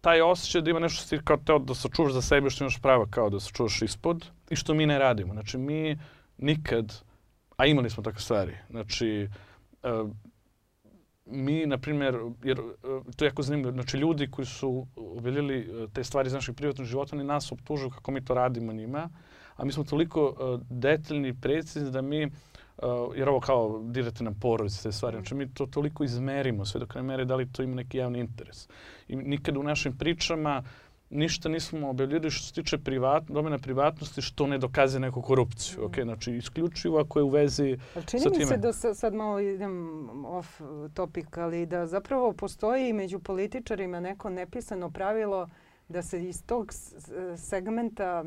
taj 0.00 0.20
osjećaj 0.20 0.62
da 0.62 0.70
ima 0.70 0.80
nešto 0.80 1.02
što 1.02 1.16
ti 1.16 1.24
kao 1.24 1.36
teo 1.36 1.58
da 1.58 1.74
sačuvaš 1.74 2.12
za 2.12 2.22
sebe, 2.22 2.50
što 2.50 2.64
imaš 2.64 2.80
prava 2.82 3.06
kao 3.10 3.30
da 3.30 3.40
sačuvaš 3.40 3.82
ispod 3.82 4.26
i 4.50 4.56
što 4.56 4.74
mi 4.74 4.86
ne 4.86 4.98
radimo. 4.98 5.32
Znači, 5.32 5.58
mi 5.58 5.98
nikad, 6.38 6.94
a 7.56 7.66
imali 7.66 7.90
smo 7.90 8.02
takve 8.02 8.20
stvari, 8.20 8.56
znači, 8.70 9.28
uh, 9.82 10.10
mi, 11.26 11.66
na 11.66 11.78
primjer, 11.78 12.18
jer 12.42 12.58
e, 12.58 13.12
to 13.16 13.24
je 13.24 13.28
jako 13.28 13.42
zanimljivo, 13.42 13.72
znači 13.72 13.96
ljudi 13.96 14.30
koji 14.30 14.46
su 14.46 14.86
objeljili 14.96 15.58
e, 15.58 15.86
te 15.92 16.04
stvari 16.04 16.26
iz 16.26 16.32
našeg 16.32 16.56
privatnog 16.56 16.86
života, 16.86 17.16
oni 17.16 17.24
nas 17.24 17.52
optužuju 17.52 17.90
kako 17.90 18.10
mi 18.10 18.24
to 18.24 18.34
radimo 18.34 18.72
njima, 18.72 19.10
a 19.56 19.64
mi 19.64 19.72
smo 19.72 19.84
toliko 19.84 20.28
uh, 20.28 20.60
detaljni 20.70 21.28
i 21.28 21.34
precizni 21.40 21.90
da 21.90 22.02
mi, 22.02 22.30
uh, 22.82 23.16
jer 23.16 23.28
ovo 23.28 23.40
kao 23.40 23.82
dirate 23.84 24.24
nam 24.24 24.34
porodice, 24.40 24.82
te 24.82 24.92
stvari, 24.92 25.16
znači 25.16 25.34
mi 25.34 25.54
to 25.54 25.66
toliko 25.66 26.04
izmerimo 26.04 26.64
sve 26.64 26.80
dok 26.80 26.94
ne 26.94 27.02
mere 27.02 27.24
da 27.24 27.36
li 27.36 27.52
to 27.52 27.62
ima 27.62 27.74
neki 27.74 27.98
javni 27.98 28.18
interes. 28.18 28.68
I 29.08 29.16
nikada 29.16 29.60
u 29.60 29.62
našim 29.62 29.98
pričama 29.98 30.62
ništa 31.10 31.48
nismo 31.48 31.88
objavljivali 31.88 32.30
što 32.30 32.46
se 32.46 32.52
tiče 32.52 32.78
privat, 32.78 33.24
domena 33.28 33.58
privatnosti 33.58 34.22
što 34.22 34.46
ne 34.46 34.58
dokaze 34.58 35.00
neku 35.00 35.22
korupciju. 35.22 35.78
Mm. 35.78 35.84
Okay, 35.84 36.04
znači, 36.04 36.32
isključivo 36.32 36.98
ako 37.00 37.18
je 37.18 37.22
u 37.22 37.28
vezi 37.28 37.78
ali 37.94 38.06
čini 38.06 38.22
sa 38.22 38.30
time. 38.30 38.44
mi 38.44 38.46
se 38.46 38.56
da 38.56 38.72
sad 38.72 39.14
malo 39.14 39.40
idem 39.40 40.08
off 40.26 40.60
topic, 40.94 41.26
ali 41.36 41.66
da 41.66 41.86
zapravo 41.86 42.32
postoji 42.32 42.92
među 42.92 43.18
političarima 43.18 44.00
neko 44.00 44.30
nepisano 44.30 44.90
pravilo 44.90 45.48
da 45.88 46.02
se 46.02 46.24
iz 46.24 46.46
tog 46.46 46.72
segmenta 47.36 48.24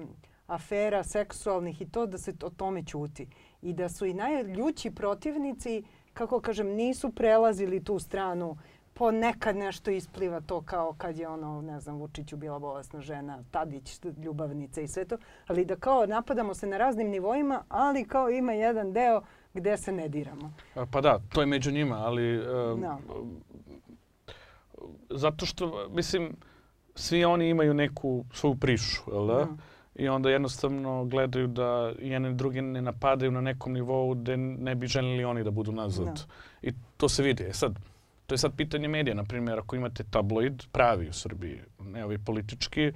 afera 0.47 1.03
seksualnih 1.03 1.81
i 1.81 1.89
to 1.89 2.05
da 2.05 2.17
se 2.17 2.33
o 2.43 2.49
tome 2.49 2.83
ćuti. 2.85 3.27
I 3.63 3.73
da 3.73 3.89
su 3.89 4.05
i 4.05 4.13
najljući 4.13 4.91
protivnici, 4.91 5.83
kako 6.13 6.39
kažem, 6.39 6.67
nisu 6.67 7.09
prelazili 7.09 7.83
tu 7.83 7.99
stranu 7.99 8.57
ponekad 8.93 9.55
nešto 9.55 9.91
ispliva 9.91 10.41
to 10.41 10.61
kao 10.61 10.93
kad 10.97 11.17
je 11.17 11.27
ono, 11.27 11.61
ne 11.61 11.79
znam, 11.79 11.97
Vučiću 11.97 12.37
bila 12.37 12.59
bolesna 12.59 13.01
žena, 13.01 13.43
Tadić, 13.51 13.99
ljubavnica 14.23 14.81
i 14.81 14.87
sve 14.87 15.05
to. 15.05 15.17
Ali 15.47 15.65
da 15.65 15.75
kao 15.75 16.05
napadamo 16.05 16.53
se 16.53 16.67
na 16.67 16.77
raznim 16.77 17.09
nivoima, 17.09 17.63
ali 17.69 18.05
kao 18.05 18.29
ima 18.29 18.53
jedan 18.53 18.93
deo 18.93 19.21
gde 19.53 19.77
se 19.77 19.91
ne 19.91 20.09
diramo. 20.09 20.53
Pa 20.91 21.01
da, 21.01 21.19
to 21.33 21.41
je 21.41 21.47
među 21.47 21.71
njima, 21.71 21.95
ali... 21.95 22.39
Uh, 22.39 22.79
no. 22.79 22.99
Zato 25.09 25.45
što, 25.45 25.89
mislim, 25.89 26.35
svi 26.95 27.25
oni 27.25 27.49
imaju 27.49 27.73
neku 27.73 28.25
svoju 28.33 28.55
prišu, 28.55 29.01
jel 29.11 29.27
da? 29.27 29.45
No. 29.45 29.57
I 29.95 30.07
onda 30.07 30.29
jednostavno 30.29 31.05
gledaju 31.05 31.47
da 31.47 31.93
jedne 31.99 32.31
i 32.31 32.33
drugi 32.33 32.61
ne 32.61 32.81
napadaju 32.81 33.31
na 33.31 33.41
nekom 33.41 33.73
nivou 33.73 34.13
gde 34.13 34.37
ne 34.37 34.75
bi 34.75 34.87
želili 34.87 35.23
oni 35.23 35.43
da 35.43 35.51
budu 35.51 35.71
nazad. 35.71 36.05
No. 36.05 36.13
I 36.61 36.73
to 36.97 37.09
se 37.09 37.23
vidi. 37.23 37.43
E 37.43 37.53
sad, 37.53 37.79
To 38.27 38.33
je 38.33 38.37
sad 38.37 38.55
pitanje 38.57 38.87
medija, 38.87 39.15
na 39.15 39.23
primjer, 39.23 39.59
ako 39.59 39.75
imate 39.75 40.03
tabloid 40.03 40.63
pravi 40.71 41.09
u 41.09 41.13
Srbiji, 41.13 41.59
ne 41.79 42.05
ovi 42.05 42.17
politički, 42.17 42.91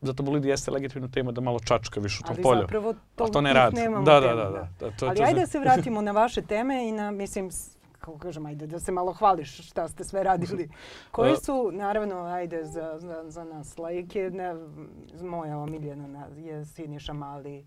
za 0.00 0.14
tabloid 0.14 0.44
jeste 0.44 0.70
legitimna 0.70 1.08
tema 1.08 1.32
da 1.32 1.40
malo 1.40 1.60
čačka 1.60 2.00
više 2.00 2.20
u 2.24 2.26
tom 2.26 2.36
polju. 2.42 2.56
Ali 2.56 2.62
zapravo 2.62 2.94
to, 3.16 3.26
to 3.26 3.40
ne 3.40 3.52
radi. 3.52 3.80
da, 4.04 4.20
da, 4.20 4.34
da, 4.34 4.34
da, 4.34 4.68
da. 4.80 4.90
to, 4.90 5.06
ali 5.06 5.16
to, 5.16 5.22
ajde 5.22 5.40
da 5.40 5.46
se 5.46 5.58
vratimo 5.58 6.02
na 6.02 6.12
vaše 6.12 6.42
teme 6.42 6.88
i 6.88 6.92
na, 6.92 7.10
mislim, 7.10 7.50
kako 8.08 8.18
kažem, 8.18 8.46
ajde 8.46 8.66
da 8.66 8.80
se 8.80 8.92
malo 8.92 9.12
hvališ 9.12 9.68
šta 9.68 9.88
ste 9.88 10.04
sve 10.04 10.22
radili. 10.22 10.70
Koji 11.10 11.36
su, 11.36 11.70
naravno, 11.72 12.24
ajde 12.24 12.64
za, 12.64 12.98
za, 12.98 13.24
za 13.26 13.44
nas 13.44 13.78
lajke, 13.78 14.30
ne, 14.30 14.54
moja 15.22 15.58
omiljena 15.58 16.26
je 16.36 16.64
Siniša 16.64 17.12
Mali, 17.12 17.64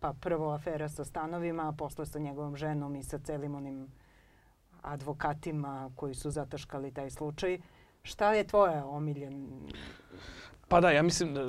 pa 0.00 0.12
prvo 0.20 0.50
afera 0.50 0.88
sa 0.88 1.04
stanovima, 1.04 1.68
a 1.68 1.72
posle 1.72 2.06
sa 2.06 2.18
njegovom 2.18 2.56
ženom 2.56 2.96
i 2.96 3.02
sa 3.02 3.18
celim 3.18 3.54
onim 3.54 3.88
advokatima 4.82 5.90
koji 5.96 6.14
su 6.14 6.30
zataškali 6.30 6.94
taj 6.94 7.10
slučaj. 7.10 7.58
Šta 8.02 8.34
je 8.34 8.46
tvoja 8.46 8.86
omiljen? 8.86 9.48
Pa 10.68 10.80
da, 10.80 10.90
ja 10.90 11.02
mislim 11.02 11.34
da, 11.34 11.44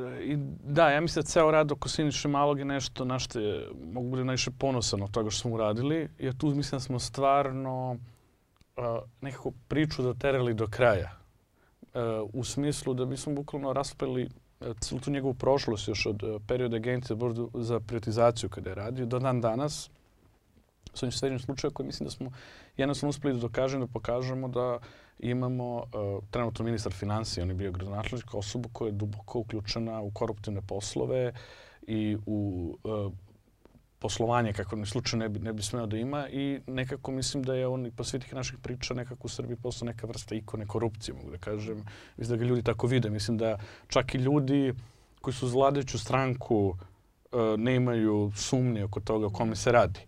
da, 0.64 0.90
ja 0.90 1.02
mislim 1.02 1.24
da 1.24 1.28
ceo 1.28 1.52
rad 1.52 1.72
oko 1.72 1.90
Siniše 1.90 2.28
Malog 2.28 2.60
je 2.60 2.66
nešto 2.66 3.06
na 3.06 3.20
što 3.20 3.40
je, 3.40 3.70
mogu 3.94 4.10
biti 4.10 4.24
najviše 4.24 4.52
ponosan 4.52 5.04
od 5.04 5.12
toga 5.12 5.30
što 5.30 5.42
smo 5.42 5.52
uradili. 5.52 6.10
Jer 6.20 6.38
tu 6.38 6.48
mislim 6.48 6.78
da 6.78 6.80
smo 6.80 7.00
stvarno 7.00 7.98
uh, 8.78 8.84
nekako 9.22 9.52
priču 9.68 10.04
doterali 10.04 10.54
do 10.54 10.68
kraja. 10.68 11.12
Uh, 11.94 12.02
u 12.34 12.44
smislu 12.44 12.94
da 12.94 13.06
mi 13.06 13.18
smo 13.18 13.34
bukvalno 13.34 13.74
raspeli 13.74 14.30
celu 14.80 15.02
tu 15.02 15.12
njegovu 15.12 15.34
prošlost 15.34 15.88
još 15.88 16.06
od 16.06 16.24
uh, 16.24 16.42
perioda 16.48 16.76
agencije 16.76 17.18
za 17.54 17.80
privatizaciju 17.80 18.50
kada 18.50 18.70
je 18.70 18.76
radio 18.76 19.06
do 19.06 19.20
dan 19.20 19.42
danas 19.42 19.90
sa 20.94 21.06
ovim 21.06 21.12
srednjim 21.12 21.40
slučajem 21.40 21.74
koji 21.74 21.86
mislim 21.86 22.06
da 22.06 22.12
smo 22.12 22.32
jednostavno 22.78 23.10
uspeli 23.10 23.34
da 23.34 23.40
dokažemo, 23.40 23.86
da 23.86 23.92
pokažemo 23.92 24.48
da 24.48 24.80
imamo 25.20 25.76
uh, 25.76 26.24
trenutno 26.32 26.66
ministar 26.66 26.94
financija, 26.94 27.44
on 27.44 27.50
je 27.50 27.56
bio 27.56 27.72
gradonačelnik, 27.72 28.34
osobu 28.34 28.70
koja 28.74 28.88
je 28.88 28.92
duboko 28.92 29.40
uključena 29.40 30.02
u 30.02 30.12
koruptivne 30.12 30.62
poslove 30.62 31.34
i 31.88 32.18
u 32.26 32.70
uh, 32.84 33.14
poslovanje 34.06 34.54
kako 34.54 34.76
ni 34.76 34.86
slučaj 34.86 35.20
ne 35.20 35.30
bi, 35.30 35.40
ne 35.40 35.54
bi 35.54 35.64
smeo 35.64 35.86
da 35.90 35.98
ima 35.98 36.28
i 36.30 36.60
nekako 36.68 37.12
mislim 37.12 37.44
da 37.44 37.56
je 37.56 37.68
on 37.68 37.86
i 37.86 37.92
po 37.92 38.04
svih 38.04 38.22
tih 38.22 38.34
naših 38.34 38.60
priča 38.62 38.94
nekako 38.94 39.26
u 39.26 39.34
Srbiji 39.34 39.58
postao 39.58 39.86
neka 39.86 40.08
vrsta 40.08 40.36
ikone 40.36 40.68
korupcije, 40.68 41.16
mogu 41.16 41.32
da 41.32 41.38
kažem. 41.38 41.82
Mislim 42.18 42.38
da 42.38 42.44
ga 42.44 42.50
ljudi 42.50 42.64
tako 42.64 42.88
vide. 42.88 43.10
Mislim 43.10 43.38
da 43.38 43.58
čak 43.88 44.16
i 44.16 44.18
ljudi 44.18 44.74
koji 45.22 45.34
su 45.34 45.46
uz 45.46 45.54
vladajuću 45.54 46.00
stranku 46.00 46.60
uh, 46.70 46.78
ne 47.58 47.76
imaju 47.76 48.32
sumnje 48.36 48.84
oko 48.84 49.00
toga 49.00 49.26
o 49.26 49.34
kome 49.34 49.56
se 49.56 49.72
radi. 49.72 50.06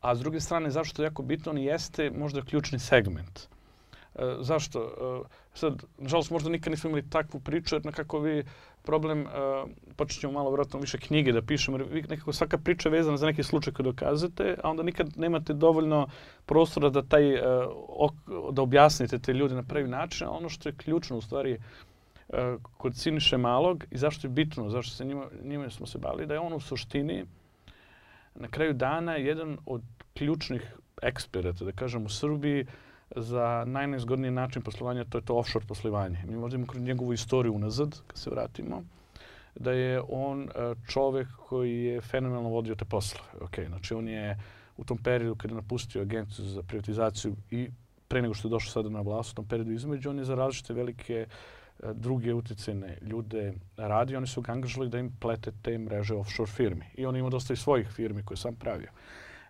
A 0.00 0.14
s 0.14 0.20
druge 0.20 0.40
strane, 0.40 0.70
zašto 0.70 1.02
je 1.02 1.06
jako 1.06 1.22
bitno, 1.22 1.50
on 1.50 1.58
jeste 1.58 2.10
možda 2.10 2.44
ključni 2.44 2.78
segment. 2.78 3.48
E, 4.14 4.36
zašto? 4.40 4.80
E, 4.80 5.28
sad, 5.54 5.82
nažalost, 5.98 6.30
možda 6.30 6.50
nikad 6.50 6.70
nismo 6.70 6.90
imali 6.90 7.10
takvu 7.10 7.40
priču, 7.40 7.74
jer 7.74 7.86
nekako 7.86 8.18
vi 8.18 8.44
problem, 8.82 9.26
e, 9.26 9.30
počet 9.96 10.20
ćemo 10.20 10.32
malo 10.32 10.50
vjerojatno 10.50 10.80
više 10.80 10.98
knjige 10.98 11.32
da 11.32 11.42
pišemo, 11.42 11.78
jer 11.78 11.86
vi 11.90 12.02
nekako 12.02 12.32
svaka 12.32 12.58
priča 12.58 12.88
je 12.88 12.92
vezana 12.92 13.16
za 13.16 13.26
neki 13.26 13.42
slučaj 13.42 13.72
koji 13.72 13.84
dokazate, 13.84 14.56
a 14.62 14.70
onda 14.70 14.82
nikad 14.82 15.16
nemate 15.16 15.52
dovoljno 15.52 16.06
prostora 16.46 16.88
da 16.88 17.02
taj, 17.02 17.34
e, 17.34 17.42
ok, 17.88 18.14
da 18.52 18.62
objasnite 18.62 19.18
te 19.18 19.32
ljude 19.32 19.54
na 19.54 19.62
pravi 19.62 19.88
način, 19.88 20.26
a 20.26 20.30
ono 20.30 20.48
što 20.48 20.68
je 20.68 20.76
ključno 20.76 21.16
u 21.16 21.20
stvari 21.20 21.58
e, 22.28 22.56
kod 22.76 22.96
Siniše 22.96 23.36
Malog 23.36 23.84
i 23.90 23.98
zašto 23.98 24.26
je 24.26 24.30
bitno, 24.30 24.70
zašto 24.70 24.96
se 24.96 25.04
njima, 25.04 25.26
njima 25.44 25.70
smo 25.70 25.86
se 25.86 25.98
bavili, 25.98 26.26
da 26.26 26.34
je 26.34 26.40
on 26.40 26.52
u 26.52 26.60
suštini 26.60 27.24
na 28.34 28.48
kraju 28.48 28.72
dana 28.72 29.14
jedan 29.14 29.58
od 29.66 29.82
ključnih 30.14 30.76
eksperata, 31.02 31.64
da 31.64 31.72
kažem, 31.72 32.04
u 32.04 32.08
Srbiji 32.08 32.66
za 33.16 33.64
najnezgodniji 33.66 34.30
način 34.30 34.62
poslovanja, 34.62 35.04
to 35.04 35.18
je 35.18 35.24
to 35.24 35.36
offshore 35.36 35.66
poslovanje. 35.66 36.18
Mi 36.28 36.36
možemo 36.36 36.66
kroz 36.66 36.82
njegovu 36.82 37.12
istoriju 37.12 37.54
unazad, 37.54 38.00
kad 38.06 38.18
se 38.18 38.30
vratimo, 38.30 38.82
da 39.54 39.72
je 39.72 40.02
on 40.08 40.42
e, 40.42 40.74
čovek 40.88 41.28
koji 41.48 41.84
je 41.84 42.00
fenomenalno 42.00 42.48
vodio 42.48 42.74
te 42.74 42.84
poslove. 42.84 43.28
Okay, 43.40 43.68
znači, 43.68 43.94
on 43.94 44.08
je 44.08 44.38
u 44.76 44.84
tom 44.84 44.98
periodu 44.98 45.34
kada 45.34 45.54
je 45.54 45.56
napustio 45.56 46.02
agenciju 46.02 46.44
za 46.44 46.62
privatizaciju 46.62 47.36
i 47.50 47.68
pre 48.08 48.22
nego 48.22 48.34
što 48.34 48.48
je 48.48 48.50
došao 48.50 48.72
sada 48.72 48.88
na 48.88 49.00
vlast 49.00 49.32
u 49.32 49.34
tom 49.34 49.48
periodu 49.48 49.72
između, 49.72 50.10
on 50.10 50.18
je 50.18 50.24
za 50.24 50.34
različite 50.34 50.74
velike 50.74 51.26
uh, 51.28 51.60
druge 51.92 52.34
uticene 52.34 52.98
ljude 53.02 53.52
radi, 53.76 54.16
oni 54.16 54.26
su 54.26 54.40
ga 54.40 54.52
angažali 54.52 54.88
da 54.88 54.98
im 54.98 55.16
plete 55.20 55.52
te 55.62 55.78
mreže 55.78 56.14
offshore 56.14 56.50
firmi. 56.50 56.84
I 56.94 57.06
on 57.06 57.16
ima 57.16 57.30
dosta 57.30 57.52
i 57.52 57.56
svojih 57.56 57.88
firmi 57.88 58.22
koje 58.22 58.36
sam 58.36 58.56
pravio. 58.56 58.90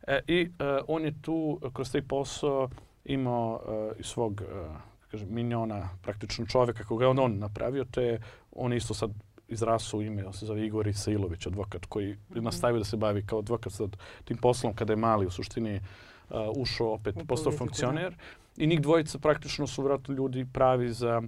E, 0.07 0.21
I 0.27 0.41
e, 0.41 0.79
on 0.89 1.05
je 1.05 1.23
tu 1.23 1.61
kroz 1.73 1.93
taj 1.93 2.03
posao 2.03 2.69
imao 3.05 3.61
i 3.98 4.03
svog 4.03 4.42
e, 4.42 4.44
kažem, 5.11 5.28
minjona, 5.30 5.88
praktično 6.03 6.46
čovjeka 6.46 6.84
koga 6.84 7.05
je 7.05 7.09
on, 7.09 7.18
on 7.18 7.38
napravio, 7.38 7.84
te 7.84 8.20
on 8.53 8.72
isto 8.72 8.94
sad 8.94 9.11
izrasao 9.48 10.03
ime, 10.03 10.26
on 10.26 10.32
se 10.32 10.46
zove 10.46 10.66
Igor 10.66 10.86
Isailović, 10.86 11.46
advokat 11.46 11.86
koji 11.86 12.12
mm 12.12 12.42
nastavio 12.42 12.78
da 12.78 12.84
se 12.84 12.96
bavi 12.96 13.26
kao 13.26 13.38
advokat 13.38 13.72
sad 13.72 13.96
tim 14.24 14.36
poslom 14.36 14.74
kada 14.74 14.92
je 14.92 14.96
mali 14.96 15.26
u 15.26 15.30
suštini 15.30 15.76
uh, 15.76 16.36
ušao 16.57 16.92
opet, 16.92 17.14
postao 17.28 17.53
funkcioner. 17.53 18.16
I 18.57 18.66
njih 18.66 18.80
dvojica 18.80 19.18
praktično 19.18 19.66
su 19.66 19.82
vratno 19.82 20.14
ljudi 20.14 20.46
pravi 20.53 20.92
za 20.92 21.22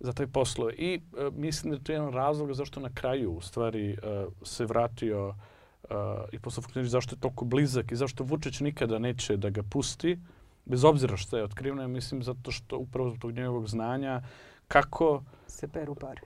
za 0.00 0.12
taj 0.12 0.26
poslo. 0.26 0.70
I 0.70 0.94
e, 0.94 1.30
mislim 1.32 1.70
da 1.70 1.76
je 1.76 1.84
to 1.84 1.92
jedan 1.92 2.12
razlog 2.12 2.52
zašto 2.52 2.80
na 2.80 2.90
kraju 2.94 3.32
u 3.32 3.40
stvari 3.40 3.90
e, 3.90 3.96
se 4.42 4.66
vratio 4.66 5.34
e, 5.84 5.94
i 6.32 6.38
posle 6.38 6.62
funkcionira 6.62 6.90
zašto 6.90 7.14
je 7.14 7.20
toliko 7.20 7.44
blizak 7.44 7.92
i 7.92 7.96
zašto 7.96 8.24
Vučić 8.24 8.60
nikada 8.60 8.98
neće 8.98 9.36
da 9.36 9.50
ga 9.50 9.62
pusti, 9.62 10.18
bez 10.68 10.84
obzira 10.84 11.16
što 11.16 11.36
je 11.36 11.44
otkriveno, 11.44 11.82
ja 11.82 11.88
mislim 11.88 12.22
zato 12.22 12.50
što 12.50 12.78
upravo 12.78 13.10
zbog 13.10 13.32
njegovog 13.32 13.68
znanja 13.68 14.22
kako... 14.68 15.22
Se 15.46 15.68
peru 15.68 15.94
pare. 15.94 16.20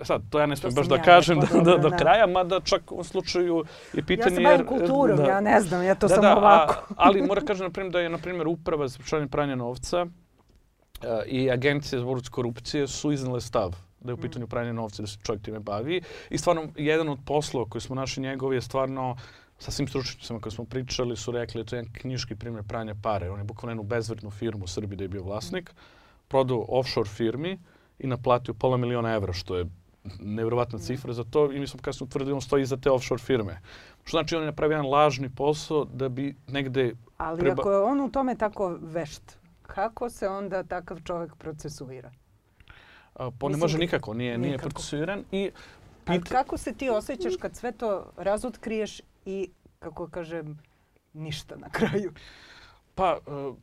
E 0.00 0.04
sad, 0.04 0.22
to 0.30 0.40
ja 0.40 0.46
ne 0.46 0.56
smijem 0.56 0.74
baš 0.74 0.86
da 0.86 0.96
ja 0.96 1.02
kažem 1.02 1.40
do, 1.40 1.60
do, 1.62 1.78
do 1.78 1.90
kraja, 1.98 2.26
mada 2.26 2.60
čak 2.60 2.92
u 2.92 3.04
slučaju 3.04 3.64
je 3.92 4.02
pitanje... 4.06 4.34
Ja 4.34 4.36
se 4.36 4.42
bavim 4.42 4.66
kulturom, 4.66 5.16
da, 5.16 5.24
ja 5.24 5.40
ne 5.40 5.60
znam, 5.60 5.82
ja 5.82 5.94
to 5.94 6.08
da, 6.08 6.14
sam 6.14 6.22
da, 6.22 6.36
ovako. 6.36 6.74
A, 6.88 6.94
ali 6.96 7.22
mora 7.28 7.40
kažem, 7.40 7.66
na 7.66 7.70
primjer, 7.70 7.92
da 7.92 8.00
je, 8.00 8.08
na 8.08 8.18
primjer, 8.18 8.48
uprava 8.48 8.88
za 8.88 8.94
sprečavanje 8.94 9.28
pranja 9.28 9.56
novca 9.56 10.06
i 11.26 11.50
agencije 11.50 11.98
za 11.98 12.04
borbu 12.04 12.22
korupcije 12.30 12.86
su 12.86 13.12
iznale 13.12 13.40
stav 13.40 13.76
da 14.00 14.10
je 14.10 14.14
u 14.14 14.16
mm. 14.16 14.20
pitanju 14.20 14.46
pranje 14.46 14.72
novca, 14.72 15.02
da 15.02 15.06
se 15.06 15.18
čovjek 15.22 15.42
time 15.42 15.58
bavi. 15.58 16.02
I 16.30 16.38
stvarno, 16.38 16.68
jedan 16.76 17.08
od 17.08 17.18
poslova 17.26 17.66
koji 17.68 17.82
smo 17.82 17.94
našli 17.94 18.22
njegovi 18.22 18.56
je 18.56 18.62
stvarno 18.62 19.16
sa 19.60 19.70
svim 19.70 19.88
stručnicama 19.88 20.40
koji 20.40 20.52
smo 20.52 20.64
pričali 20.64 21.16
su 21.16 21.32
rekli 21.32 21.62
da 21.62 21.68
to 21.68 21.76
je 21.76 21.78
jedan 21.78 21.92
knjiški 21.92 22.36
primjer 22.36 22.64
pranja 22.64 22.94
pare. 23.02 23.30
On 23.30 23.38
je 23.38 23.44
bukvalno 23.44 23.70
jednu 23.70 23.82
bezvrednu 23.82 24.30
firmu 24.30 24.64
u 24.64 24.68
Srbiji 24.68 24.96
da 24.96 25.04
je 25.04 25.08
bio 25.08 25.22
vlasnik, 25.22 25.74
prodao 26.28 26.64
offshore 26.68 27.08
firmi 27.08 27.58
i 27.98 28.06
naplatio 28.06 28.54
pola 28.54 28.76
miliona 28.76 29.14
evra, 29.14 29.32
što 29.32 29.56
je 29.56 29.66
nevjerovatna 30.20 30.78
mm. 30.78 30.82
cifra 30.82 31.12
za 31.12 31.24
to 31.24 31.52
i 31.52 31.60
mi 31.60 31.66
smo 31.66 31.80
kasnije 31.82 32.04
utvrdili 32.04 32.30
da 32.30 32.34
on 32.34 32.40
stoji 32.40 32.62
iza 32.62 32.76
te 32.76 32.90
offshore 32.90 33.22
firme. 33.22 33.60
Što 34.04 34.16
znači 34.16 34.36
on 34.36 34.42
je 34.42 34.46
napravio 34.46 34.74
jedan 34.74 34.90
lažni 34.90 35.30
posao 35.34 35.84
da 35.84 36.08
bi 36.08 36.36
negde... 36.46 36.92
Ali 37.16 37.40
preba... 37.40 37.60
ako 37.60 37.70
je 37.70 37.78
on 37.78 38.00
u 38.00 38.10
tome 38.10 38.34
tako 38.34 38.78
vešt, 38.80 39.36
kako 39.62 40.10
se 40.10 40.28
onda 40.28 40.62
takav 40.62 41.00
čovjek 41.04 41.36
procesuira? 41.36 42.12
A, 43.14 43.30
pa 43.38 43.48
ne 43.48 43.56
može 43.56 43.78
nikako, 43.78 44.14
nije, 44.14 44.38
nije 44.38 44.52
nikako. 44.52 44.70
procesuiran 44.70 45.24
i 45.32 45.50
Ali 46.06 46.20
pit, 46.20 46.28
kako 46.28 46.56
se 46.56 46.72
ti 46.72 46.90
osjećaš 46.90 47.36
kad 47.36 47.56
sve 47.56 47.72
to 47.72 48.12
razotkriješ 48.16 49.00
i, 49.24 49.50
kako 49.78 50.08
kažem, 50.08 50.58
ništa 51.12 51.56
na 51.56 51.68
kraju? 51.70 52.12
pa 52.94 53.18
uh, 53.26 53.56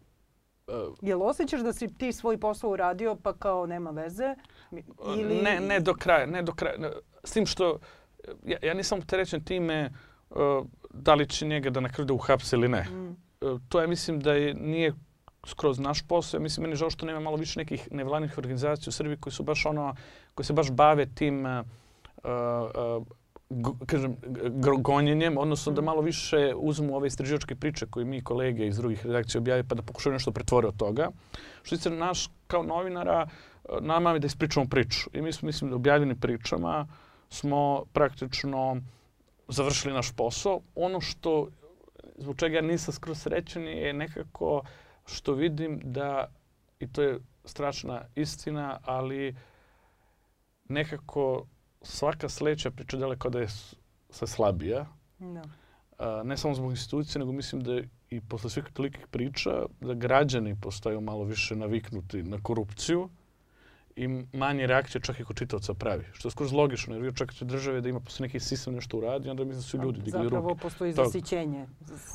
uh, 0.68 0.98
Jel 1.02 1.24
osjećaš 1.24 1.62
da 1.62 1.74
si 1.74 1.88
ti 1.94 2.14
svoj 2.14 2.38
posao 2.38 2.70
uradio 2.70 3.16
pa 3.16 3.34
kao 3.34 3.66
nema 3.66 3.92
veze? 3.92 4.36
Ili... 5.18 5.42
Ne, 5.42 5.60
ne 5.60 5.80
do 5.80 5.94
kraja, 5.94 6.26
ne 6.26 6.42
do 6.42 6.54
kraja. 6.54 6.92
S 7.24 7.32
tim 7.32 7.46
što 7.46 7.80
ja, 8.46 8.58
ja 8.62 8.74
nisam 8.74 9.00
opterećen 9.00 9.44
time 9.44 9.94
uh, 10.30 10.38
da 10.94 11.14
li 11.14 11.30
će 11.30 11.46
njega 11.46 11.70
da 11.70 11.80
na 11.80 11.90
kraju 11.90 12.06
da 12.06 12.14
uhapse 12.14 12.56
ili 12.56 12.68
ne. 12.68 12.84
Mm. 12.90 13.16
Uh, 13.42 13.62
to 13.70 13.82
je 13.82 13.88
mislim 13.88 14.20
da 14.20 14.34
je, 14.34 14.54
nije 14.54 14.94
skroz 15.46 15.80
naš 15.80 16.08
posao. 16.08 16.38
Ja 16.38 16.42
mislim 16.42 16.64
meni 16.64 16.76
žao 16.76 16.90
što 16.90 17.06
nema 17.06 17.20
malo 17.20 17.38
više 17.38 17.60
nekih 17.60 17.88
nevladnih 17.92 18.38
organizacija 18.38 18.90
u 18.90 18.92
Srbiji 18.92 19.18
koji 19.18 19.34
su 19.34 19.44
baš 19.44 19.66
ono, 19.66 19.96
koji 20.36 20.46
se 20.46 20.54
baš 20.54 20.72
bave 20.72 21.06
tim 21.06 21.46
uh, 21.46 21.66
uh, 22.24 23.08
go- 23.50 23.76
kažem, 23.86 24.18
gonjenjem, 24.80 25.38
odnosno 25.38 25.72
da 25.74 25.82
Mm. 25.82 25.86
malo 25.86 26.02
više 26.02 26.54
uzmu 26.56 26.96
ove 26.96 27.08
istraživačke 27.08 27.56
priče 27.56 27.86
koje 27.90 28.06
mi 28.06 28.24
kolege 28.24 28.68
iz 28.68 28.78
drugih 28.78 29.06
redakcija 29.06 29.40
objave 29.40 29.64
pa 29.64 29.76
da 29.76 29.82
pokušaju 29.82 30.14
nešto 30.14 30.32
pretvore 30.32 30.68
od 30.68 30.78
toga. 30.78 31.10
Što 31.64 31.78
se 31.78 31.90
naš 31.90 32.30
kao 32.48 32.64
novinara, 32.64 33.28
nama 33.82 34.12
je 34.12 34.20
da 34.20 34.28
ispričamo 34.28 34.66
priču. 34.70 35.10
I 35.14 35.22
mi 35.22 35.34
smo, 35.34 35.46
mislim, 35.46 35.70
da 35.70 35.76
objavljenim 35.76 36.20
pričama 36.20 36.88
smo 37.30 37.84
praktično 37.94 38.82
završili 39.48 39.94
naš 39.94 40.12
posao. 40.16 40.62
Ono 40.76 41.02
što, 41.02 41.48
zbog 42.18 42.38
čega 42.38 42.56
ja 42.56 42.62
nisam 42.62 42.94
skroz 42.94 43.22
srećan 43.22 43.64
je 43.64 43.94
nekako 43.94 44.62
što 45.06 45.34
vidim 45.34 45.80
da, 45.84 46.32
i 46.80 46.88
to 46.92 47.02
je 47.02 47.20
strašna 47.46 48.02
istina, 48.16 48.80
ali 48.84 49.36
nekako 50.70 51.46
svaka 51.82 52.30
sledeća 52.30 52.72
priča 52.72 52.98
daleko 52.98 53.30
da 53.30 53.40
je 53.40 53.48
sve 54.10 54.28
slabija. 54.28 54.86
Da. 55.20 55.44
A, 56.00 56.22
ne 56.24 56.38
samo 56.38 56.54
zbog 56.56 56.72
institucije, 56.72 57.20
nego 57.20 57.32
mislim 57.32 57.62
da 57.62 57.82
i 58.10 58.22
posle 58.22 58.50
svih 58.50 58.66
tolikih 58.66 59.08
priča 59.08 59.52
da 59.82 59.94
građani 59.96 60.56
postaju 60.58 61.02
malo 61.02 61.24
više 61.24 61.56
naviknuti 61.56 62.24
na 62.24 62.38
korupciju 62.42 63.10
i 63.96 64.08
manje 64.34 64.68
reakcije 64.68 65.02
čak 65.02 65.20
i 65.20 65.24
kod 65.24 65.36
čitavca 65.36 65.74
pravi. 65.74 66.06
Što 66.14 66.28
je 66.28 66.32
skroz 66.32 66.54
logično, 66.54 66.94
jer 66.94 67.02
vi 67.02 67.10
očekate 67.10 67.46
države 67.46 67.82
da 67.82 67.90
ima 67.90 68.00
posle 68.00 68.24
neki 68.24 68.40
sistem 68.40 68.76
nešto 68.76 68.98
uradi, 68.98 69.30
onda 69.30 69.44
mislim 69.44 69.58
da 69.58 69.64
su 69.64 69.78
ljudi 69.78 70.02
digli 70.02 70.24
Zapravo 70.24 70.50
ruke. 70.50 70.62
postoji 70.62 70.94
Tog. 70.94 71.06
zasićenje. 71.06 71.66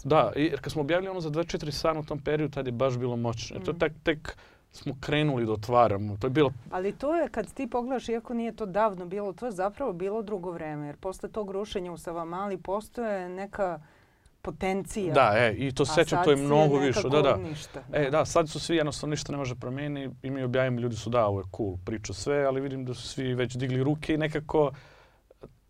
Da, 0.04 0.32
i- 0.36 0.42
jer 0.42 0.60
kad 0.60 0.72
smo 0.72 0.82
objavili 0.82 1.08
ono 1.08 1.20
za 1.20 1.30
24 1.30 1.70
sata 1.72 1.98
u 1.98 2.04
tom 2.04 2.20
periodu, 2.20 2.54
tad 2.54 2.66
je 2.66 2.72
baš 2.72 2.96
bilo 2.96 3.16
moćno. 3.16 3.58
Mm. 3.58 3.64
To 3.64 3.72
Mm. 3.72 3.78
tek, 3.78 3.92
tek 4.02 4.36
smo 4.72 4.94
krenuli 5.00 5.46
da 5.46 5.52
otvaramo. 5.52 6.16
To 6.16 6.26
je 6.26 6.30
bilo 6.30 6.52
Ali 6.70 6.92
to 6.92 7.16
je, 7.16 7.28
kad 7.28 7.54
ti 7.54 7.66
pogledaš, 7.70 8.08
iako 8.08 8.34
nije 8.34 8.56
to 8.56 8.66
davno 8.66 9.06
bilo, 9.06 9.32
to 9.32 9.46
je 9.46 9.52
zapravo 9.52 9.92
bilo 9.92 10.22
drugo 10.22 10.50
vreme. 10.50 10.86
Jer 10.86 10.96
posle 10.96 11.28
tog 11.28 11.50
rušenja 11.50 11.92
u 11.92 11.98
Savamali 11.98 12.56
postoje 12.56 13.28
neka 13.28 13.80
potencija. 14.42 15.14
Da, 15.14 15.32
e, 15.36 15.54
i 15.58 15.72
to 15.72 15.84
sećam, 15.86 16.24
to 16.24 16.30
je 16.30 16.36
mnogo 16.36 16.78
više. 16.78 17.08
Da, 17.08 17.22
da. 17.22 17.36
Ništa, 17.36 17.82
E, 17.92 18.10
da, 18.10 18.24
sad 18.24 18.48
su 18.48 18.60
svi 18.60 18.76
jednostavno 18.76 19.10
ništa 19.10 19.32
ne 19.32 19.38
može 19.38 19.54
promeni 19.54 20.10
i 20.22 20.30
mi 20.30 20.42
objavimo, 20.42 20.80
ljudi 20.80 20.96
su 20.96 21.10
da, 21.10 21.26
ovo 21.26 21.40
je 21.40 21.44
cool, 21.56 21.76
priča 21.84 22.12
sve, 22.12 22.44
ali 22.44 22.60
vidim 22.60 22.84
da 22.84 22.94
su 22.94 23.08
svi 23.08 23.34
već 23.34 23.56
digli 23.56 23.82
ruke 23.82 24.14
i 24.14 24.18
nekako 24.18 24.70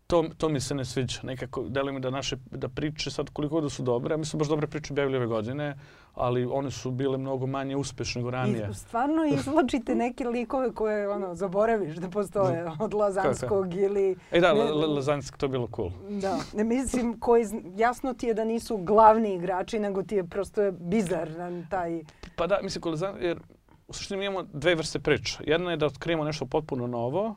to, 0.07 0.25
to 0.37 0.49
mi 0.49 0.59
se 0.59 0.75
ne 0.75 0.85
sviđa. 0.85 1.19
Nekako 1.23 1.63
deluje 1.63 1.93
mi 1.93 1.99
da 1.99 2.09
naše 2.09 2.37
da 2.51 2.69
priče 2.69 3.11
sad 3.11 3.29
koliko 3.29 3.61
da 3.61 3.69
su 3.69 3.83
dobre, 3.83 4.17
mi 4.17 4.25
smo 4.25 4.39
baš 4.39 4.47
dobre 4.47 4.67
priče 4.67 4.93
objavili 4.93 5.17
ove 5.17 5.27
godine, 5.27 5.75
ali 6.13 6.45
one 6.45 6.71
su 6.71 6.91
bile 6.91 7.17
mnogo 7.17 7.47
manje 7.47 7.75
uspešne 7.75 8.19
nego 8.19 8.31
ranije. 8.31 8.67
I 8.71 8.73
stvarno 8.73 9.25
izvlačite 9.37 9.95
neke 9.95 10.25
likove 10.25 10.73
koje 10.73 11.09
ono, 11.09 11.35
zaboraviš 11.35 11.95
da 11.95 12.09
postoje 12.09 12.71
od 12.79 12.93
Lazanskog 12.93 13.75
ili... 13.75 14.15
E 14.31 14.39
da, 14.39 14.53
ne- 14.53 14.63
Lazanski, 14.71 15.37
to 15.37 15.47
bilo 15.47 15.67
cool. 15.75 15.89
Da, 16.09 16.39
ne 16.53 16.63
mislim 16.63 17.19
koji, 17.19 17.45
jasno 17.77 18.13
ti 18.13 18.27
je 18.27 18.33
da 18.33 18.43
nisu 18.43 18.77
glavni 18.77 19.35
igrači, 19.35 19.79
nego 19.79 20.03
ti 20.03 20.15
je 20.15 20.23
prosto 20.23 20.71
bizaran 20.71 21.67
taj... 21.69 22.03
Pa 22.35 22.47
da, 22.47 22.59
mislim, 22.63 22.83
Lazan- 22.83 23.21
jer 23.21 23.39
u 23.87 23.93
suštini 23.93 24.19
mi 24.19 24.25
imamo 24.25 24.43
dve 24.43 24.75
vrste 24.75 24.99
priča. 24.99 25.43
Jedna 25.45 25.71
je 25.71 25.77
da 25.77 25.85
otkrijemo 25.85 26.23
nešto 26.23 26.45
potpuno 26.45 26.87
novo, 26.87 27.35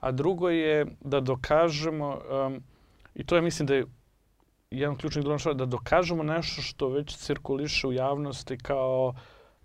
a 0.00 0.12
drugo 0.12 0.48
je 0.48 0.86
da 1.00 1.20
dokažemo, 1.20 2.18
um, 2.46 2.62
i 3.14 3.26
to 3.26 3.36
je 3.36 3.42
mislim 3.42 3.66
da 3.66 3.74
je 3.74 3.86
jedan 4.70 4.94
od 4.94 5.00
ključnih 5.00 5.24
donošava, 5.24 5.54
da 5.54 5.66
dokažemo 5.66 6.22
nešto 6.22 6.62
što 6.62 6.88
već 6.88 7.16
cirkuliše 7.16 7.86
u 7.86 7.92
javnosti 7.92 8.58
kao, 8.58 9.14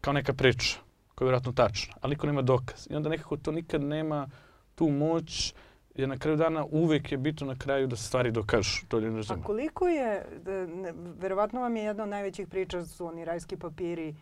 kao 0.01 0.13
neka 0.13 0.33
priča, 0.33 0.77
koja 1.15 1.25
je 1.25 1.27
vjerojatno 1.27 1.51
tačna, 1.51 1.93
ali 2.01 2.09
niko 2.09 2.27
nema 2.27 2.41
dokaz. 2.41 2.87
I 2.89 2.95
onda 2.95 3.09
nekako 3.09 3.37
to 3.37 3.51
nikad 3.51 3.81
nema 3.81 4.27
tu 4.75 4.89
moć, 4.89 5.53
jer 5.95 6.09
na 6.09 6.17
kraju 6.17 6.37
dana 6.37 6.65
uvek 6.71 7.11
je 7.11 7.17
bitno 7.17 7.47
na 7.47 7.55
kraju 7.55 7.87
da 7.87 7.95
se 7.95 8.03
stvari 8.03 8.31
dokažu. 8.31 8.85
To 8.87 8.99
ne 8.99 9.07
A 9.07 9.15
razume. 9.15 9.43
koliko 9.43 9.87
je, 9.87 10.25
ne, 10.67 10.93
verovatno 11.19 11.61
vam 11.61 11.75
je 11.75 11.83
jedna 11.83 12.03
od 12.03 12.09
najvećih 12.09 12.47
priča 12.47 12.85
su 12.85 13.05
oni 13.05 13.25
rajski 13.25 13.57
papiri, 13.57 14.15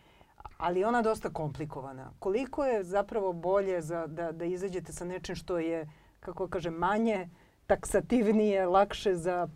ali 0.58 0.84
ona 0.84 1.02
dosta 1.02 1.30
komplikovana. 1.30 2.10
Koliko 2.18 2.64
je 2.64 2.84
zapravo 2.84 3.32
bolje 3.32 3.82
za, 3.82 4.06
da, 4.06 4.32
da 4.32 4.44
izađete 4.44 4.92
sa 4.92 5.04
nečim 5.04 5.34
što 5.34 5.58
je, 5.58 5.88
kako 6.24 6.48
kažem, 6.48 6.74
manje 6.74 7.28
taksativnije, 7.66 8.66
lakše 8.66 9.14
za 9.14 9.48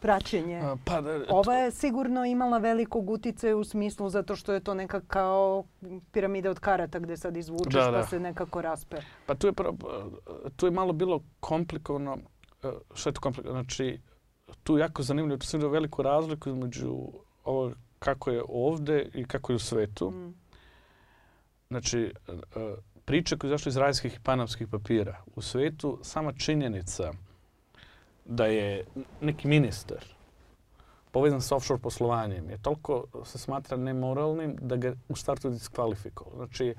praćenje? 0.00 0.56
A, 0.56 0.76
Pa, 0.84 1.00
da, 1.00 1.20
Ova 1.28 1.54
je 1.54 1.70
sigurno 1.70 2.24
imala 2.24 2.58
velikog 2.58 3.10
uticaja 3.10 3.56
u 3.56 3.64
smislu 3.64 4.08
zato 4.08 4.36
što 4.36 4.52
je 4.52 4.60
to 4.60 4.74
neka 4.74 5.00
kao 5.00 5.64
piramida 6.12 6.50
od 6.50 6.58
karata 6.60 6.98
gde 6.98 7.16
sad 7.16 7.36
izvučeš 7.36 7.74
Da, 7.74 7.90
pa 7.90 7.96
da. 7.96 8.06
se 8.06 8.20
nekako 8.20 8.62
raspe. 8.62 8.96
Pa 9.26 9.34
tu 9.34 9.46
je, 9.46 9.52
tu 10.56 10.66
je 10.66 10.70
malo 10.70 10.92
bilo 10.92 11.22
komplikovano. 11.40 12.18
e, 12.62 12.68
Šta 12.94 13.10
je 13.10 13.14
to 13.14 13.20
komplikovano? 13.20 13.62
Znači, 13.62 14.00
tu 14.62 14.76
je 14.76 14.80
jako 14.80 15.02
zanimljivo. 15.02 15.38
Tu 15.38 15.46
sam 15.46 15.58
vidio 15.58 15.70
veliku 15.70 16.02
razliku 16.02 16.48
između 16.48 16.96
ovo 17.44 17.72
kako 17.98 18.30
je 18.30 18.42
ovde 18.48 19.10
i 19.14 19.24
kako 19.24 19.52
je 19.52 19.56
u 19.56 19.58
svetu. 19.58 20.10
Mm. 20.10 20.34
Znači, 21.68 22.00
e, 22.28 22.32
e, 22.60 22.74
priče 23.04 23.38
koje 23.38 23.48
izašle 23.48 23.70
iz 23.70 23.76
rajskih 23.76 24.14
i 24.14 24.20
panamskih 24.22 24.68
papira. 24.68 25.22
U 25.36 25.42
svetu 25.42 25.98
sama 26.02 26.32
činjenica 26.32 27.12
da 28.24 28.46
je 28.46 28.84
neki 29.20 29.48
ministar 29.48 30.04
povezan 31.12 31.40
sa 31.40 31.56
offshore 31.56 31.80
poslovanjem 31.80 32.50
je 32.50 32.58
toliko 32.62 33.04
se 33.24 33.38
smatra 33.38 33.76
nemoralnim 33.76 34.56
da 34.60 34.76
ga 34.76 34.94
u 35.08 35.16
startu 35.16 35.50
diskvalifikovalo. 35.50 36.36
Znači, 36.36 36.74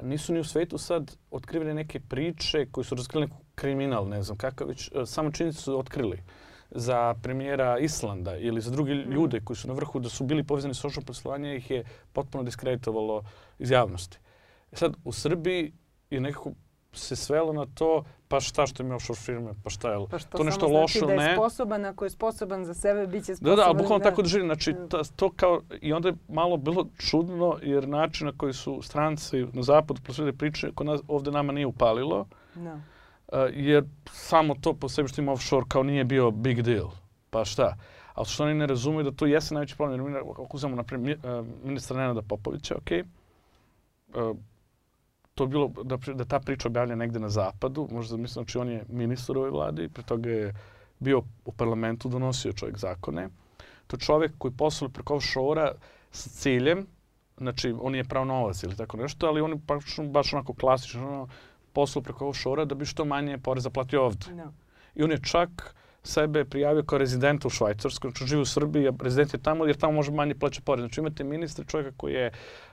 nisu 0.00 0.32
ni 0.32 0.40
u 0.40 0.44
svetu 0.44 0.78
sad 0.78 1.16
otkrivene 1.30 1.74
neke 1.74 2.00
priče 2.00 2.66
koje 2.70 2.84
su 2.84 2.94
razkrili 2.94 3.26
neku 3.26 3.36
kriminal, 3.54 4.08
ne 4.08 4.22
znam 4.22 4.38
kakav, 4.38 4.68
već 4.68 4.88
e, 4.88 5.06
samo 5.06 5.30
činjenicu 5.30 5.62
su 5.62 5.78
otkrili 5.78 6.22
za 6.70 7.14
premijera 7.22 7.78
Islanda 7.78 8.36
ili 8.36 8.60
za 8.60 8.70
druge 8.70 8.94
ljude 8.94 9.40
koji 9.40 9.56
su 9.56 9.68
na 9.68 9.74
vrhu 9.74 10.00
da 10.00 10.08
su 10.08 10.24
bili 10.24 10.44
povezani 10.44 10.74
sa 10.74 10.86
offshore 10.86 11.06
poslovanjem 11.06 11.56
ih 11.56 11.70
je 11.70 11.84
potpuno 12.12 12.44
diskreditovalo 12.44 13.22
iz 13.58 13.70
javnosti. 13.70 14.18
E 14.72 14.76
sad, 14.76 14.96
u 15.04 15.12
Srbiji 15.12 15.72
je 16.10 16.20
nekako 16.20 16.50
se 16.92 17.16
svelo 17.16 17.52
na 17.52 17.66
to, 17.66 18.04
pa 18.28 18.40
šta 18.40 18.66
što 18.66 18.82
ima 18.82 18.94
offshore 18.94 19.18
firme, 19.18 19.50
pa 19.64 19.70
šta 19.70 19.92
je, 19.92 20.06
Pa 20.10 20.18
što 20.18 20.38
to 20.38 20.44
nešto 20.44 20.60
samo 20.60 20.70
znači 20.70 20.98
loše, 20.98 21.06
da 21.06 21.12
je 21.14 21.18
ne? 21.20 21.34
sposoban, 21.34 21.84
ako 21.84 22.04
je 22.04 22.10
sposoban 22.10 22.64
za 22.64 22.74
sebe, 22.74 23.06
bit 23.06 23.24
će 23.24 23.32
Da, 23.32 23.36
sposoban. 23.36 23.56
da, 23.56 23.64
ali 23.64 23.74
bukvalno 23.74 23.98
za- 23.98 24.10
tako 24.10 24.22
da 24.22 24.28
živi. 24.28 24.44
Znači, 24.44 24.72
Mm. 24.72 24.88
ta, 24.88 25.02
to 25.06 25.30
kao, 25.30 25.60
i 25.80 25.92
onda 25.92 26.08
je 26.08 26.14
malo 26.28 26.56
bilo 26.56 26.86
čudno, 26.98 27.58
jer 27.62 27.88
način 27.88 28.26
na 28.26 28.32
koji 28.32 28.52
su 28.52 28.82
stranci 28.82 29.46
na 29.46 29.62
zapadu 29.62 30.00
prosvede 30.02 30.32
priče, 30.32 30.72
kod 30.74 30.86
nas, 30.86 31.00
ovde 31.08 31.30
nama 31.30 31.52
nije 31.52 31.66
upalilo, 31.66 32.26
Da. 32.54 32.74
uh, 32.74 32.80
jer 33.50 33.84
samo 34.04 34.54
to 34.54 34.72
po 34.74 34.88
sebi 34.88 35.08
što 35.08 35.20
ima 35.20 35.32
offshore 35.32 35.66
kao 35.68 35.82
nije 35.82 36.04
bio 36.04 36.30
big 36.30 36.62
deal. 36.62 36.88
Pa 37.30 37.44
šta? 37.44 37.76
Ali 38.14 38.26
što 38.26 38.44
oni 38.44 38.54
ne 38.54 38.66
razumeju 38.66 39.02
da 39.02 39.10
to 39.10 39.26
jeste 39.26 39.54
najveći 39.54 39.76
problem. 39.76 40.00
Jer 40.00 40.10
mi, 40.12 40.18
ako 40.18 40.46
uzmemo, 40.52 40.76
na 40.76 40.82
primjer, 40.82 41.18
mi- 41.18 41.30
uh, 41.30 41.46
ministra 41.64 41.96
Nenada 41.96 42.22
Popovića, 42.22 42.74
ok, 42.76 42.90
uh, 44.10 44.36
to 45.36 45.46
bilo 45.46 45.68
da, 45.84 45.96
da 45.96 46.24
ta 46.24 46.40
priča 46.40 46.68
objavlja 46.68 46.96
negde 46.96 47.18
na 47.18 47.28
zapadu, 47.28 47.88
možda 47.92 48.16
mislim, 48.16 48.44
znači 48.44 48.58
on 48.58 48.68
je 48.68 48.84
ministar 48.88 49.36
u 49.36 49.40
ovoj 49.40 49.50
vladi, 49.50 49.88
pre 49.88 50.02
toga 50.02 50.30
je 50.30 50.54
bio 50.98 51.22
u 51.44 51.52
parlamentu, 51.52 52.08
donosio 52.08 52.52
čovjek 52.52 52.78
zakone. 52.78 53.28
To 53.86 53.96
je 53.96 54.00
čovjek 54.00 54.32
koji 54.38 54.52
posluje 54.56 54.90
preko 54.90 55.16
offshore-a 55.16 55.72
sa 56.10 56.30
ciljem, 56.30 56.86
znači 57.36 57.74
on 57.80 57.94
je 57.94 58.04
pravo 58.04 58.24
novac 58.24 58.62
ili 58.62 58.76
tako 58.76 58.96
nešto, 58.96 59.26
ali 59.26 59.40
on 59.40 59.50
je 59.50 59.60
baš, 59.66 59.84
baš 60.10 60.32
onako 60.32 60.54
klasično 60.54 61.08
ono, 61.08 61.28
posluje 61.72 62.02
preko 62.02 62.28
offshore-a 62.28 62.64
da 62.64 62.74
bi 62.74 62.86
što 62.86 63.04
manje 63.04 63.38
poreza 63.38 63.70
platio 63.70 64.04
ovde. 64.04 64.32
Da. 64.32 64.52
I 64.94 65.02
on 65.02 65.10
je 65.10 65.22
čak 65.22 65.74
sebe 66.06 66.44
prijavio 66.44 66.82
kao 66.82 66.98
rezidenta 66.98 67.48
u 67.48 67.50
Švajcarskoj, 67.50 68.10
znači 68.10 68.26
živi 68.26 68.42
u 68.42 68.46
Srbiji, 68.46 68.88
a 68.88 68.92
rezident 69.00 69.34
je 69.34 69.42
tamo 69.42 69.66
jer 69.66 69.76
tamo 69.76 69.92
može 69.92 70.12
manje 70.12 70.34
plaća 70.34 70.60
porez. 70.64 70.82
Znači 70.82 71.00
imate 71.00 71.24
ministra 71.24 71.64
čovjeka 71.64 71.92
koji 71.96 72.14
je 72.14 72.30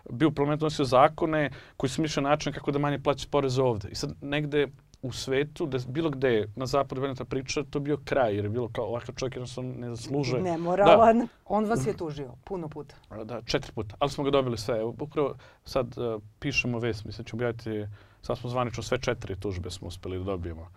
bio 0.09 0.27
u 0.27 0.31
parlamentu 0.31 0.65
nosio 0.65 0.85
zakone 0.85 1.49
koji 1.77 1.89
su 1.89 2.01
mišljaju 2.01 2.23
način 2.23 2.53
kako 2.53 2.71
da 2.71 2.79
manje 2.79 2.99
plaća 2.99 3.27
porez 3.31 3.59
ovde. 3.59 3.89
I 3.89 3.95
sad 3.95 4.13
negde 4.21 4.67
u 5.03 5.11
svetu, 5.11 5.65
da 5.65 5.77
bilo 5.87 6.09
gde 6.09 6.47
na 6.55 6.65
zapadu 6.65 7.01
bila 7.01 7.15
ta 7.15 7.25
priča, 7.25 7.63
to 7.69 7.79
bio 7.79 7.97
kraj, 8.05 8.35
jer 8.35 8.45
je 8.45 8.49
bilo 8.49 8.69
kao 8.73 8.85
ovakav 8.85 9.15
čovjek 9.15 9.35
jednostavno 9.35 9.73
ne 9.77 9.89
zasluže. 9.89 10.39
Nemoralan. 10.39 11.19
Da. 11.19 11.27
On 11.45 11.65
vas 11.65 11.87
je 11.87 11.97
tužio 11.97 12.31
puno 12.43 12.69
puta. 12.69 12.95
Da, 13.23 13.41
četiri 13.41 13.71
puta. 13.71 13.95
Ali 13.99 14.11
smo 14.11 14.23
ga 14.23 14.31
dobili 14.31 14.57
sve. 14.57 14.83
Upravo 14.83 15.35
sad 15.65 15.97
uh, 15.97 16.21
pišemo 16.39 16.79
vest, 16.79 17.05
mislim 17.05 17.25
ću 17.25 17.35
objaviti, 17.35 17.85
sad 18.21 18.37
smo 18.37 18.49
zvanično 18.49 18.83
sve 18.83 18.97
četiri 18.97 19.39
tužbe 19.39 19.69
smo 19.69 19.87
uspeli 19.87 20.17
da 20.17 20.23
dobijemo. 20.23 20.69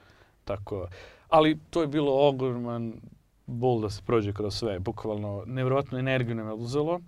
Tako, 0.44 0.88
ali 1.29 1.59
to 1.70 1.81
je 1.81 1.87
bilo 1.87 2.29
ogroman 2.29 2.93
bol 3.47 3.81
da 3.81 3.91
se 3.91 4.03
prođe 4.07 4.33
kroz 4.33 4.55
sve. 4.55 4.79
Bukvalno, 4.79 5.43
nevjerojatnu 5.47 5.99
energiju 5.99 6.35
nam 6.35 6.47
je 6.47 6.55
uzelo. 6.55 7.01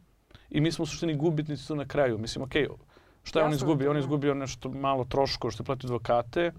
I 0.50 0.60
mi 0.60 0.72
smo 0.72 0.82
u 0.82 0.86
suštini 0.86 1.16
gubitnici 1.16 1.68
tu 1.68 1.76
na 1.76 1.84
kraju. 1.84 2.18
Mislim, 2.18 2.42
okej, 2.42 2.66
okay, 2.66 2.76
šta 3.22 3.38
je 3.38 3.44
on 3.44 3.52
izgubio? 3.52 3.90
On 3.90 3.96
je 3.96 4.00
izgubio 4.00 4.34
nešto 4.34 4.68
malo 4.68 5.04
troško 5.04 5.50
što 5.50 5.62
je 5.62 5.66
platio 5.66 5.86
advokate. 5.86 6.52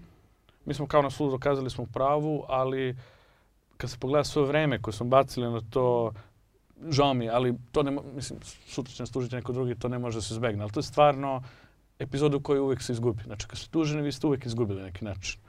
Mi 0.64 0.74
smo 0.74 0.86
kao 0.86 1.02
na 1.02 1.10
sudu 1.10 1.30
dokazali 1.30 1.70
smo 1.70 1.86
pravu, 1.86 2.44
ali 2.48 2.96
kad 3.76 3.90
se 3.90 3.98
pogleda 3.98 4.24
sve 4.24 4.42
vreme 4.42 4.82
koje 4.82 4.94
smo 4.94 5.06
bacili 5.06 5.52
na 5.52 5.60
to, 5.70 6.12
žao 6.88 7.14
mi 7.14 7.28
ali 7.28 7.54
to 7.72 7.82
ne, 7.82 7.96
mislim, 8.14 8.38
sutra 8.66 8.92
će 8.92 9.02
nas 9.02 9.10
tužiti 9.10 9.34
neko 9.34 9.52
drugi, 9.52 9.74
to 9.74 9.88
ne 9.88 9.98
može 9.98 10.18
da 10.18 10.22
se 10.22 10.34
izbegne. 10.34 10.62
Ali 10.62 10.72
to 10.72 10.80
je 10.80 10.84
stvarno 10.84 11.42
epizoda 11.98 12.36
u 12.36 12.40
kojoj 12.40 12.60
uvek 12.60 12.82
se 12.82 12.92
izgubi. 12.92 13.22
Znači, 13.22 13.46
kad 13.46 13.58
ste 13.58 13.70
tuženi, 13.70 14.02
vi 14.02 14.12
ste 14.12 14.26
uvek 14.26 14.46
izgubili 14.46 14.80
na 14.80 14.86
neki 14.86 15.04
način. 15.04 15.40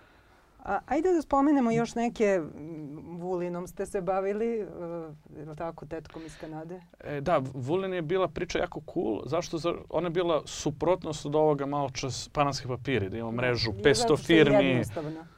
A, 0.66 0.80
ajde 0.86 1.14
da 1.14 1.22
spomenemo 1.22 1.72
još 1.72 1.96
neke, 1.96 2.42
Vulinom 3.20 3.68
ste 3.68 3.86
se 3.86 4.02
bavili, 4.02 4.62
uh, 4.62 5.38
je 5.38 5.46
li 5.46 5.56
tako, 5.56 5.86
tetkom 5.86 6.26
iz 6.26 6.38
Kanade? 6.38 6.82
E, 7.00 7.22
da, 7.22 7.42
Vulin 7.54 7.94
je 7.94 8.02
bila 8.02 8.28
priča 8.28 8.60
jako 8.60 8.82
cool. 8.94 9.22
Zašto? 9.26 9.58
Ona 9.90 10.06
je 10.06 10.12
bila 10.12 10.42
suprotnost 10.46 11.26
od 11.26 11.36
ovoga 11.36 11.66
malo 11.66 11.90
čas 11.90 12.30
pananskih 12.34 12.68
papiri, 12.68 13.10
da 13.10 13.18
imamo 13.18 13.32
mrežu, 13.32 13.72
500 13.72 14.26
firmi, 14.26 14.84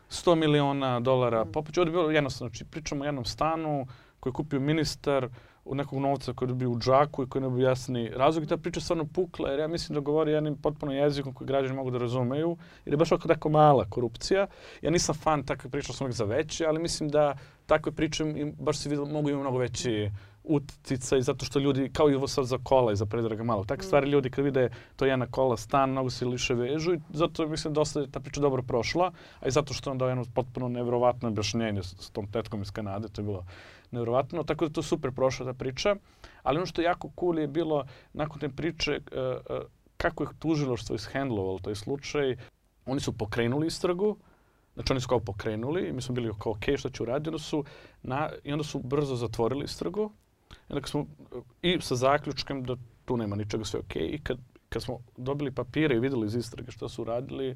100 0.09 0.35
miliona 0.35 0.99
dolara. 0.99 1.43
Mm. 1.43 1.51
Popuć, 1.51 1.77
ovdje 1.77 1.91
je 1.91 1.93
bilo 1.93 2.11
jednostavno, 2.11 2.49
znači 2.49 2.65
pričamo 2.65 3.03
o 3.03 3.05
jednom 3.05 3.25
stanu 3.25 3.87
koji 4.19 4.31
je 4.31 4.35
kupio 4.35 4.59
ministar, 4.59 5.29
u 5.65 5.75
nekog 5.75 5.99
novca 5.99 6.33
koji 6.33 6.47
je 6.47 6.49
dobio 6.49 6.69
u 6.69 6.79
džaku 6.79 7.23
i 7.23 7.27
koji 7.27 7.41
ne 7.41 7.49
bi 7.49 7.61
jasni 7.61 8.09
razlog. 8.09 8.43
I 8.43 8.47
ta 8.47 8.57
priča 8.57 8.79
stvarno 8.79 9.05
pukla 9.05 9.49
jer 9.49 9.59
ja 9.59 9.67
mislim 9.67 9.93
da 9.93 9.99
govori 9.99 10.31
jednim 10.31 10.55
potpuno 10.57 10.93
jezikom 10.93 11.33
koji 11.33 11.47
građani 11.47 11.75
mogu 11.75 11.91
da 11.91 11.97
razumeju. 11.97 12.57
Jer 12.85 12.93
je 12.93 12.97
baš 12.97 13.11
ovako 13.11 13.27
tako 13.27 13.49
mala 13.49 13.85
korupcija. 13.89 14.47
Ja 14.81 14.91
nisam 14.91 15.15
fan 15.15 15.43
takve 15.43 15.69
priče, 15.69 15.93
sam 15.93 16.05
uvijek 16.05 16.15
za 16.15 16.25
veće, 16.25 16.65
ali 16.65 16.79
mislim 16.79 17.09
da 17.09 17.37
takve 17.65 17.91
priče 17.91 18.23
baš 18.59 18.77
se 18.77 18.89
vidio, 18.89 19.05
mogu 19.05 19.29
imati 19.29 19.41
mnogo 19.41 19.57
veći 19.57 20.11
utica 20.43 21.17
i 21.17 21.21
zato 21.21 21.45
što 21.45 21.59
ljudi, 21.59 21.89
kao 21.93 22.11
i 22.11 22.15
ovo 22.15 22.27
sad 22.27 22.45
za 22.45 22.57
kola 22.63 22.91
i 22.91 22.95
za 22.95 23.05
predraga 23.05 23.43
malo, 23.43 23.63
takve 23.63 23.83
mm. 23.83 23.87
stvari 23.87 24.09
ljudi 24.09 24.29
kad 24.29 24.45
vide 24.45 24.69
to 24.95 25.05
jedna 25.05 25.27
kola 25.27 25.57
stan, 25.57 25.89
mnogo 25.89 26.09
se 26.09 26.25
liše 26.25 26.53
vežu 26.53 26.93
i 26.93 26.99
zato 27.13 27.47
mislim 27.47 27.73
dosta 27.73 27.99
je 27.99 28.11
ta 28.11 28.19
priča 28.19 28.41
dobro 28.41 28.63
prošla, 28.63 29.11
a 29.39 29.47
i 29.47 29.51
zato 29.51 29.73
što 29.73 29.91
on 29.91 29.97
dao 29.97 30.09
jedno 30.09 30.25
potpuno 30.33 30.67
nevjerovatno 30.67 31.29
objašnjenje 31.29 31.83
s, 31.83 31.95
s 31.99 32.09
tom 32.09 32.27
tetkom 32.31 32.61
iz 32.61 32.71
Kanade, 32.71 33.07
to 33.07 33.21
je 33.21 33.25
bilo 33.25 33.45
nevjerovatno, 33.93 34.43
tako 34.43 34.67
da 34.67 34.73
to 34.73 34.81
super 34.83 35.11
prošla 35.11 35.45
ta 35.45 35.53
priča. 35.53 35.95
Ali 36.43 36.57
ono 36.57 36.65
što 36.65 36.81
je 36.81 36.85
jako 36.85 37.11
cool 37.19 37.39
je 37.39 37.47
bilo 37.47 37.85
nakon 38.13 38.39
te 38.39 38.49
priče 38.49 38.99
uh, 39.11 39.57
uh, 39.57 39.63
kako 39.97 40.23
je 40.23 40.29
tužiloštvo 40.39 40.95
ishendlovalo 40.95 41.59
taj 41.59 41.75
slučaj. 41.75 42.37
Oni 42.85 42.99
su 42.99 43.17
pokrenuli 43.17 43.67
istragu, 43.67 44.17
znači 44.73 44.93
oni 44.93 45.01
su 45.01 45.07
kao 45.07 45.19
pokrenuli 45.19 45.87
i 45.87 45.93
mi 45.93 46.01
smo 46.01 46.15
bili 46.15 46.33
kao 46.39 46.51
ok, 46.51 46.77
šta 46.77 46.89
ću 46.89 47.05
raditi, 47.05 47.29
onda 47.29 47.39
su, 47.39 47.63
na, 48.01 48.29
i 48.43 48.53
onda 48.53 48.63
su 48.63 48.79
brzo 48.79 49.15
zatvorili 49.15 49.65
istragu. 49.65 50.11
I 50.69 50.73
onda 50.73 50.87
smo, 50.87 51.05
i 51.61 51.81
sa 51.81 51.95
zaključkem 51.95 52.63
da 52.63 52.75
tu 53.05 53.17
nema 53.17 53.35
ničega, 53.35 53.65
sve 53.65 53.79
ok. 53.79 53.95
I 53.95 54.19
kad, 54.23 54.37
kad 54.69 54.83
smo 54.83 54.99
dobili 55.17 55.51
papire 55.51 55.95
i 55.95 55.99
videli 55.99 56.25
iz 56.25 56.35
istrage 56.35 56.71
šta 56.71 56.89
su 56.89 57.03
radili, 57.03 57.55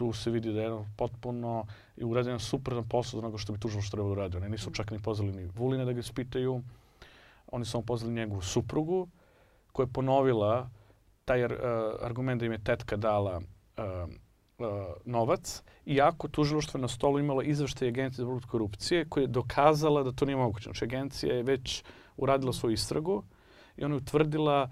tu 0.00 0.12
se 0.12 0.30
vidi 0.30 0.52
da 0.52 0.60
je 0.60 0.64
jedan 0.64 0.84
potpuno 0.96 1.66
i 1.96 2.04
urađen 2.04 2.38
suprotan 2.38 2.88
posao 2.88 3.18
od 3.18 3.24
onoga 3.24 3.38
što 3.38 3.52
bi 3.52 3.60
tužilo 3.60 3.82
što 3.82 3.96
trebalo 3.96 4.14
da 4.14 4.20
radi. 4.22 4.36
Oni 4.36 4.48
nisu 4.48 4.70
čak 4.70 4.90
ni 4.90 4.98
pozvali 5.02 5.32
ni 5.32 5.44
Vulina 5.44 5.84
da 5.84 5.92
ga 5.92 6.00
ispitaju. 6.00 6.62
Oni 7.52 7.64
su 7.64 7.70
samo 7.70 7.84
pozvali 7.84 8.14
njegovu 8.14 8.40
suprugu 8.40 9.08
koja 9.72 9.84
je 9.84 9.92
ponovila 9.92 10.70
taj 11.24 11.44
uh, 11.44 11.50
argument 12.00 12.40
da 12.40 12.46
im 12.46 12.52
je 12.52 12.64
tetka 12.64 12.96
dala 12.96 13.36
uh, 13.36 14.08
uh, 14.58 14.66
novac, 15.04 15.62
iako 15.86 16.28
tužiloštvo 16.28 16.80
na 16.80 16.88
stolu 16.88 17.18
imalo 17.18 17.42
izveštaj 17.42 17.88
agencije 17.88 18.24
za 18.24 18.30
borbu 18.30 18.48
korupcije 18.48 19.04
koja 19.04 19.22
je 19.22 19.34
dokazala 19.36 20.02
da 20.02 20.12
to 20.12 20.24
nije 20.24 20.36
moguće. 20.36 20.64
Znači, 20.64 20.84
agencija 20.84 21.34
je 21.34 21.42
već 21.42 21.84
uradila 22.16 22.52
svoju 22.52 22.72
istragu 22.72 23.22
i 23.76 23.84
ona 23.84 23.94
je 23.94 24.00
utvrdila 24.00 24.70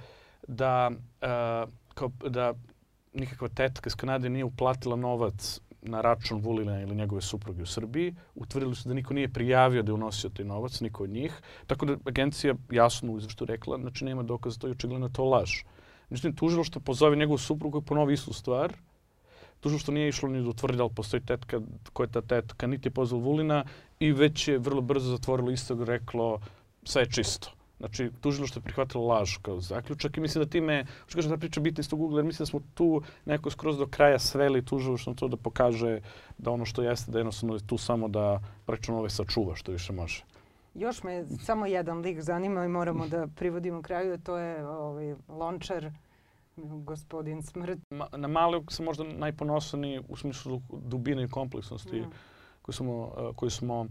da, 0.48 0.90
uh, 0.90 1.68
kao, 1.94 2.10
da 2.28 2.54
nikakva 3.18 3.48
tetka 3.48 3.88
iz 3.88 3.94
Kanade 3.94 4.28
nije 4.28 4.44
uplatila 4.44 4.96
novac 4.96 5.60
na 5.82 6.00
račun 6.00 6.40
Vulina 6.40 6.80
ili 6.80 6.94
njegove 6.94 7.22
supruge 7.22 7.62
u 7.62 7.66
Srbiji. 7.66 8.14
Utvrdili 8.34 8.76
su 8.76 8.88
da 8.88 8.94
niko 8.94 9.14
nije 9.14 9.32
prijavio 9.32 9.82
da 9.82 9.90
je 9.90 9.94
unosio 9.94 10.30
taj 10.30 10.44
novac, 10.44 10.80
niko 10.80 11.04
od 11.04 11.10
njih. 11.10 11.40
Tako 11.66 11.86
da 11.86 11.96
agencija 12.04 12.54
jasno 12.70 13.12
u 13.12 13.18
izveštaju 13.18 13.46
rekla, 13.46 13.78
znači 13.78 14.04
nema 14.04 14.22
dokaza, 14.22 14.58
to 14.58 14.66
je 14.66 14.70
očigledno 14.70 15.08
to 15.08 15.24
laž. 15.24 15.62
Međutim, 16.10 16.36
tužilo 16.36 16.64
što 16.64 16.80
pozove 16.80 17.16
njegovu 17.16 17.38
suprugu 17.38 17.78
i 17.78 17.84
ponovi 17.84 18.14
istu 18.14 18.32
stvar. 18.32 18.72
Tužilo 19.60 19.78
što 19.78 19.92
nije 19.92 20.08
išlo 20.08 20.28
ni 20.28 20.42
da 20.42 20.48
utvrdi 20.48 20.78
da 20.78 20.84
li 20.84 20.94
postoji 20.94 21.20
tetka, 21.20 21.60
ko 21.92 22.02
je 22.02 22.12
ta 22.12 22.22
tetka, 22.22 22.66
niti 22.66 22.88
je 22.88 22.92
pozvao 22.92 23.20
Vulina 23.20 23.64
i 24.00 24.12
već 24.12 24.48
je 24.48 24.58
vrlo 24.58 24.80
brzo 24.80 25.10
zatvorilo 25.10 25.50
istog 25.50 25.82
reklo 25.82 26.40
sve 26.84 27.02
je 27.02 27.10
čisto. 27.10 27.57
Znači, 27.78 28.10
tužiloštvo 28.20 28.60
je 28.60 28.64
prihvatilo 28.64 29.06
laž 29.06 29.36
kao 29.42 29.60
zaključak 29.60 30.16
i 30.16 30.20
mislim 30.20 30.44
da 30.44 30.50
time, 30.50 30.84
što 31.06 31.16
kažem, 31.16 31.30
ta 31.30 31.36
priča 31.36 31.60
bitna 31.60 31.80
iz 31.80 31.90
tog 31.90 32.00
ugla, 32.00 32.18
jer 32.18 32.26
mislim 32.26 32.44
da 32.44 32.46
smo 32.46 32.60
tu 32.74 33.02
neko 33.24 33.50
skroz 33.50 33.78
do 33.78 33.86
kraja 33.86 34.18
sveli 34.18 34.64
tužiloštvo 34.64 35.14
to 35.14 35.28
da 35.28 35.36
pokaže 35.36 36.00
da 36.38 36.50
ono 36.50 36.64
što 36.64 36.82
jeste, 36.82 37.10
da 37.10 37.18
jednostavno 37.18 37.54
je 37.54 37.66
tu 37.66 37.78
samo 37.78 38.08
da 38.08 38.40
praktično 38.66 38.98
ove 38.98 39.10
sačuva 39.10 39.56
što 39.56 39.72
više 39.72 39.92
može. 39.92 40.24
Još 40.74 41.02
me 41.02 41.24
samo 41.42 41.66
jedan 41.66 41.98
lik 41.98 42.20
zanima 42.20 42.64
i 42.64 42.68
moramo 42.68 43.08
da 43.08 43.26
privodimo 43.36 43.82
kraju, 43.82 44.18
to 44.18 44.38
je 44.38 44.66
ovaj, 44.66 45.14
Lončar, 45.28 45.90
gospodin 46.56 47.42
Smrt. 47.42 47.78
Ma, 47.90 48.08
na 48.16 48.28
Malog 48.28 48.72
sam 48.72 48.84
možda 48.84 49.04
najponosniji 49.04 50.00
u 50.08 50.16
smislu 50.16 50.62
dubine 50.70 51.24
i 51.24 51.28
kompleksnosti 51.28 52.00
mm. 52.00 52.10
koju 52.62 52.72
smo, 52.72 53.12
koju 53.36 53.50
smo 53.50 53.86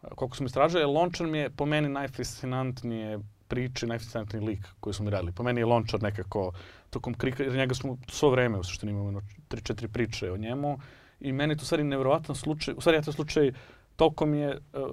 koliko 0.00 0.36
sam 0.36 0.46
istražio, 0.46 0.90
Lončar 0.90 1.26
mi 1.26 1.38
je 1.38 1.50
po 1.50 1.66
meni 1.66 1.88
najfascinantnije 1.88 3.18
priče, 3.48 3.86
najfascinantniji 3.86 4.46
lik 4.46 4.66
koji 4.80 4.94
smo 4.94 5.04
mi 5.04 5.10
radili. 5.10 5.32
Po 5.32 5.42
meni 5.42 5.60
je 5.60 5.66
Lončar 5.66 6.02
nekako 6.02 6.52
tokom 6.90 7.14
krika, 7.14 7.42
jer 7.42 7.56
njega 7.56 7.74
smo 7.74 7.98
svo 8.08 8.30
vreme 8.30 8.58
u 8.58 8.64
suštini 8.64 8.92
imamo 8.92 9.20
tri, 9.48 9.62
četiri 9.62 9.88
priče 9.88 10.32
o 10.32 10.36
njemu. 10.36 10.78
I 11.20 11.32
meni 11.32 11.56
to 11.56 11.64
stvari 11.64 11.84
nevjerovatan 11.84 12.36
slučaj, 12.36 12.74
u 12.76 12.80
stvari 12.80 12.98
ja 12.98 13.02
to 13.02 13.12
slučaj 13.12 13.52
toliko 13.96 14.26
mi 14.26 14.38
je... 14.38 14.58
Uh, 14.72 14.88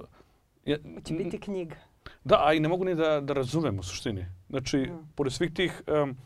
je 0.64 0.82
Će 1.04 1.14
biti 1.14 1.40
knjiga. 1.40 1.76
Da, 2.24 2.46
a 2.46 2.52
i 2.52 2.60
ne 2.60 2.68
mogu 2.68 2.84
ni 2.84 2.94
da, 2.94 3.20
da 3.20 3.32
razumem 3.32 3.78
u 3.78 3.82
suštini. 3.82 4.26
Znači, 4.48 4.78
mm. 4.78 5.12
pored 5.14 5.32
svih 5.32 5.54
tih... 5.54 5.82
Um, 6.02 6.16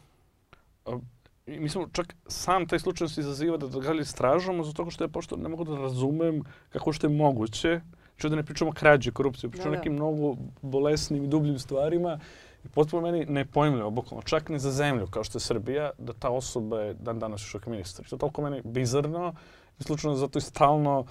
um, 0.86 1.06
mi 1.46 1.68
smo 1.68 1.88
čak 1.92 2.14
sam 2.26 2.66
taj 2.66 2.78
slučaj 2.78 3.08
se 3.08 3.20
izaziva 3.20 3.56
da 3.56 3.66
ga 3.66 3.94
istražujemo 4.00 4.64
zato 4.64 4.90
što 4.90 5.04
ja 5.04 5.08
pošto 5.08 5.36
ne 5.36 5.48
mogu 5.48 5.64
da 5.64 5.76
razumem 5.76 6.42
kako 6.68 6.92
što 6.92 7.06
je 7.06 7.16
moguće 7.16 7.80
Što 8.20 8.28
da 8.28 8.36
ne 8.36 8.42
pričamo 8.42 8.70
o 8.70 8.74
krađi, 8.74 9.12
korupciji, 9.12 9.50
pričamo 9.50 9.70
o 9.70 9.70
da, 9.70 9.76
da. 9.76 9.78
nekim 9.78 9.92
mnogo 9.92 10.36
bolesnim 10.62 11.24
i 11.24 11.28
dubljim 11.28 11.58
stvarima. 11.58 12.18
I 12.64 12.68
potpuno 12.68 13.02
meni 13.02 13.24
nepojmljivo, 13.24 13.90
bukvalno, 13.90 14.22
čak 14.22 14.48
ni 14.48 14.58
za 14.58 14.70
zemlju 14.70 15.06
kao 15.06 15.24
što 15.24 15.38
je 15.38 15.40
Srbija, 15.40 15.90
da 15.98 16.12
ta 16.12 16.28
osoba 16.28 16.80
je 16.80 16.94
dan 16.94 17.18
danas 17.18 17.40
još 17.40 17.66
ministar. 17.66 18.04
To 18.04 18.16
je 18.16 18.20
toliko 18.20 18.42
meni 18.42 18.60
bizarno 18.64 19.34
i 19.78 19.82
slučajno 19.82 20.16
zato 20.16 20.38
i 20.38 20.42
stalno 20.42 20.98
uh, 21.00 21.06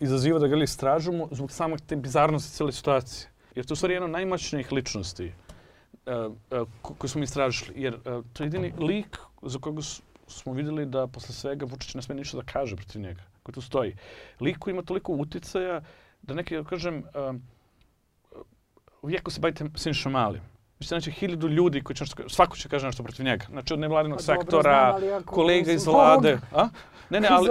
izaziva 0.00 0.38
da 0.38 0.46
ga 0.46 0.56
li 0.56 0.64
istražujemo 0.64 1.28
zbog 1.30 1.50
samog 1.50 1.80
te 1.80 1.96
bizarnosti 1.96 2.56
cijele 2.56 2.72
situacije. 2.72 3.30
Jer 3.54 3.66
to 3.66 3.72
je 3.72 3.74
u 3.74 3.76
stvari 3.76 3.94
jedna 3.94 4.04
od 4.04 4.12
najmoćnijih 4.12 4.72
ličnosti 4.72 5.32
uh, 6.06 6.60
uh, 6.60 6.68
koju 6.82 7.10
smo 7.10 7.22
istražili. 7.22 7.82
Jer 7.82 7.94
uh, 7.94 8.24
to 8.32 8.42
je 8.42 8.46
jedini 8.46 8.72
lik 8.78 9.18
za 9.42 9.58
koga 9.58 9.82
smo 10.28 10.52
videli 10.52 10.86
da 10.86 11.06
posle 11.06 11.34
svega 11.34 11.66
Vučić 11.66 11.94
ne 11.94 12.02
sme 12.02 12.14
ništa 12.14 12.36
da 12.36 12.52
kaže 12.52 12.76
protiv 12.76 13.02
njega, 13.02 13.22
koji 13.42 13.54
tu 13.54 13.60
stoji. 13.60 13.96
Lik 14.40 14.58
koji 14.58 14.72
ima 14.72 14.82
toliko 14.82 15.12
uticaja 15.12 15.82
da 16.26 16.34
neki, 16.34 16.56
da 16.56 16.64
kažem, 16.64 17.02
um, 17.28 17.42
vi 19.02 19.18
ako 19.18 19.30
se 19.30 19.40
bavite 19.40 19.64
Siniša 19.76 20.08
Malim, 20.08 20.42
vi 20.78 20.84
ćete 20.84 20.94
naći 20.94 21.10
hiljadu 21.10 21.48
ljudi 21.48 21.80
koji 21.80 21.96
će 21.96 22.04
nešto, 22.04 22.28
svako 22.28 22.56
će 22.56 22.68
kaže 22.68 22.86
nešto 22.86 23.02
protiv 23.02 23.24
njega. 23.24 23.46
Znači 23.50 23.74
od 23.74 23.80
nevladinog 23.80 24.18
pa, 24.18 24.22
sektora, 24.22 24.98
znam, 24.98 25.22
kolega 25.22 25.72
iz 25.72 25.86
vlade. 25.86 26.38
A? 26.52 26.68
Ne, 27.10 27.20
ne, 27.20 27.28
ali... 27.30 27.48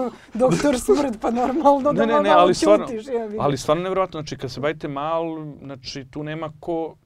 doktor 0.34 0.80
smrt, 0.80 1.20
pa 1.20 1.30
normalno 1.30 1.92
ne, 1.92 2.06
da 2.06 2.06
ne, 2.06 2.20
ne, 2.20 2.30
ali 2.30 2.54
stvarno, 2.54 2.86
ćutiš, 2.86 3.06
ja 3.06 3.28
Ali 3.38 3.56
stvarno 3.56 3.82
nevjerojatno, 3.82 4.20
znači 4.20 4.36
kad 4.36 4.50
se 4.52 4.60
bavite 4.60 4.88
mal, 4.88 5.24
znači 5.62 6.06
tu 6.10 6.24
nema 6.24 6.52
ko 6.60 6.96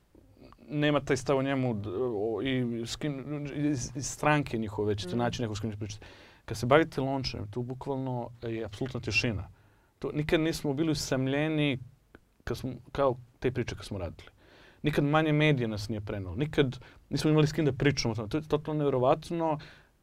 nema 0.70 1.00
taj 1.00 1.16
stav 1.16 1.36
o 1.36 1.42
njemu 1.42 1.76
i 2.42 2.82
s 2.86 2.96
kim, 2.96 3.46
iz, 3.54 3.90
iz 3.94 4.06
stranke 4.06 4.58
njihove 4.58 4.94
ćete 4.94 5.16
mm. 5.16 5.18
naći 5.18 5.42
nekog 5.42 5.56
s 5.56 5.60
kim 5.60 5.70
ćete 5.70 5.78
pričati. 5.78 6.06
Kad 6.44 6.56
se 6.56 6.66
bavite 6.66 7.00
lončem, 7.00 7.50
tu 7.50 7.62
bukvalno 7.62 8.30
je 8.42 8.64
apsolutna 8.64 9.00
tišina 9.00 9.48
to, 10.00 10.10
nikad 10.14 10.40
nismo 10.40 10.74
bili 10.74 10.90
usamljeni 10.90 11.78
kad 12.44 12.58
smo, 12.58 12.72
kao 12.92 13.16
te 13.38 13.50
priče 13.50 13.76
kad 13.76 13.84
smo 13.84 13.98
radili. 13.98 14.28
Nikad 14.82 15.04
manje 15.04 15.32
medija 15.32 15.68
nas 15.68 15.88
nije 15.88 16.00
prenalo. 16.00 16.36
Nikad 16.36 16.78
nismo 17.10 17.30
imali 17.30 17.46
s 17.46 17.52
kim 17.52 17.64
da 17.64 17.72
pričamo 17.72 18.12
o 18.12 18.16
tome. 18.16 18.28
To 18.28 18.36
je 18.36 18.48
totalno 18.48 18.78
nevjerovatno 18.78 19.58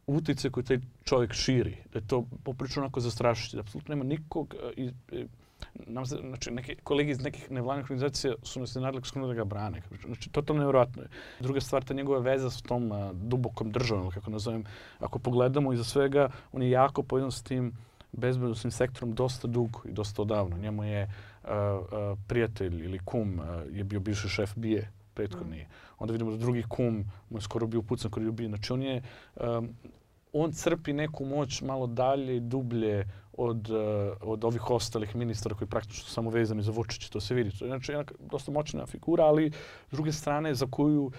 utice 0.07 0.49
koji 0.49 0.63
taj 0.63 0.79
čovjek 1.03 1.33
širi, 1.33 1.77
da 1.93 1.99
je 1.99 2.07
to 2.07 2.25
poprično 2.43 2.81
onako 2.81 2.99
zastrašujuće, 2.99 3.57
da 3.57 3.61
apsolutno 3.61 3.95
nema 3.95 4.05
nikog 4.05 4.55
uh, 4.63 4.71
iz, 4.75 4.91
nam 5.73 6.05
se, 6.05 6.17
znači, 6.27 6.51
neke 6.51 6.75
kolege 6.83 7.11
iz 7.11 7.23
nekih 7.23 7.51
nevladnih 7.51 7.85
organizacija 7.85 8.33
su 8.43 8.59
nas 8.59 8.75
nadali 8.75 9.05
skoro 9.05 9.27
da 9.27 9.33
ga 9.33 9.43
brane. 9.43 9.81
Znači, 10.05 10.29
totalno 10.29 10.59
nevjerojatno 10.59 11.01
je. 11.01 11.09
Druga 11.39 11.61
stvar, 11.61 11.83
ta 11.83 11.93
njegova 11.93 12.19
veza 12.19 12.49
s 12.49 12.61
tom 12.61 12.91
a, 12.91 13.13
dubokom 13.13 13.71
državom, 13.71 14.11
kako 14.11 14.31
nazovem, 14.31 14.63
ako 14.99 15.19
pogledamo 15.19 15.73
iza 15.73 15.83
svega, 15.83 16.29
on 16.51 16.61
je 16.61 16.69
jako 16.69 17.03
povezan 17.03 17.31
s 17.31 17.43
tim 17.43 17.73
bezbednostnim 18.12 18.72
sektorom 18.72 19.16
dosta 19.16 19.47
dugo 19.47 19.80
i 19.86 19.91
dosta 19.91 20.22
odavno. 20.22 20.58
Njemu 20.58 20.84
je 20.84 21.03
a, 21.03 21.53
a, 21.53 22.16
prijatelj 22.28 22.86
ili 22.86 22.99
kum 23.05 23.39
a, 23.39 23.64
je 23.72 23.84
bio 23.84 23.99
bivši 23.99 24.30
šef 24.30 24.55
bije 24.55 24.91
prethodni. 25.14 25.64
Mm. 25.64 25.68
Onda 25.97 26.12
vidimo 26.12 26.32
da 26.32 26.38
drugi 26.38 26.64
kum 26.70 27.05
mu 27.30 27.38
je 27.38 27.41
skoro 27.41 27.68
bio 27.68 27.82
pucan 27.82 28.12
koji 28.12 28.26
je 28.26 28.32
bio. 28.32 28.47
Znači, 28.47 28.74
on 28.74 28.84
je, 28.84 29.01
um, 29.36 29.70
on 30.34 30.51
crpi 30.51 30.93
neku 30.93 31.26
moć 31.26 31.62
malo 31.62 31.88
dalje 31.88 32.38
i 32.38 32.39
dublje 32.39 33.05
od, 33.34 33.70
uh, 33.70 33.78
od 34.22 34.43
ovih 34.43 34.70
ostalih 34.70 35.16
ministara 35.16 35.55
koji 35.55 35.68
praktično 35.68 36.03
su 36.03 36.12
samo 36.12 36.30
vezani 36.30 36.64
za 36.64 36.72
Vučića, 36.72 37.10
to 37.10 37.22
se 37.22 37.36
vidi. 37.36 37.58
To 37.58 37.66
je 37.66 37.70
znači 37.70 37.91
jedna 37.91 38.05
dosta 38.20 38.51
moćna 38.51 38.86
figura, 38.86 39.26
ali 39.26 39.51
s 39.89 39.91
druge 39.91 40.12
strane 40.12 40.55
za 40.55 40.68
koju 40.70 41.12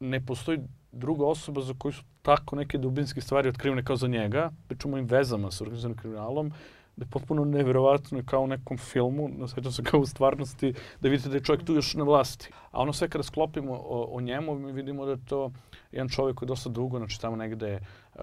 ne 0.00 0.26
postoji 0.26 0.58
druga 0.92 1.26
osoba 1.26 1.60
za 1.60 1.74
koju 1.78 1.92
su 1.92 2.02
tako 2.24 2.56
neke 2.56 2.78
dubinske 2.78 3.20
stvari 3.20 3.48
otkrivene 3.48 3.84
kao 3.84 3.96
za 3.96 4.08
njega, 4.08 4.50
pričamo 4.68 4.98
im 4.98 5.06
vezama 5.06 5.50
sa 5.50 5.64
organizovanim 5.64 5.98
kriminalom, 5.98 6.52
da 6.96 7.04
je 7.04 7.10
potpuno 7.10 7.44
neverovatno 7.44 8.22
kao 8.26 8.40
u 8.40 8.46
nekom 8.46 8.78
filmu, 8.78 9.28
nasvećam 9.28 9.72
se 9.72 9.82
kao 9.82 10.00
u 10.00 10.06
stvarnosti, 10.06 10.74
da 11.00 11.08
vidite 11.08 11.28
da 11.28 11.36
je 11.36 11.44
čovjek 11.44 11.64
tu 11.66 11.74
još 11.74 11.94
na 11.94 12.04
vlasti. 12.04 12.50
A 12.70 12.80
ono 12.80 12.92
sve 12.92 13.08
kada 13.08 13.22
sklopimo 13.22 13.74
o, 13.74 14.08
o 14.16 14.20
njemu, 14.20 14.54
mi 14.58 14.72
vidimo 14.72 15.04
da 15.04 15.10
je 15.10 15.24
to 15.26 15.52
jedan 15.92 16.08
čovjek 16.08 16.36
koji 16.36 16.46
je 16.46 16.48
dosta 16.48 16.70
dugo, 16.70 16.98
znači 16.98 17.20
tamo 17.20 17.36
negde 17.36 17.80
uh, 18.14 18.20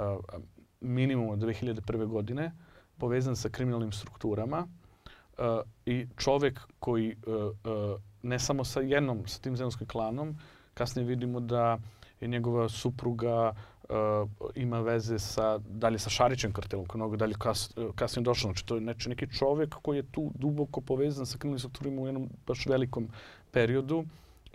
minimum 0.81 1.29
od 1.29 1.39
2001. 1.39 2.07
godine, 2.07 2.51
povezan 2.97 3.35
sa 3.35 3.49
kriminalnim 3.49 3.91
strukturama 3.91 4.67
uh, 4.67 5.45
i 5.85 6.07
čovjek 6.17 6.59
koji 6.79 7.15
uh, 7.27 8.01
ne 8.23 8.39
samo 8.39 8.63
sa 8.63 8.81
jednom, 8.81 9.27
sa 9.27 9.39
tim 9.39 9.57
zemljskim 9.57 9.87
klanom, 9.87 10.37
kasnije 10.73 11.07
vidimo 11.07 11.39
da 11.39 11.77
je 12.21 12.27
njegova 12.27 12.69
supruga 12.69 13.53
ima 14.55 14.79
veze 14.79 15.19
sa, 15.19 15.57
dalje 15.57 15.99
sa 15.99 16.09
Šarićem 16.09 16.53
kartelom, 16.53 16.85
koji 16.85 16.99
mnogo 16.99 17.15
dalje 17.15 17.35
kas, 17.39 17.73
kasnije 17.95 18.23
došao. 18.23 18.47
Znači, 18.47 18.65
to 18.65 18.75
je 18.75 18.81
znači, 18.81 19.09
neki 19.09 19.27
čovjek 19.37 19.75
koji 19.81 19.97
je 19.97 20.11
tu 20.11 20.31
duboko 20.35 20.81
povezan 20.81 21.25
sa 21.25 21.37
kriminalnim 21.37 21.59
strukturima 21.59 22.01
u 22.01 22.07
jednom 22.07 22.29
baš 22.47 22.65
velikom 22.65 23.09
periodu 23.51 24.05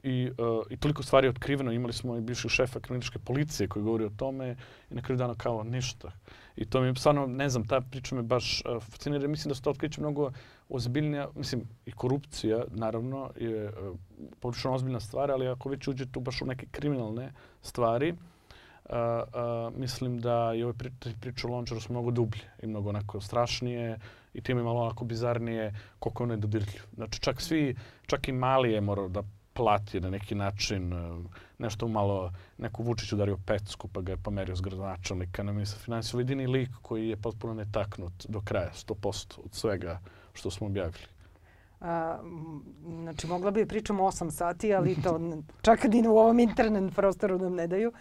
i, 0.03 0.31
uh, 0.39 0.67
i 0.71 0.77
toliko 0.77 1.03
stvari 1.03 1.27
je 1.27 1.31
otkriveno. 1.31 1.73
Imali 1.73 1.93
smo 1.93 2.17
i 2.17 2.21
bivšeg 2.21 2.51
šefa 2.51 2.81
kriminalističke 2.81 3.19
policije 3.19 3.69
koji 3.69 3.83
govori 3.83 4.05
o 4.05 4.11
tome 4.17 4.57
i 4.91 4.95
na 4.95 5.03
kraju 5.03 5.19
dana 5.19 5.35
kao 5.35 5.65
ništa. 5.65 6.13
I 6.57 6.65
to 6.65 6.81
mi 6.81 6.87
je 6.87 6.95
stvarno, 6.95 7.27
ne 7.27 7.49
znam, 7.49 7.67
ta 7.67 7.81
priča 7.81 8.15
me 8.15 8.23
baš 8.23 8.63
uh, 8.65 8.83
fascinira. 8.83 9.29
Mislim 9.29 9.49
da 9.51 9.55
se 9.55 9.63
to 9.63 9.71
otkriće 9.71 10.01
mnogo 10.01 10.31
ozbiljnija, 10.69 11.29
mislim, 11.35 11.63
i 11.87 11.93
korupcija, 11.93 12.65
naravno, 12.71 13.31
je 13.37 13.65
uh, 13.69 13.97
poprilično 14.41 14.75
ozbiljna 14.75 15.01
stvar, 15.01 15.31
ali 15.31 15.49
ako 15.49 15.69
već 15.69 15.89
uđe 15.89 16.07
tu 16.07 16.21
baš 16.21 16.43
u 16.43 16.47
neke 16.47 16.67
kriminalne 16.71 17.33
stvari, 17.63 18.15
uh, 18.91 18.97
uh, 18.97 19.79
mislim 19.79 20.21
da 20.21 20.53
je 20.53 20.65
ove 20.65 20.75
pri, 20.75 20.91
priče 21.21 21.47
o 21.47 21.51
Lončaru 21.51 21.81
su 21.81 21.93
mnogo 21.93 22.11
dublje 22.11 22.43
i 22.63 22.67
mnogo 22.67 22.89
onako 22.89 23.21
strašnije 23.21 23.99
i 24.35 24.41
time 24.41 24.63
malo 24.63 24.81
onako 24.81 25.05
bizarnije 25.05 25.75
koliko 25.99 26.23
ono 26.23 26.33
je 26.33 26.37
dodirljiv. 26.37 26.83
Znači 26.95 27.21
čak 27.21 27.41
svi, 27.41 27.77
čak 28.07 28.29
i 28.29 28.33
mali 28.33 28.73
je 28.73 28.81
morao 28.81 29.09
da 29.09 29.23
plati 29.53 30.01
na 30.01 30.11
neki 30.11 30.35
način 30.35 30.93
uh, 30.93 31.25
nešto 31.59 31.89
malo, 31.89 32.33
neku 32.59 32.83
Vučić 32.83 33.13
udario 33.13 33.39
pecku 33.47 33.89
pa 33.89 34.01
ga 34.01 34.13
je 34.13 34.17
pomerio 34.17 34.57
s 34.57 34.61
gradonačelnika 34.61 35.43
na 35.43 35.53
ministra 35.53 35.81
financija. 35.81 36.21
Jedini 36.21 36.47
lik 36.47 36.71
koji 36.83 37.09
je 37.09 37.17
potpuno 37.17 37.55
netaknut 37.55 38.27
do 38.29 38.41
kraja, 38.41 38.71
100% 38.75 39.39
od 39.45 39.55
svega 39.55 40.01
što 40.33 40.51
smo 40.51 40.67
objavili. 40.67 41.07
A, 41.81 42.19
znači, 43.03 43.27
mogla 43.27 43.51
bi 43.51 43.67
pričamo 43.67 44.05
8 44.05 44.31
sati, 44.31 44.75
ali 44.75 45.03
to 45.03 45.21
čak 45.63 45.85
ni 45.85 46.09
u 46.09 46.17
ovom 46.17 46.39
internet 46.39 46.95
prostoru 46.95 47.39
nam 47.39 47.55
ne 47.55 47.67
daju. 47.67 47.93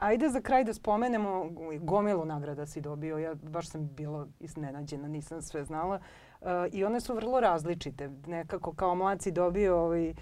Ajde 0.00 0.28
za 0.28 0.40
kraj 0.40 0.64
da 0.64 0.74
spomenemo 0.74 1.50
gomilu 1.80 2.24
nagrada 2.24 2.66
si 2.66 2.80
dobio. 2.80 3.18
Ja 3.18 3.34
baš 3.34 3.68
sam 3.68 3.88
bila 3.88 4.26
iznenađena, 4.40 5.08
nisam 5.08 5.42
sve 5.42 5.64
znala. 5.64 6.00
Uh, 6.40 6.48
I 6.72 6.84
one 6.84 7.00
su 7.00 7.14
vrlo 7.14 7.40
različite. 7.40 8.10
Nekako 8.26 8.72
kao 8.72 8.94
mlad 8.94 9.22
si 9.22 9.30
dobio 9.30 9.78
ovaj, 9.78 10.14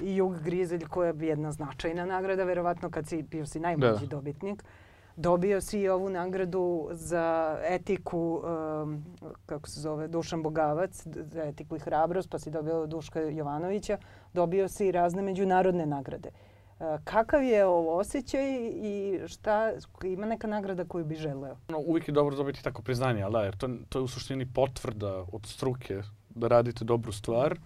Jug 0.00 0.42
Grizelj 0.42 0.84
koja 0.88 1.08
je 1.08 1.26
jedna 1.26 1.52
značajna 1.52 2.06
nagrada, 2.06 2.44
verovatno 2.44 2.90
kad 2.90 3.06
si 3.06 3.22
bio 3.22 3.46
si 3.46 3.60
najmlađi 3.60 4.06
da. 4.06 4.16
dobitnik. 4.16 4.64
Dobio 5.16 5.60
si 5.60 5.80
i 5.80 5.88
ovu 5.88 6.08
nagradu 6.10 6.88
za 6.92 7.58
etiku, 7.64 8.42
um, 8.82 9.04
kako 9.46 9.68
se 9.68 9.80
zove, 9.80 10.08
Dušan 10.08 10.42
Bogavac, 10.42 11.06
za 11.06 11.42
etiku 11.42 11.76
i 11.76 11.78
hrabrost, 11.78 12.30
pa 12.30 12.38
si 12.38 12.50
dobio 12.50 12.86
Duška 12.86 13.20
Jovanovića. 13.20 13.98
Dobio 14.32 14.68
si 14.68 14.86
i 14.86 14.92
razne 14.92 15.22
međunarodne 15.22 15.86
nagrade. 15.86 16.28
Uh, 16.28 16.49
Kakav 17.04 17.42
je 17.42 17.66
ovo 17.66 17.98
osjećaj 17.98 18.70
i 18.74 19.20
šta, 19.26 19.72
ima 20.04 20.26
neka 20.26 20.46
nagrada 20.46 20.84
koju 20.84 21.04
bi 21.04 21.14
želeo? 21.14 21.56
No, 21.68 21.78
uvijek 21.78 22.08
je 22.08 22.12
dobro 22.12 22.36
dobiti 22.36 22.64
tako 22.64 22.82
priznanje, 22.82 23.22
ali 23.22 23.32
da, 23.32 23.42
jer 23.42 23.56
to, 23.56 23.68
to 23.88 23.98
je 23.98 24.02
u 24.02 24.08
suštini 24.08 24.46
potvrda 24.46 25.24
od 25.32 25.46
struke 25.46 26.02
da 26.28 26.48
radite 26.48 26.84
dobru 26.84 27.12
stvar. 27.12 27.58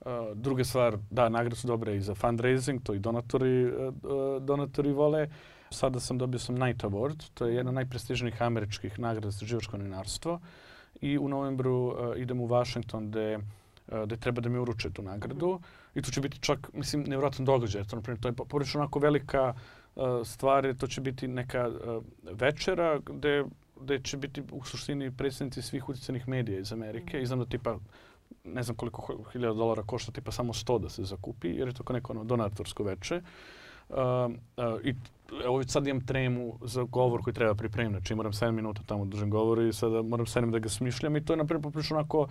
Uh, 0.00 0.10
druga 0.34 0.64
stvar, 0.64 0.96
da, 1.10 1.28
nagrade 1.28 1.56
su 1.56 1.66
dobre 1.66 1.96
i 1.96 2.00
za 2.00 2.14
fundraising, 2.14 2.82
to 2.82 2.94
i 2.94 2.98
donatori, 2.98 3.66
uh, 3.66 3.94
donatori 4.42 4.92
vole. 4.92 5.28
Sada 5.70 6.00
sam 6.00 6.18
dobio 6.18 6.38
sam 6.38 6.54
Night 6.54 6.82
Award, 6.82 7.30
to 7.34 7.46
je 7.46 7.54
jedna 7.54 7.70
od 7.70 7.74
najprestižnijih 7.74 8.42
američkih 8.42 8.98
nagrada 8.98 9.30
za 9.30 9.46
živačko 9.46 9.78
novinarstvo. 9.78 10.40
I 11.00 11.18
u 11.18 11.28
novembru 11.28 11.86
uh, 11.86 12.16
idem 12.16 12.40
u 12.40 12.46
Washington 12.46 13.10
gde 13.10 13.38
gde 14.04 14.16
treba 14.16 14.40
da 14.40 14.48
mi 14.48 14.58
uruče 14.58 14.90
tu 14.90 15.02
nagradu. 15.02 15.48
Mm 15.48 15.58
-hmm. 15.58 15.81
I 15.94 16.02
to 16.02 16.10
će 16.10 16.20
biti 16.20 16.38
čak, 16.40 16.70
mislim, 16.72 17.02
nevjerojatan 17.02 17.44
događaj. 17.44 17.84
To, 17.84 17.96
naprimjer, 17.96 18.20
to 18.20 18.28
je 18.28 18.32
poprilično 18.32 18.80
onako 18.80 18.98
velika 18.98 19.54
uh, 19.94 20.04
stvar. 20.24 20.74
To 20.74 20.86
će 20.86 21.00
biti 21.00 21.28
neka 21.28 21.68
uh, 21.68 22.04
večera 22.22 22.98
gde, 22.98 23.44
gde 23.80 24.00
će 24.00 24.16
biti 24.16 24.42
u 24.52 24.64
suštini 24.64 25.16
predstavnici 25.16 25.62
svih 25.62 25.88
utjecanih 25.88 26.28
medija 26.28 26.60
iz 26.60 26.72
Amerike. 26.72 27.18
Mm. 27.18 27.22
I 27.22 27.26
znam 27.26 27.38
da 27.38 27.46
tipa 27.46 27.78
ne 28.44 28.62
znam 28.62 28.76
koliko 28.76 29.24
hiljada 29.32 29.54
dolara 29.54 29.82
košta, 29.82 30.12
tipa 30.12 30.32
samo 30.32 30.52
100 30.52 30.78
da 30.78 30.88
se 30.88 31.04
zakupi, 31.04 31.48
jer 31.48 31.68
je 31.68 31.74
to 31.74 31.84
kao 31.84 31.94
neko 31.94 32.12
ono 32.12 32.24
donatorsko 32.24 32.84
veče. 32.84 33.16
Uh, 33.16 33.22
uh, 33.88 33.96
I 34.84 34.94
evo 35.44 35.56
već 35.56 35.70
sad 35.70 35.86
imam 35.86 36.06
tremu 36.06 36.58
za 36.64 36.82
govor 36.82 37.22
koji 37.22 37.34
treba 37.34 37.54
pripremiti. 37.54 37.98
Znači 37.98 38.14
moram 38.14 38.32
7 38.32 38.50
minuta 38.50 38.82
tamo 38.86 39.04
da 39.04 39.10
držim 39.10 39.30
govor 39.30 39.62
i 39.62 39.72
sada 39.72 40.02
moram 40.02 40.26
7 40.26 40.50
da 40.50 40.58
ga 40.58 40.68
smišljam 40.68 41.16
i 41.16 41.24
to 41.24 41.32
je 41.32 41.36
na 41.36 41.44
primjer 41.44 41.62
poprilično 41.62 41.96
onako 41.96 42.26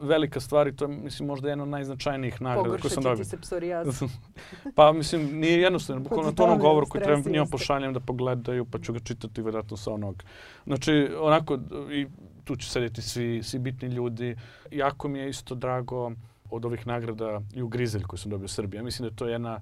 velika 0.00 0.40
stvar 0.40 0.68
i 0.68 0.76
to 0.76 0.84
je 0.84 0.88
mislim 0.88 1.26
možda 1.26 1.48
jedna 1.48 1.64
od 1.64 1.70
najznačajnijih 1.70 2.42
nagrada 2.42 2.78
koje 2.78 2.90
sam 2.90 3.02
dobio. 3.02 3.24
Pogoršat 3.24 3.30
će 3.30 3.90
ti 3.90 3.98
se 3.98 4.06
pa 4.76 4.92
mislim 4.92 5.38
nije 5.38 5.60
jednostavno, 5.60 6.02
bukvalno 6.02 6.32
to 6.32 6.44
ono 6.44 6.56
govor 6.56 6.84
koji 6.88 7.04
treba 7.04 7.30
njima 7.30 7.46
pošaljem 7.50 7.92
da 7.92 8.00
pogledaju 8.00 8.64
pa 8.64 8.78
ću 8.78 8.92
ga 8.92 8.98
čitati 8.98 9.42
vjerojatno 9.42 9.76
sa 9.76 9.92
onog. 9.92 10.22
Znači 10.66 11.08
onako 11.20 11.58
i 11.92 12.06
tu 12.44 12.56
će 12.56 12.70
sedeti 12.70 13.02
svi, 13.02 13.42
svi 13.42 13.58
bitni 13.58 13.88
ljudi. 13.88 14.36
Jako 14.70 15.08
mi 15.08 15.18
je 15.18 15.28
isto 15.28 15.54
drago 15.54 16.12
od 16.50 16.64
ovih 16.64 16.86
nagrada 16.86 17.40
i 17.54 17.62
u 17.62 17.68
Grizelj 17.68 18.02
koji 18.02 18.20
sam 18.20 18.30
dobio 18.30 18.44
u 18.44 18.48
Srbiji. 18.48 18.78
Ja 18.78 18.84
mislim 18.84 19.08
da 19.08 19.12
je 19.12 19.16
to 19.16 19.26
jedna 19.26 19.60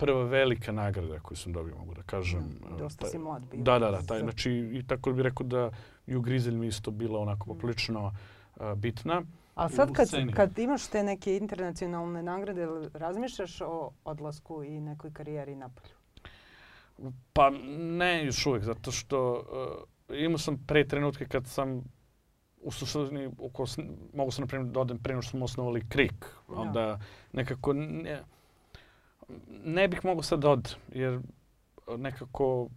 prva 0.00 0.24
velika 0.24 0.72
nagrada 0.72 1.20
koju 1.20 1.36
sam 1.36 1.52
dobio, 1.52 1.76
mogu 1.76 1.94
da 1.94 2.02
kažem. 2.02 2.40
Mm, 2.40 2.78
dosta 2.78 3.06
si 3.06 3.18
mlad 3.18 3.42
bio. 3.50 3.62
Da, 3.62 3.78
da, 3.78 3.90
da. 3.90 4.02
Taj, 4.02 4.20
znači, 4.20 4.52
I 4.52 4.86
tako 4.86 5.12
bih 5.12 5.22
rekao 5.22 5.46
da 5.46 5.70
i 6.06 6.16
u 6.16 6.20
Grizelj 6.20 6.54
mi 6.54 6.66
isto 6.66 6.90
bila 6.90 7.20
onako 7.20 7.44
mm. 7.44 7.48
poprilično 7.48 8.06
uh, 8.56 8.74
bitna. 8.74 9.22
A 9.54 9.68
sad 9.68 9.92
kad, 9.92 10.08
kad 10.34 10.58
imaš 10.58 10.86
te 10.86 11.02
neke 11.02 11.36
internacionalne 11.36 12.22
nagrade, 12.22 12.66
razmišljaš 12.94 13.60
o 13.60 13.90
odlasku 14.04 14.64
i 14.64 14.80
nekoj 14.80 15.12
karijeri 15.12 15.56
napolju? 15.56 15.94
Pa 17.32 17.50
ne 17.78 18.24
još 18.24 18.46
uvijek, 18.46 18.64
zato 18.64 18.92
što 18.92 19.32
uh, 20.10 20.16
imao 20.18 20.38
sam 20.38 20.64
pre 20.66 20.88
trenutke 20.88 21.24
kad 21.24 21.46
sam 21.46 21.84
u 22.62 22.70
suštini, 22.70 23.30
mogu 24.14 24.30
sam 24.30 24.42
na 24.42 24.46
primjer 24.46 24.72
da 24.72 24.80
odem 24.80 24.98
pre 24.98 25.14
nego 25.14 25.22
što 25.22 25.30
smo 25.30 25.44
osnovali 25.44 25.88
KRIK. 25.88 26.26
Onda 26.48 26.80
ja. 26.80 27.00
nekako 27.32 27.72
ne, 27.72 28.22
ne 29.64 29.88
bih 29.88 30.04
mogao 30.04 30.22
sad 30.22 30.40
da 30.40 30.50
od, 30.50 30.76
jer 30.92 31.20
nekako, 31.96 32.68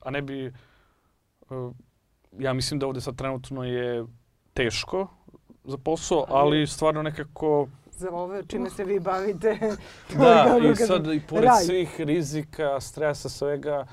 a 0.00 0.10
ne 0.10 0.22
bi, 0.22 0.52
uh, 1.50 1.72
ja 2.38 2.52
mislim 2.52 2.80
da 2.80 2.86
ovde 2.86 3.00
sad 3.00 3.16
trenutno 3.16 3.64
je 3.64 4.04
teško 4.54 5.08
za 5.64 5.78
posao, 5.78 6.24
ali 6.28 6.66
stvarno 6.66 7.02
nekako... 7.02 7.68
Za 7.90 8.10
ove 8.10 8.42
čime 8.46 8.70
se 8.70 8.84
vi 8.84 9.00
bavite. 9.00 9.58
da, 10.18 10.58
i 10.72 10.76
sad 10.76 11.06
i 11.06 11.20
pored 11.28 11.44
raj. 11.44 11.64
svih 11.64 12.00
rizika, 12.00 12.80
stresa, 12.80 13.28
svega, 13.28 13.86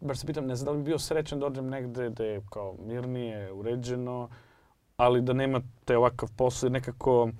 baš 0.00 0.18
se 0.18 0.26
pitam, 0.26 0.46
ne 0.46 0.56
znam 0.56 0.64
da 0.64 0.70
li 0.70 0.78
bi 0.78 0.84
bio 0.84 0.98
srećan 0.98 1.40
da 1.40 1.46
odem 1.46 1.68
negde 1.68 2.10
da 2.10 2.24
je 2.24 2.42
kao 2.50 2.76
mirnije, 2.86 3.52
uređeno, 3.52 4.28
ali 4.96 5.22
da 5.22 5.32
nemate 5.32 5.96
ovakav 5.96 6.28
posao 6.36 6.70
nekako 6.70 7.30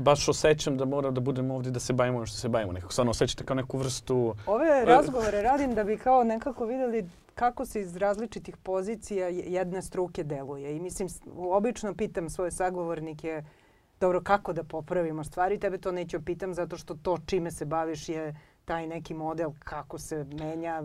baš 0.00 0.28
osjećam 0.28 0.76
da 0.76 0.84
mora 0.84 1.10
da 1.10 1.20
budemo 1.20 1.54
ovdje 1.54 1.72
da 1.72 1.80
se 1.80 1.92
bavimo 1.92 2.16
ono 2.16 2.26
što 2.26 2.36
se 2.36 2.48
bavimo. 2.48 2.72
Nekako 2.72 2.92
stvarno 2.92 3.10
osjećate 3.10 3.44
kao 3.44 3.54
neku 3.54 3.78
vrstu... 3.78 4.34
Ove 4.46 4.84
razgovore 4.84 5.42
radim 5.42 5.74
da 5.74 5.84
bi 5.84 5.96
kao 5.96 6.24
nekako 6.24 6.66
vidjeli 6.66 7.08
kako 7.34 7.66
se 7.66 7.80
iz 7.80 7.96
različitih 7.96 8.56
pozicija 8.56 9.28
jedne 9.28 9.82
struke 9.82 10.24
deluje. 10.24 10.76
I 10.76 10.80
mislim, 10.80 11.08
obično 11.36 11.94
pitam 11.94 12.30
svoje 12.30 12.50
sagovornike 12.50 13.42
dobro, 14.00 14.20
kako 14.20 14.52
da 14.52 14.64
popravimo 14.64 15.24
stvari. 15.24 15.58
Tebe 15.58 15.78
to 15.78 15.92
neću 15.92 16.24
pitam 16.24 16.54
zato 16.54 16.76
što 16.76 16.94
to 16.94 17.18
čime 17.26 17.50
se 17.50 17.64
baviš 17.64 18.08
je 18.08 18.34
taj 18.64 18.86
neki 18.86 19.14
model 19.14 19.50
kako 19.58 19.98
se 19.98 20.24
menja 20.24 20.82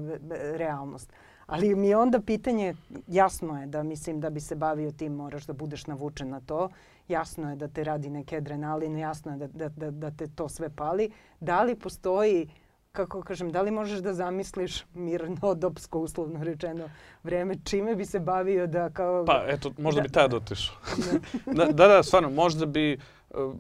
realnost. 0.58 1.14
Ali 1.46 1.76
mi 1.76 1.88
je 1.88 1.98
onda 1.98 2.22
pitanje, 2.22 2.76
jasno 3.08 3.62
je 3.62 3.68
da 3.68 3.84
mislim 3.84 4.20
da 4.20 4.30
bi 4.30 4.40
se 4.40 4.56
bavio 4.56 4.92
tim 4.92 5.14
moraš 5.14 5.46
da 5.46 5.54
budeš 5.54 5.88
navučen 5.88 6.30
na 6.30 6.42
to. 6.42 6.70
Jasno 7.08 7.50
je 7.50 7.56
da 7.56 7.68
te 7.68 7.84
radi 7.84 8.10
neki 8.10 8.36
adrenalin, 8.36 8.98
jasno 8.98 9.32
je 9.32 9.38
da, 9.38 9.48
da, 9.48 9.70
da, 9.70 9.92
da 9.92 10.12
te 10.12 10.28
to 10.28 10.50
sve 10.50 10.70
pali. 10.70 11.12
Da 11.40 11.64
li 11.64 11.76
postoji 11.76 12.48
kako 12.96 13.22
kažem, 13.22 13.52
da 13.52 13.62
li 13.62 13.72
možeš 13.72 14.00
da 14.00 14.14
zamisliš 14.14 14.84
mirnodopsko, 14.94 16.00
uslovno 16.08 16.44
rečeno, 16.44 16.90
vreme, 17.24 17.56
čime 17.64 17.96
bi 17.96 18.06
se 18.06 18.20
bavio 18.20 18.68
da 18.68 18.90
kao... 18.90 19.26
Pa 19.26 19.44
eto, 19.48 19.72
možda 19.78 20.02
da, 20.02 20.08
bi 20.08 20.14
tad 20.14 20.34
otišao. 20.34 20.76
da, 21.58 21.66
da, 21.66 21.88
da, 21.88 22.04
stvarno, 22.04 22.30
možda 22.30 22.66
bi, 22.66 23.00
uh, 23.30 23.56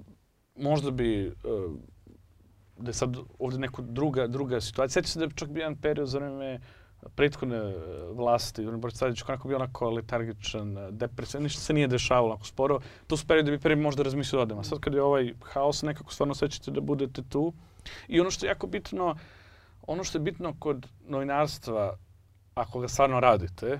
možda 0.55 0.91
bi, 0.91 1.27
uh, 1.27 1.73
da 2.77 2.89
je 2.89 2.93
sad 2.93 3.17
ovdje 3.39 3.59
neka 3.59 3.81
druga, 3.81 4.27
druga 4.27 4.61
situacija. 4.61 5.01
Sjeća 5.01 5.11
se 5.11 5.19
da 5.19 5.25
je 5.25 5.31
čak 5.35 5.49
bio 5.49 5.61
jedan 5.61 5.75
period 5.75 6.07
za 6.07 6.19
vreme 6.19 6.59
prethodne 7.15 7.57
e, 7.57 7.73
vlasti, 8.13 8.65
Boris 8.65 8.99
Tadić 8.99 9.21
kako 9.21 9.47
bio 9.47 9.57
onako 9.57 9.89
letargičan, 9.89 10.97
depresivan, 10.97 11.43
ništa 11.43 11.61
se 11.61 11.73
nije 11.73 11.87
dešavalo 11.87 12.27
onako 12.27 12.45
sporo. 12.45 12.79
To 13.07 13.17
su 13.17 13.27
periode 13.27 13.51
da 13.51 13.57
bi 13.57 13.61
prvi 13.61 13.75
možda 13.75 14.03
razmislio 14.03 14.37
da 14.37 14.43
odem. 14.43 14.63
Sad 14.63 14.79
kad 14.79 14.93
je 14.93 15.03
ovaj 15.03 15.33
haos, 15.43 15.81
nekako 15.81 16.13
stvarno 16.13 16.35
sećate 16.35 16.71
da 16.71 16.81
budete 16.81 17.23
tu. 17.29 17.53
I 18.07 18.19
ono 18.19 18.31
što 18.31 18.45
je 18.45 18.49
jako 18.49 18.67
bitno, 18.67 19.15
ono 19.87 20.03
što 20.03 20.17
je 20.17 20.21
bitno 20.21 20.55
kod 20.59 20.87
novinarstva, 21.07 21.97
ako 22.55 22.79
ga 22.79 22.87
stvarno 22.87 23.19
radite, 23.19 23.79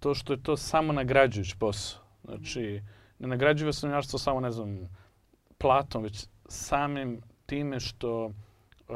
to 0.00 0.14
što 0.14 0.32
je 0.32 0.42
to 0.42 0.56
samo 0.56 0.92
nagrađujući 0.92 1.56
posao. 1.58 2.00
Znači, 2.24 2.82
ne 3.18 3.28
nagrađuje 3.28 3.72
se 3.72 3.86
novinarstvo 3.86 4.18
samo, 4.18 4.40
ne 4.40 4.50
znam, 4.50 4.88
platom, 5.58 6.02
već 6.02 6.26
samim 6.48 7.20
time 7.46 7.80
što 7.80 8.30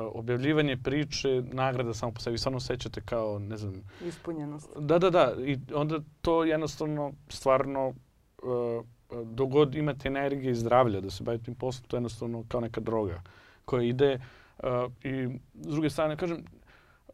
objavljivanje 0.03 0.77
priče, 0.77 1.43
nagrada 1.53 1.95
samo 1.95 2.13
po 2.13 2.21
sebi, 2.21 2.39
stvarno 2.39 2.61
sećate 2.61 3.01
kao, 3.01 3.39
ne 3.39 3.57
znam... 3.57 3.83
Ispunjenost. 4.05 4.69
Da, 4.79 4.99
da, 4.99 5.11
da. 5.11 5.35
I 5.45 5.59
onda 5.75 5.99
to 6.21 6.45
jednostavno, 6.45 7.13
stvarno, 7.29 7.89
uh, 7.89 8.85
dogod 9.25 9.75
imate 9.75 10.09
energije 10.09 10.51
i 10.51 10.55
zdravlja 10.55 11.01
da 11.01 11.11
se 11.11 11.25
bavite 11.25 11.45
tim 11.45 11.55
poslom, 11.55 11.89
to 11.89 11.97
je 11.97 11.99
jednostavno 11.99 12.45
kao 12.49 12.61
neka 12.61 12.81
droga 12.81 13.23
koja 13.65 13.83
ide. 13.83 14.21
Uh, 14.59 14.93
I 15.05 15.39
s 15.55 15.73
druge 15.73 15.91
strane, 15.91 16.17
kažem, 16.17 16.45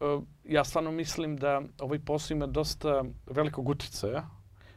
uh, 0.01 0.23
ja 0.45 0.65
stvarno 0.65 0.91
mislim 0.91 1.37
da 1.37 1.63
ovaj 1.81 1.99
posao 1.99 2.35
ima 2.35 2.47
dosta 2.47 3.05
velikog 3.27 3.69
uticaja 3.69 4.27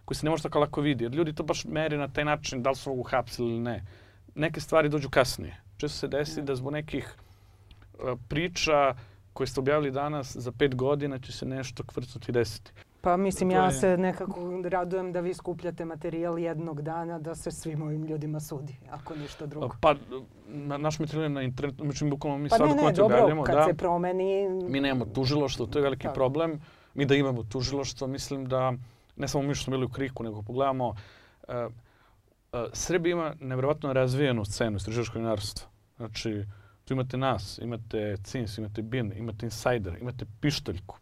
koji 0.05 0.15
se 0.15 0.25
ne 0.25 0.29
može 0.29 0.43
tako 0.43 0.59
lako 0.59 0.81
vidi. 0.81 1.03
Jer 1.03 1.15
ljudi 1.15 1.33
to 1.33 1.43
baš 1.43 1.65
mere 1.65 1.97
na 1.97 2.07
taj 2.07 2.25
način 2.25 2.63
da 2.63 2.69
li 2.69 2.75
su 2.75 2.89
mogu 2.89 3.03
hapsili 3.03 3.49
ili 3.49 3.59
ne. 3.59 3.85
Neke 4.35 4.59
stvari 4.59 4.89
dođu 4.89 5.09
kasnije. 5.09 5.61
Često 5.77 5.97
se 5.97 6.07
desi 6.07 6.41
da 6.41 6.55
zbog 6.55 6.73
nekih 6.73 7.15
priča 8.27 8.95
koje 9.33 9.47
ste 9.47 9.59
objavili 9.59 9.91
danas 9.91 10.35
za 10.35 10.51
pet 10.51 10.75
godina 10.75 11.19
će 11.19 11.31
se 11.31 11.45
nešto 11.45 11.83
kvrcuti 11.83 12.31
desiti. 12.31 12.71
Pa 13.01 13.17
mislim, 13.17 13.51
ja 13.51 13.65
je... 13.65 13.71
se 13.71 13.97
nekako 13.97 14.61
radujem 14.63 15.11
da 15.11 15.19
vi 15.19 15.33
skupljate 15.33 15.85
materijal 15.85 16.39
jednog 16.39 16.81
dana 16.81 17.19
da 17.19 17.35
se 17.35 17.51
svim 17.51 17.81
ovim 17.81 18.05
ljudima 18.05 18.39
sudi, 18.39 18.75
ako 18.91 19.15
ništa 19.15 19.45
drugo. 19.45 19.69
Pa, 19.81 19.95
na, 20.47 20.77
naš 20.77 20.99
materijal 20.99 21.31
na 21.31 21.41
internetu, 21.41 21.83
znači 21.83 22.05
bukvalno 22.05 22.37
mi 22.37 22.49
pa 22.49 22.57
sad 22.57 22.67
ne, 22.67 22.75
ne, 22.75 22.91
dobro, 22.91 23.43
kad 23.43 23.55
da, 23.55 23.65
se 23.65 23.73
promeni... 23.73 24.49
Mi 24.49 24.79
nemamo 24.79 25.05
tužiloštvo, 25.05 25.65
to 25.65 25.79
je 25.79 25.83
veliki 25.83 26.03
tako. 26.03 26.15
problem. 26.15 26.61
Mi 26.93 27.05
da 27.05 27.15
imamo 27.15 27.43
tužiloštvo, 27.43 28.07
mislim 28.07 28.45
da, 28.45 28.73
ne 29.15 29.27
samo 29.27 29.43
mi 29.43 29.55
što 29.55 29.63
smo 29.63 29.71
bili 29.71 29.85
u 29.85 29.89
kriku, 29.89 30.23
nego 30.23 30.41
pogledamo, 30.41 30.89
uh, 30.89 30.95
uh, 31.55 32.59
Srbija 32.73 33.13
ima 33.13 33.35
nevjerovatno 33.39 33.93
razvijenu 33.93 34.45
scenu 34.45 34.77
istraživačkog 34.77 35.15
novinarstva. 35.15 35.67
Znači, 35.97 36.45
tu 36.85 36.93
imate 36.93 37.17
nas, 37.17 37.59
imate 37.61 38.17
CINS, 38.23 38.57
imate 38.57 38.81
BIN, 38.81 39.13
imate 39.17 39.45
Insider, 39.45 39.97
imate 40.01 40.25
Pištoljku. 40.41 40.97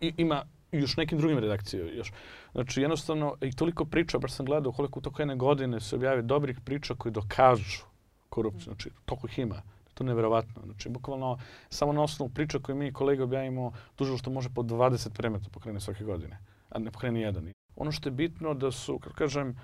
I, 0.00 0.12
ima 0.16 0.44
još 0.72 0.96
nekim 0.96 1.18
drugim 1.18 1.38
redakcijama 1.38 1.90
još. 1.90 2.12
Znači, 2.52 2.80
jednostavno, 2.80 3.36
i 3.40 3.52
toliko 3.52 3.84
priča, 3.84 4.18
baš 4.18 4.32
sam 4.32 4.46
gledao 4.46 4.72
koliko 4.72 4.98
u 4.98 5.02
toko 5.02 5.22
jedne 5.22 5.36
godine 5.36 5.80
se 5.80 5.96
objavi 5.96 6.22
dobrih 6.22 6.60
priča 6.60 6.94
koji 6.94 7.12
dokažu 7.12 7.84
korupciju. 8.28 8.64
Znači, 8.64 8.90
toliko 9.04 9.26
ih 9.26 9.38
ima. 9.38 9.62
To 9.94 10.04
je 10.04 10.08
nevjerovatno. 10.08 10.62
Znači, 10.64 10.88
bukvalno, 10.88 11.38
samo 11.68 11.92
na 11.92 12.02
osnovu 12.02 12.30
priča 12.30 12.58
koje 12.58 12.76
mi 12.76 12.92
kolege 12.92 13.22
objavimo, 13.22 13.72
tužilo 13.96 14.18
što 14.18 14.30
može 14.30 14.48
po 14.54 14.62
20 14.62 15.10
predmeta 15.10 15.48
pokrene 15.52 15.80
svake 15.80 16.04
godine, 16.04 16.38
a 16.70 16.78
ne 16.78 16.90
pokrene 16.90 17.20
jedan. 17.20 17.52
Ono 17.76 17.92
što 17.92 18.08
je 18.08 18.12
bitno 18.12 18.54
da 18.54 18.70
su, 18.70 18.98
kako 18.98 19.16
kažem, 19.16 19.56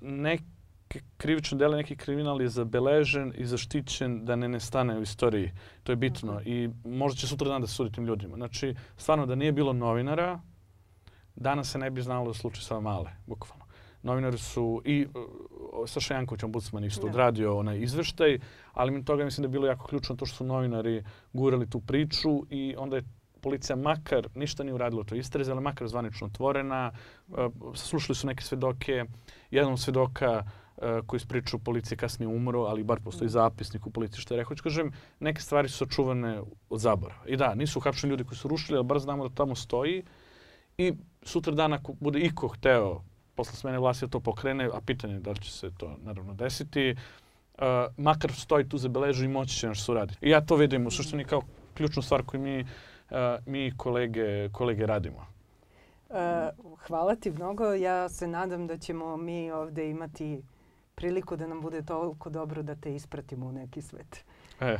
neki 0.00 0.44
krivično 1.16 1.58
delo, 1.58 1.76
neki 1.76 1.96
kriminal 1.96 2.42
je 2.42 2.48
zabeležen 2.48 3.32
i 3.36 3.46
zaštićen 3.46 4.24
da 4.24 4.36
ne 4.36 4.48
nestane 4.48 4.98
u 4.98 5.02
istoriji. 5.02 5.52
To 5.82 5.92
je 5.92 5.96
bitno 5.96 6.40
i 6.44 6.68
možda 6.84 7.18
će 7.18 7.26
sutra 7.26 7.48
dan 7.48 7.60
da 7.60 7.66
se 7.66 7.74
sudi 7.74 7.92
tim 7.92 8.06
ljudima. 8.06 8.36
Znači, 8.36 8.74
stvarno 8.96 9.26
da 9.26 9.34
nije 9.34 9.52
bilo 9.52 9.72
novinara, 9.72 10.40
danas 11.36 11.70
se 11.70 11.78
ne 11.78 11.90
bi 11.90 12.02
znalo 12.02 12.34
slučaj 12.34 12.62
sa 12.62 12.80
male, 12.80 13.10
bukvalno. 13.26 13.64
Novinari 14.02 14.38
su 14.38 14.82
i 14.84 15.06
uh, 15.06 15.88
Saša 15.88 16.14
Janković, 16.14 16.42
ombudsman, 16.42 16.84
isto 16.84 17.06
yeah. 17.06 17.10
odradio 17.10 17.58
onaj 17.58 17.80
izveštaj, 17.80 18.38
ali 18.72 18.90
mi 18.90 19.04
toga 19.04 19.24
mislim 19.24 19.42
da 19.42 19.46
je 19.46 19.52
bilo 19.52 19.66
jako 19.66 19.86
ključno 19.86 20.16
to 20.16 20.26
što 20.26 20.36
su 20.36 20.44
novinari 20.44 21.04
gurali 21.32 21.70
tu 21.70 21.80
priču 21.80 22.46
i 22.50 22.74
onda 22.78 22.96
je 22.96 23.04
policija 23.40 23.76
makar 23.76 24.28
ništa 24.34 24.64
nije 24.64 24.74
uradila 24.74 25.04
to 25.04 25.14
istreze, 25.14 25.52
ali 25.52 25.60
makar 25.60 25.88
zvanično 25.88 26.26
otvorena. 26.26 26.92
Uh, 27.28 27.36
slušali 27.74 28.16
su 28.16 28.26
neke 28.26 28.42
svedoke. 28.42 29.04
Jedan 29.50 29.72
od 29.72 29.80
svedoka 29.80 30.44
uh, 30.80 31.06
koji 31.06 31.18
ispričao 31.18 31.60
policije 31.60 31.96
kasnije 31.96 32.28
umro, 32.28 32.60
ali 32.60 32.84
bar 32.84 33.00
postoji 33.00 33.26
mm. 33.26 33.30
zapisnik 33.30 33.86
u 33.86 33.90
policiji 33.90 34.20
što 34.20 34.34
je 34.34 34.38
rekao. 34.38 34.56
Kažem, 34.62 34.92
neke 35.20 35.40
stvari 35.40 35.68
su 35.68 35.76
sačuvane 35.76 36.40
od 36.70 36.80
zabora. 36.80 37.14
I 37.26 37.36
da, 37.36 37.54
nisu 37.54 37.78
uhapšeni 37.78 38.10
ljudi 38.10 38.24
koji 38.24 38.38
su 38.38 38.48
rušili, 38.48 38.76
ali 38.76 38.86
bar 38.86 38.98
znamo 38.98 39.28
da 39.28 39.34
tamo 39.34 39.54
stoji. 39.54 40.02
I 40.78 40.92
sutra 41.22 41.54
dana 41.54 41.76
ako 41.76 41.92
bude 42.00 42.20
iko 42.20 42.48
hteo 42.48 43.02
posle 43.34 43.56
smene 43.56 43.78
vlasti 43.78 44.06
da 44.06 44.10
to 44.10 44.20
pokrene, 44.20 44.68
a 44.72 44.80
pitanje 44.86 45.14
je 45.14 45.20
da 45.20 45.30
li 45.30 45.40
će 45.40 45.52
se 45.52 45.70
to 45.78 45.96
naravno 46.02 46.34
desiti, 46.34 46.94
uh, 47.58 47.64
makar 47.96 48.32
stoji 48.32 48.68
tu 48.68 48.78
zabeležu 48.78 49.24
i 49.24 49.28
moći 49.28 49.56
će 49.56 49.68
nešto 49.68 49.92
uradi. 49.92 50.14
I 50.20 50.30
ja 50.30 50.40
to 50.40 50.56
vidim 50.56 50.86
u 50.86 50.90
suštini 50.90 51.24
kao 51.24 51.42
ključnu 51.74 52.02
stvar 52.02 52.22
koju 52.22 52.40
mi, 52.40 52.60
uh, 52.60 53.16
mi 53.46 53.72
kolege, 53.76 54.48
kolege 54.52 54.86
radimo. 54.86 55.26
Uh, 56.08 56.16
hvala 56.86 57.14
ti 57.16 57.30
mnogo. 57.30 57.64
Ja 57.64 58.08
se 58.08 58.28
nadam 58.28 58.66
da 58.66 58.78
ćemo 58.78 59.16
mi 59.16 59.50
ovde 59.50 59.90
imati 59.90 60.42
priliku 61.00 61.36
da 61.36 61.46
nam 61.46 61.60
bude 61.60 61.82
toliko 61.82 62.30
dobro 62.30 62.62
da 62.62 62.74
te 62.74 62.94
ispratimo 62.94 63.46
u 63.46 63.52
neki 63.52 63.82
svet. 63.82 64.24
E, 64.60 64.66
e, 64.66 64.78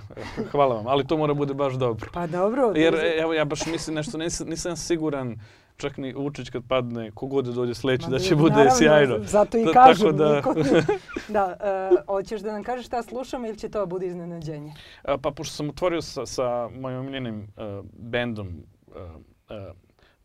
hvala 0.51 0.75
vam, 0.75 0.87
ali 0.87 1.07
to 1.07 1.17
mora 1.17 1.35
bude 1.35 1.55
baš 1.55 1.75
dobro. 1.75 2.11
Pa 2.13 2.27
dobro. 2.27 2.73
Jer 2.77 2.95
evo 3.19 3.35
ja 3.35 3.45
baš 3.45 3.67
mislim 3.67 3.97
nešto, 3.97 4.19
nisam, 4.19 4.49
nisam 4.49 4.77
siguran 4.77 5.39
čak 5.77 5.97
ni 5.97 6.13
Vučić 6.13 6.51
kad 6.51 6.63
padne, 6.69 7.11
kogod 7.11 7.45
da 7.45 7.53
dođe 7.53 7.75
sledeći, 7.75 8.11
da 8.11 8.19
će 8.19 8.37
bude 8.37 8.51
naravno, 8.51 8.77
sjajno. 8.79 9.19
Zato 9.25 9.59
i 9.59 9.67
kažem. 9.73 10.07
Tako 10.07 10.13
da, 10.13 10.37
niko... 10.37 10.55
da 11.35 11.57
uh, 11.91 12.07
hoćeš 12.07 12.41
da 12.41 12.53
nam 12.53 12.65
kažeš 12.65 12.87
šta 12.87 13.03
slušamo 13.03 13.47
ili 13.47 13.59
će 13.59 13.69
to 13.69 13.87
bude 13.87 14.07
iznenađenje? 14.07 14.75
Uh, 15.05 15.15
pa 15.23 15.31
pošto 15.31 15.55
sam 15.55 15.69
otvorio 15.69 16.03
sa, 16.03 16.27
sa 16.27 16.69
mojim 16.69 16.99
omiljenim 16.99 17.43
uh, 17.43 17.85
bendom, 17.93 18.49
uh, 18.87 18.95
uh, 18.97 19.77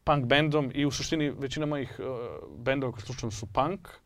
punk 0.04 0.26
bendom 0.26 0.72
i 0.74 0.86
u 0.86 0.92
suštini 0.92 1.30
većina 1.30 1.66
mojih 1.66 2.00
uh, 2.00 2.06
bendova 2.58 2.92
koje 2.92 3.02
slušam 3.02 3.32
su 3.32 3.46
punk, 3.46 3.88
uh, 3.88 4.06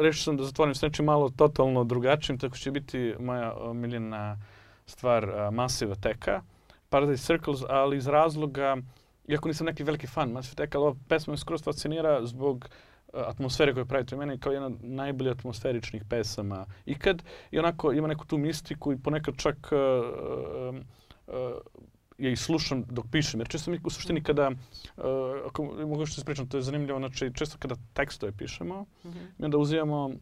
rešio 0.00 0.22
sam 0.22 0.36
da 0.36 0.44
zatvorim 0.44 0.74
s 0.74 0.82
nečim 0.82 1.04
malo 1.04 1.30
totalno 1.30 1.84
drugačijim, 1.84 2.38
tako 2.38 2.56
će 2.56 2.70
biti 2.70 3.14
moja 3.18 3.54
omiljena 3.54 4.36
stvar 4.86 5.28
uh, 5.28 5.54
Massive 5.54 5.92
Attacka, 5.92 6.42
Paradise 6.88 7.24
Circles, 7.24 7.60
ali 7.68 7.96
iz 7.96 8.06
razloga 8.06 8.76
iako 9.28 9.48
nisam 9.48 9.66
neki 9.66 9.84
veliki 9.84 10.06
fan 10.06 10.30
Massive 10.30 10.52
Attack, 10.52 10.74
ali 10.74 10.84
ova 10.84 10.96
pesma 11.08 11.30
me 11.30 11.38
skroz 11.38 11.62
fascinira 11.64 12.26
zbog 12.26 12.68
uh, 13.12 13.20
atmosfere 13.26 13.74
koju 13.74 13.86
pravite. 13.86 14.16
Meni 14.16 14.38
kao 14.38 14.52
jedna 14.52 14.66
od 14.66 14.84
najboljih 14.84 15.32
atmosferičnih 15.32 16.02
pesama 16.10 16.66
ikad. 16.86 17.22
I 17.50 17.58
onako 17.58 17.92
ima 17.92 18.08
neku 18.08 18.26
tu 18.26 18.38
mistiku 18.38 18.92
i 18.92 18.98
ponekad 18.98 19.36
čak 19.36 19.56
uh, 19.72 19.78
uh, 20.68 20.76
uh, 21.26 21.34
je 22.22 22.32
i 22.32 22.36
slušam 22.36 22.84
dok 22.90 23.06
pišem. 23.10 23.40
Jer 23.40 23.48
često 23.48 23.70
mi 23.70 23.80
u 23.84 23.90
suštini 23.90 24.20
mm. 24.20 24.24
kada, 24.24 24.48
uh, 24.48 25.04
ako 25.46 25.64
mogu 25.64 26.06
što 26.06 26.20
se 26.20 26.24
pričam, 26.24 26.48
to 26.48 26.56
je 26.56 26.62
zanimljivo, 26.62 26.98
znači 26.98 27.30
često 27.34 27.56
kada 27.58 27.74
tekstove 27.92 28.32
pišemo, 28.32 28.80
mm 28.82 29.08
-hmm. 29.08 29.26
mi 29.38 29.44
onda 29.44 29.58
uzimamo 29.58 30.06
uh, 30.06 30.14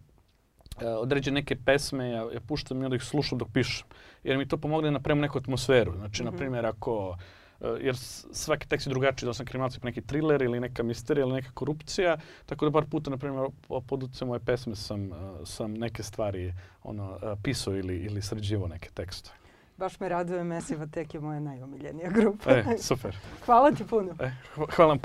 određene 0.98 1.34
neke 1.34 1.57
pesme, 1.57 2.11
ja, 2.11 2.26
ja 2.34 2.40
puštam 2.40 2.82
i 2.82 2.84
onda 2.84 2.96
ih 2.96 3.03
slušam 3.03 3.38
dok 3.38 3.48
pišem. 3.53 3.86
Jer 4.24 4.38
mi 4.38 4.48
to 4.48 4.57
pomogne 4.57 4.86
da 4.86 4.90
napravimo 4.90 5.22
neku 5.22 5.38
atmosferu. 5.38 5.92
Znači, 5.96 6.22
mm 6.22 6.26
-hmm. 6.26 6.30
na 6.30 6.36
primjer, 6.36 6.66
ako 6.66 7.16
jer 7.80 7.96
svaki 8.32 8.68
tekst 8.68 8.86
je 8.86 8.90
drugačiji, 8.90 9.26
da 9.26 9.34
sam 9.34 9.46
kriminalac 9.46 9.78
neki 9.82 10.01
thriller 10.01 10.42
ili 10.42 10.61
neka 10.61 10.82
misterija 10.82 11.26
ili 11.26 11.32
neka 11.32 11.51
korupcija, 11.55 12.16
tako 12.46 12.64
da 12.64 12.72
par 12.72 12.84
puta, 12.90 13.11
na 13.11 13.16
primjer, 13.16 13.46
pod 13.86 14.03
utjecajem 14.03 14.28
moje 14.28 14.40
pesme 14.40 14.76
sam, 14.76 15.11
sam 15.44 15.74
neke 15.74 16.03
stvari 16.03 16.55
ono, 16.82 17.18
pisao 17.42 17.76
ili, 17.76 17.96
ili 17.96 18.22
sređivo 18.22 18.68
neke 18.68 18.88
tekste. 18.94 19.30
Baš 19.81 20.01
me 20.01 20.09
raduje, 20.09 20.45
Mesiva 20.45 20.87
Tek 20.87 21.14
je 21.14 21.20
moja 21.20 21.41
najomiljenija 21.41 22.11
grupa. 22.11 22.51
E, 22.51 22.64
super. 22.78 23.16
hvala 23.45 23.72
ti 23.72 23.85
puno. 23.85 24.14
E, 24.20 24.31
hvala 24.76 24.97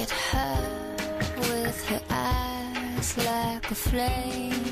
at 0.00 0.10
her 0.10 0.56
with 1.36 1.84
her 1.88 2.00
eyes 2.08 3.16
like 3.18 3.70
a 3.70 3.74
flame. 3.74 4.64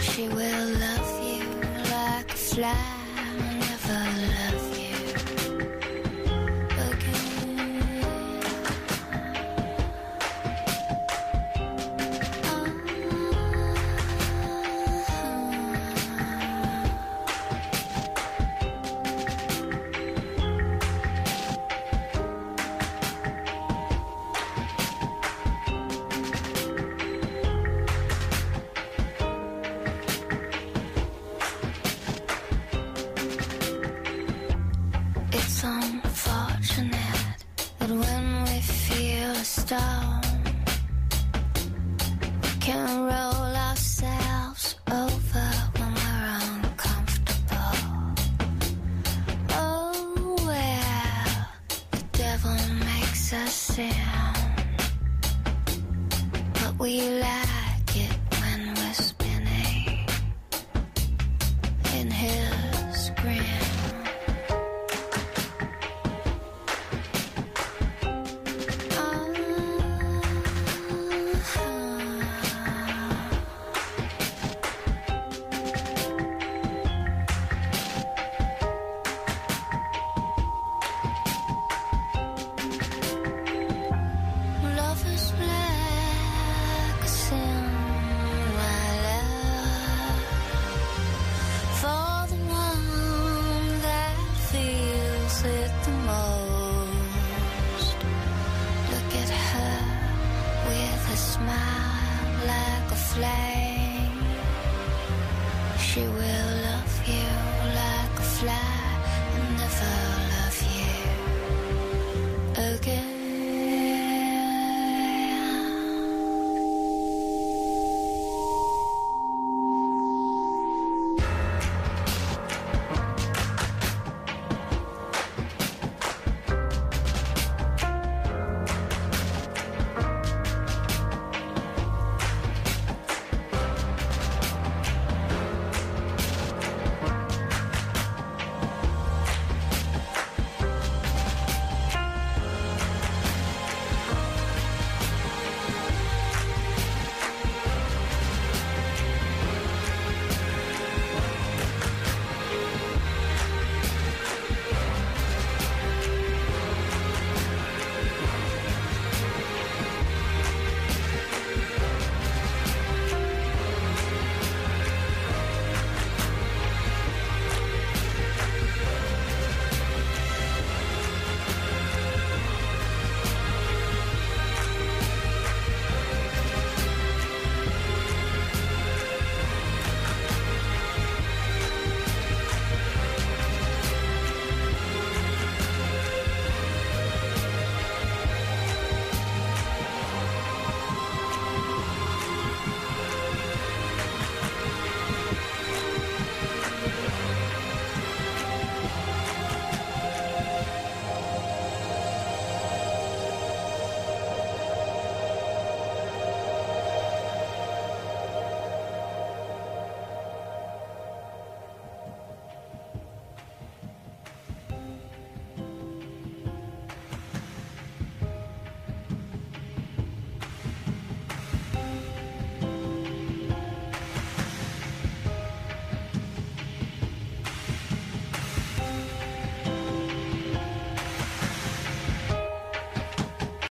She 0.00 0.28
will 0.28 0.68
love 0.84 1.10
you 1.22 1.44
like 1.90 2.30
a 2.30 2.36
flame. 2.36 2.95